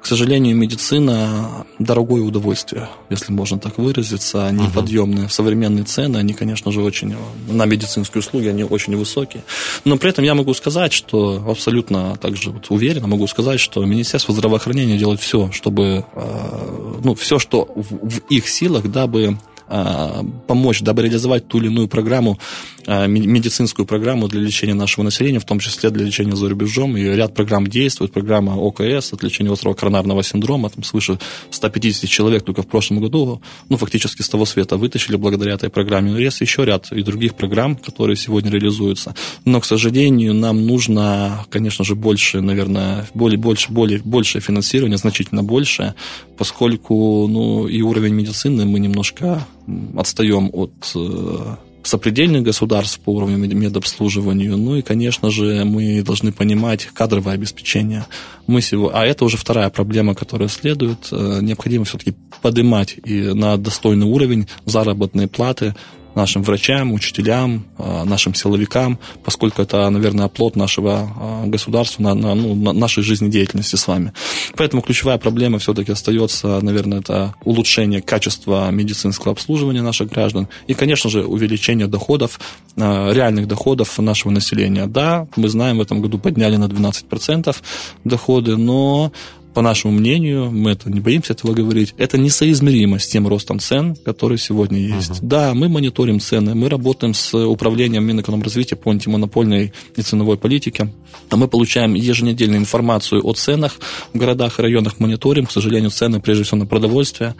К 0.00 0.06
сожалению, 0.06 0.56
медицина– 0.56 1.66
дорогое 1.78 2.22
удовольствие, 2.22 2.88
если 3.10 3.32
можно 3.32 3.58
так 3.58 3.78
выразиться, 3.78 4.50
неподъемные. 4.50 5.24
Угу. 5.24 5.32
Современные 5.32 5.84
цены, 5.84 6.16
они, 6.16 6.34
конечно 6.34 6.72
же, 6.72 6.82
очень, 6.82 7.14
на 7.48 7.66
медицинские 7.66 8.20
услуги, 8.20 8.48
они 8.48 8.64
очень 8.64 8.96
высокие. 8.96 9.44
Но 9.84 9.96
при 9.96 10.10
этом 10.10 10.24
я 10.24 10.34
могу 10.34 10.54
сказать, 10.54 10.92
что 10.92 11.44
абсолютно 11.48 12.16
также 12.16 12.50
вот 12.50 12.66
уверенно 12.70 13.06
могу 13.06 13.26
сказать, 13.26 13.60
что 13.60 13.84
Министерство 13.84 14.34
здравоохранения 14.34 14.98
делает 14.98 15.20
все, 15.20 15.50
чтобы, 15.52 16.04
э, 16.14 16.98
ну, 17.04 17.14
все, 17.14 17.38
что 17.38 17.68
в 17.74 18.18
их 18.28 18.48
силах, 18.48 18.90
дабы 18.90 19.38
помочь, 20.46 20.80
дабы 20.82 21.02
реализовать 21.02 21.48
ту 21.48 21.58
или 21.58 21.66
иную 21.66 21.88
программу, 21.88 22.38
а, 22.86 23.06
медицинскую 23.06 23.86
программу 23.86 24.28
для 24.28 24.40
лечения 24.40 24.74
нашего 24.74 25.04
населения, 25.04 25.38
в 25.38 25.44
том 25.44 25.60
числе 25.60 25.90
для 25.90 26.04
лечения 26.04 26.34
за 26.34 26.48
рубежом. 26.48 26.96
И 26.96 27.02
ряд 27.02 27.34
программ 27.34 27.66
действует. 27.66 28.12
Программа 28.12 28.56
ОКС 28.56 29.12
от 29.12 29.22
лечения 29.22 29.52
острого 29.52 29.74
коронарного 29.74 30.22
синдрома. 30.22 30.70
Там 30.70 30.84
свыше 30.84 31.18
150 31.50 32.08
человек 32.08 32.44
только 32.44 32.62
в 32.62 32.66
прошлом 32.66 33.00
году, 33.00 33.40
ну, 33.68 33.76
фактически 33.76 34.22
с 34.22 34.28
того 34.28 34.44
света 34.44 34.76
вытащили 34.76 35.16
благодаря 35.16 35.54
этой 35.54 35.70
программе. 35.70 36.20
Есть 36.22 36.40
еще 36.40 36.64
ряд 36.64 36.90
и 36.92 37.02
других 37.02 37.34
программ, 37.34 37.76
которые 37.76 38.16
сегодня 38.16 38.50
реализуются. 38.50 39.14
Но, 39.44 39.60
к 39.60 39.64
сожалению, 39.64 40.34
нам 40.34 40.66
нужно, 40.66 41.46
конечно 41.50 41.84
же, 41.84 41.94
больше, 41.94 42.40
наверное, 42.40 43.06
более, 43.14 43.38
больше, 43.38 43.70
более, 43.72 44.00
большее 44.04 44.42
финансирование, 44.42 44.98
значительно 44.98 45.42
большее, 45.42 45.94
поскольку 46.36 47.28
ну, 47.28 47.68
и 47.68 47.80
уровень 47.82 48.14
медицины 48.14 48.64
мы 48.64 48.80
немножко 48.80 49.46
отстаем 49.96 50.50
от 50.52 50.72
э, 50.94 51.56
сопредельных 51.82 52.42
государств 52.42 53.00
по 53.00 53.10
уровню 53.10 53.38
медобслуживанию. 53.38 54.56
Ну 54.56 54.76
и, 54.76 54.82
конечно 54.82 55.30
же, 55.30 55.64
мы 55.64 56.02
должны 56.02 56.32
понимать 56.32 56.86
кадровое 56.86 57.34
обеспечение. 57.34 58.06
Мы 58.46 58.60
всего, 58.60 58.90
а 58.94 59.04
это 59.04 59.24
уже 59.24 59.36
вторая 59.36 59.70
проблема, 59.70 60.14
которая 60.14 60.48
следует. 60.48 61.08
Э, 61.10 61.40
необходимо 61.42 61.84
все-таки 61.84 62.14
поднимать 62.40 62.96
и 63.04 63.20
на 63.34 63.56
достойный 63.56 64.06
уровень 64.06 64.48
заработные 64.64 65.28
платы 65.28 65.74
нашим 66.14 66.42
врачам, 66.42 66.92
учителям, 66.92 67.64
а, 67.78 68.04
нашим 68.04 68.34
силовикам, 68.34 68.98
поскольку 69.24 69.62
это, 69.62 69.88
наверное, 69.90 70.26
оплот 70.26 70.56
нашего 70.56 71.12
а, 71.16 71.46
государства, 71.46 72.14
ну, 72.14 72.54
на 72.54 72.72
нашей 72.72 73.02
жизнедеятельности 73.02 73.76
с 73.76 73.86
вами. 73.86 74.12
Поэтому 74.56 74.82
ключевая 74.82 75.18
проблема 75.18 75.58
все-таки 75.58 75.92
остается, 75.92 76.60
наверное, 76.60 77.00
это 77.00 77.34
улучшение 77.44 78.02
качества 78.02 78.70
медицинского 78.70 79.32
обслуживания 79.32 79.82
наших 79.82 80.08
граждан 80.08 80.48
и, 80.66 80.74
конечно 80.74 81.10
же, 81.10 81.24
увеличение 81.24 81.86
доходов, 81.86 82.40
а, 82.76 83.12
реальных 83.12 83.48
доходов 83.48 83.98
нашего 83.98 84.32
населения. 84.32 84.86
Да, 84.86 85.26
мы 85.36 85.48
знаем, 85.48 85.78
в 85.78 85.82
этом 85.82 86.02
году 86.02 86.18
подняли 86.18 86.56
на 86.56 86.68
12% 86.68 87.62
доходы, 88.04 88.56
но 88.56 89.12
по 89.54 89.62
нашему 89.62 89.92
мнению, 89.92 90.50
мы 90.50 90.70
это 90.72 90.90
не 90.90 91.00
боимся 91.00 91.32
этого 91.32 91.52
говорить, 91.52 91.94
это 91.98 92.18
несоизмеримо 92.18 92.98
с 92.98 93.06
тем 93.06 93.28
ростом 93.28 93.58
цен, 93.58 93.96
который 93.96 94.38
сегодня 94.38 94.78
есть. 94.78 95.10
Uh-huh. 95.10 95.18
Да, 95.22 95.54
мы 95.54 95.68
мониторим 95.68 96.20
цены, 96.20 96.54
мы 96.54 96.68
работаем 96.68 97.14
с 97.14 97.34
управлением 97.34 98.04
Минэкономразвития 98.04 98.76
по 98.76 98.90
антимонопольной 98.90 99.72
и 99.96 100.02
ценовой 100.02 100.38
политике. 100.38 100.92
А 101.30 101.36
мы 101.36 101.48
получаем 101.48 101.94
еженедельную 101.94 102.60
информацию 102.60 103.26
о 103.26 103.34
ценах 103.34 103.78
в 104.12 104.18
городах 104.18 104.58
и 104.58 104.62
районах, 104.62 104.98
мониторим, 105.00 105.46
к 105.46 105.52
сожалению, 105.52 105.90
цены 105.90 106.20
прежде 106.20 106.44
всего 106.44 106.58
на 106.58 106.66
продовольствие 106.66 107.34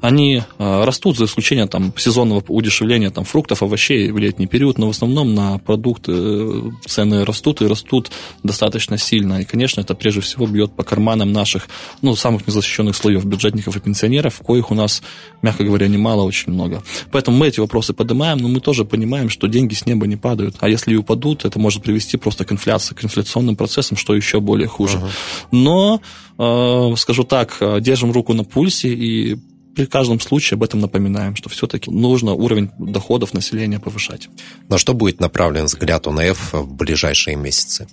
они 0.00 0.42
э, 0.58 0.84
растут, 0.84 1.16
за 1.16 1.24
исключением 1.24 1.68
там, 1.68 1.92
сезонного 1.96 2.42
удешевления 2.48 3.10
там, 3.10 3.24
фруктов, 3.24 3.62
овощей 3.62 4.10
в 4.12 4.18
летний 4.18 4.46
период, 4.46 4.78
но 4.78 4.86
в 4.86 4.90
основном 4.90 5.34
на 5.34 5.58
продукты 5.58 6.12
э, 6.14 6.70
цены 6.86 7.24
растут 7.24 7.62
и 7.62 7.66
растут 7.66 8.10
достаточно 8.44 8.96
сильно. 8.96 9.40
И, 9.40 9.44
конечно, 9.44 9.80
это 9.80 9.94
прежде 9.94 10.20
всего 10.20 10.46
бьет 10.46 10.72
по 10.72 10.84
карманам 10.84 11.32
наших, 11.32 11.68
ну, 12.00 12.14
самых 12.14 12.46
незащищенных 12.46 12.94
слоев 12.94 13.24
бюджетников 13.24 13.76
и 13.76 13.80
пенсионеров, 13.80 14.40
коих 14.46 14.70
у 14.70 14.74
нас, 14.74 15.02
мягко 15.42 15.64
говоря, 15.64 15.88
немало, 15.88 16.22
очень 16.22 16.52
много. 16.52 16.82
Поэтому 17.10 17.36
мы 17.36 17.48
эти 17.48 17.58
вопросы 17.58 17.92
поднимаем, 17.92 18.38
но 18.38 18.48
мы 18.48 18.60
тоже 18.60 18.84
понимаем, 18.84 19.28
что 19.28 19.48
деньги 19.48 19.74
с 19.74 19.84
неба 19.84 20.06
не 20.06 20.16
падают. 20.16 20.56
А 20.60 20.68
если 20.68 20.92
и 20.92 20.96
упадут, 20.96 21.44
это 21.44 21.58
может 21.58 21.82
привести 21.82 22.16
просто 22.16 22.44
к 22.44 22.52
инфляции, 22.52 22.94
к 22.94 23.04
инфляционным 23.04 23.56
процессам, 23.56 23.96
что 23.96 24.14
еще 24.14 24.40
более 24.40 24.68
хуже. 24.68 24.98
Uh-huh. 24.98 25.10
Но, 25.50 26.00
э, 26.38 26.96
скажу 26.96 27.24
так, 27.24 27.58
держим 27.80 28.12
руку 28.12 28.32
на 28.32 28.44
пульсе 28.44 28.88
и 28.88 29.38
при 29.78 29.86
каждом 29.86 30.18
случае 30.18 30.56
об 30.56 30.64
этом 30.64 30.80
напоминаем, 30.80 31.36
что 31.36 31.48
все-таки 31.48 31.88
нужно 31.88 32.32
уровень 32.32 32.68
доходов 32.80 33.32
населения 33.32 33.78
повышать. 33.78 34.28
На 34.68 34.76
что 34.76 34.92
будет 34.92 35.20
направлен 35.20 35.66
взгляд 35.66 36.08
УНФ 36.08 36.52
в 36.52 36.74
ближайшие 36.74 37.36
месяцы? 37.36 37.86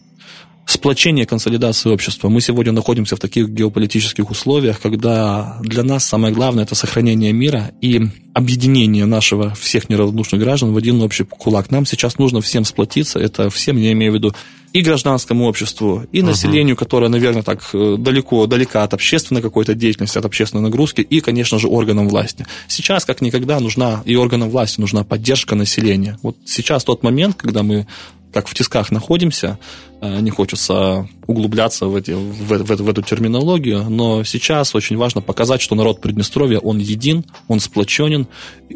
Сплочение, 0.66 1.26
консолидации 1.26 1.90
общества. 1.90 2.30
Мы 2.30 2.42
сегодня 2.42 2.72
находимся 2.72 3.16
в 3.16 3.20
таких 3.20 3.50
геополитических 3.50 4.30
условиях, 4.30 4.82
когда 4.82 5.58
для 5.62 5.84
нас 5.84 6.06
самое 6.06 6.34
главное 6.34 6.64
это 6.64 6.76
сохранение 6.76 7.34
мира 7.34 7.72
и 7.82 8.02
объединение 8.34 9.06
нашего 9.06 9.54
всех 9.56 9.90
неравнодушных 9.90 10.42
граждан 10.42 10.74
в 10.74 10.78
один 10.78 11.02
общий 11.02 11.24
кулак. 11.24 11.72
Нам 11.72 11.86
сейчас 11.86 12.18
нужно 12.18 12.42
всем 12.42 12.66
сплотиться, 12.66 13.20
это 13.20 13.50
всем, 13.50 13.78
я 13.78 13.92
имею 13.92 14.12
в 14.12 14.16
виду 14.16 14.34
и 14.76 14.82
гражданскому 14.82 15.46
обществу, 15.46 16.04
и 16.12 16.22
населению, 16.22 16.76
которое, 16.76 17.08
наверное, 17.08 17.44
так 17.44 17.62
э, 17.72 17.96
далеко, 17.98 18.46
далека 18.46 18.84
от 18.84 18.94
общественной 18.94 19.42
какой-то 19.42 19.74
деятельности, 19.74 20.18
от 20.18 20.26
общественной 20.26 20.64
нагрузки, 20.64 21.00
и, 21.00 21.22
конечно 21.22 21.60
же, 21.60 21.70
органам 21.70 22.10
власти. 22.10 22.46
Сейчас, 22.68 23.06
как 23.06 23.22
никогда, 23.22 23.62
нужна 23.62 24.04
и 24.04 24.18
органам 24.18 24.50
власти 24.50 24.82
нужна 24.82 25.06
поддержка 25.06 25.56
населения. 25.56 26.20
Вот 26.24 26.36
сейчас 26.44 26.84
тот 26.84 27.04
момент, 27.04 27.38
когда 27.38 27.64
мы 27.64 27.88
как 28.36 28.50
в 28.50 28.54
тисках 28.54 28.92
находимся, 28.92 29.58
э, 30.02 30.20
не 30.20 30.30
хочется 30.30 31.08
углубляться 31.26 31.86
в, 31.86 31.96
эти, 31.96 32.12
в, 32.12 32.64
в, 32.64 32.84
в 32.84 32.90
эту 32.90 33.02
терминологию, 33.02 33.90
но 33.90 34.26
сейчас 34.26 34.76
очень 34.76 34.98
важно 34.98 35.22
показать, 35.22 35.62
что 35.62 35.74
народ 35.74 36.02
Приднестровья, 36.02 36.60
он 36.60 36.78
един, 36.78 37.24
он 37.48 37.62
сплоченен, 37.62 38.28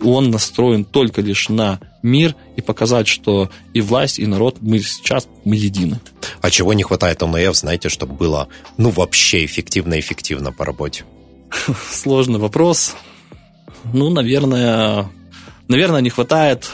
он 0.02 0.32
настроен 0.32 0.86
только 0.86 1.22
лишь 1.22 1.50
на 1.50 1.82
мир 2.02 2.36
и 2.56 2.62
показать, 2.62 3.10
что 3.10 3.50
и 3.74 3.82
власть, 3.82 4.18
и 4.18 4.26
народ, 4.26 4.60
мы 4.62 4.80
сейчас, 4.80 5.28
мы 5.44 5.58
едины. 5.58 6.00
А 6.40 6.50
чего 6.50 6.72
не 6.72 6.84
хватает 6.84 7.22
ОМФ, 7.22 7.54
знаете, 7.54 7.90
чтобы 7.90 8.14
было, 8.14 8.48
ну, 8.78 8.92
вообще 8.92 9.44
эффективно-эффективно 9.44 10.54
по 10.54 10.64
работе? 10.64 11.04
Сложный 11.92 12.40
вопрос. 12.40 12.96
Ну, 13.92 14.10
наверное, 14.10 15.10
наверное, 15.68 16.00
не 16.00 16.10
хватает 16.10 16.72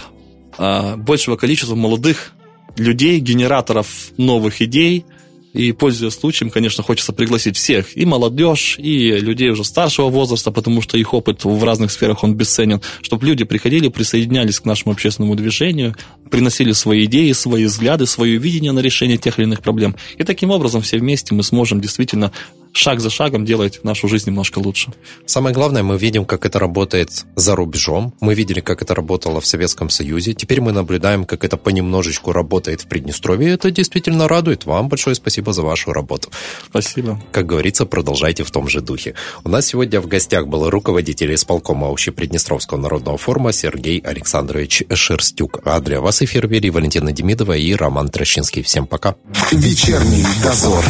а, 0.60 0.98
большего 0.98 1.36
количества 1.36 1.74
молодых 1.74 2.35
людей, 2.78 3.20
генераторов 3.20 4.12
новых 4.18 4.62
идей. 4.62 5.06
И, 5.54 5.72
пользуясь 5.72 6.16
случаем, 6.16 6.50
конечно, 6.52 6.84
хочется 6.84 7.14
пригласить 7.14 7.56
всех, 7.56 7.96
и 7.96 8.06
молодежь, 8.06 8.76
и 8.78 9.12
людей 9.12 9.50
уже 9.52 9.64
старшего 9.64 10.10
возраста, 10.10 10.52
потому 10.52 10.82
что 10.82 10.98
их 10.98 11.14
опыт 11.14 11.46
в 11.46 11.64
разных 11.64 11.92
сферах, 11.92 12.26
он 12.26 12.36
бесценен, 12.36 12.82
чтобы 13.02 13.26
люди 13.26 13.46
приходили, 13.46 13.88
присоединялись 13.88 14.60
к 14.60 14.66
нашему 14.66 14.92
общественному 14.92 15.36
движению, 15.36 15.96
приносили 16.30 16.74
свои 16.74 17.06
идеи, 17.06 17.32
свои 17.32 17.64
взгляды, 17.66 18.06
свое 18.06 18.36
видение 18.36 18.74
на 18.74 18.80
решение 18.80 19.18
тех 19.18 19.40
или 19.40 19.46
иных 19.46 19.62
проблем. 19.62 19.96
И 20.18 20.24
таким 20.24 20.52
образом 20.52 20.82
все 20.82 20.98
вместе 20.98 21.34
мы 21.34 21.42
сможем 21.42 21.80
действительно 21.80 22.34
шаг 22.76 23.00
за 23.00 23.10
шагом 23.10 23.46
делать 23.46 23.84
нашу 23.84 24.08
жизнь 24.08 24.30
немножко 24.30 24.60
лучше. 24.60 24.92
Самое 25.26 25.56
главное, 25.56 25.84
мы 25.84 25.98
видим, 25.98 26.26
как 26.26 26.46
это 26.46 26.60
работает 26.60 27.26
за 27.36 27.56
рубежом. 27.56 28.14
Мы 28.20 28.36
видели, 28.36 28.60
как 28.60 28.82
это 28.82 28.94
работало 28.94 29.42
в 29.42 29.48
Советском 29.48 29.90
Союзе. 29.90 30.34
Теперь 30.34 30.62
мы 30.62 30.72
наблюдаем, 30.72 31.26
как 31.26 31.44
это 31.44 31.58
понемножечку 31.58 32.32
работает 32.32 32.82
в 32.82 32.88
Приднестровье. 32.88 33.54
Это 33.54 33.72
действительно 33.72 34.28
радует. 34.28 34.66
Вам 34.66 34.90
большое 34.90 35.16
спасибо 35.16 35.54
за 35.54 35.62
вашу 35.62 35.94
работу. 35.94 36.30
Спасибо. 36.70 37.22
Как 37.32 37.46
говорится, 37.46 37.86
продолжайте 37.86 38.44
в 38.44 38.52
том 38.52 38.68
же 38.68 38.82
духе. 38.82 39.16
У 39.44 39.50
нас 39.50 39.68
сегодня 39.68 40.02
в 40.02 40.08
гостях 40.08 40.48
был 40.48 40.70
руководитель 40.70 41.34
исполкома 41.34 41.90
Общеприднестровского 41.90 42.78
народного 42.78 43.18
форума 43.18 43.54
Сергей 43.54 44.00
Александрович 44.00 44.84
Шерстюк. 44.94 45.62
А 45.64 45.80
для 45.80 46.02
вас 46.02 46.22
эфир 46.22 46.48
вели 46.48 46.70
Валентина 46.70 47.12
Демидова 47.12 47.54
и 47.54 47.74
Роман 47.74 48.10
Трощинский. 48.10 48.64
Всем 48.64 48.86
пока. 48.86 49.16
Вечерний 49.52 50.26
дозор. 50.44 50.84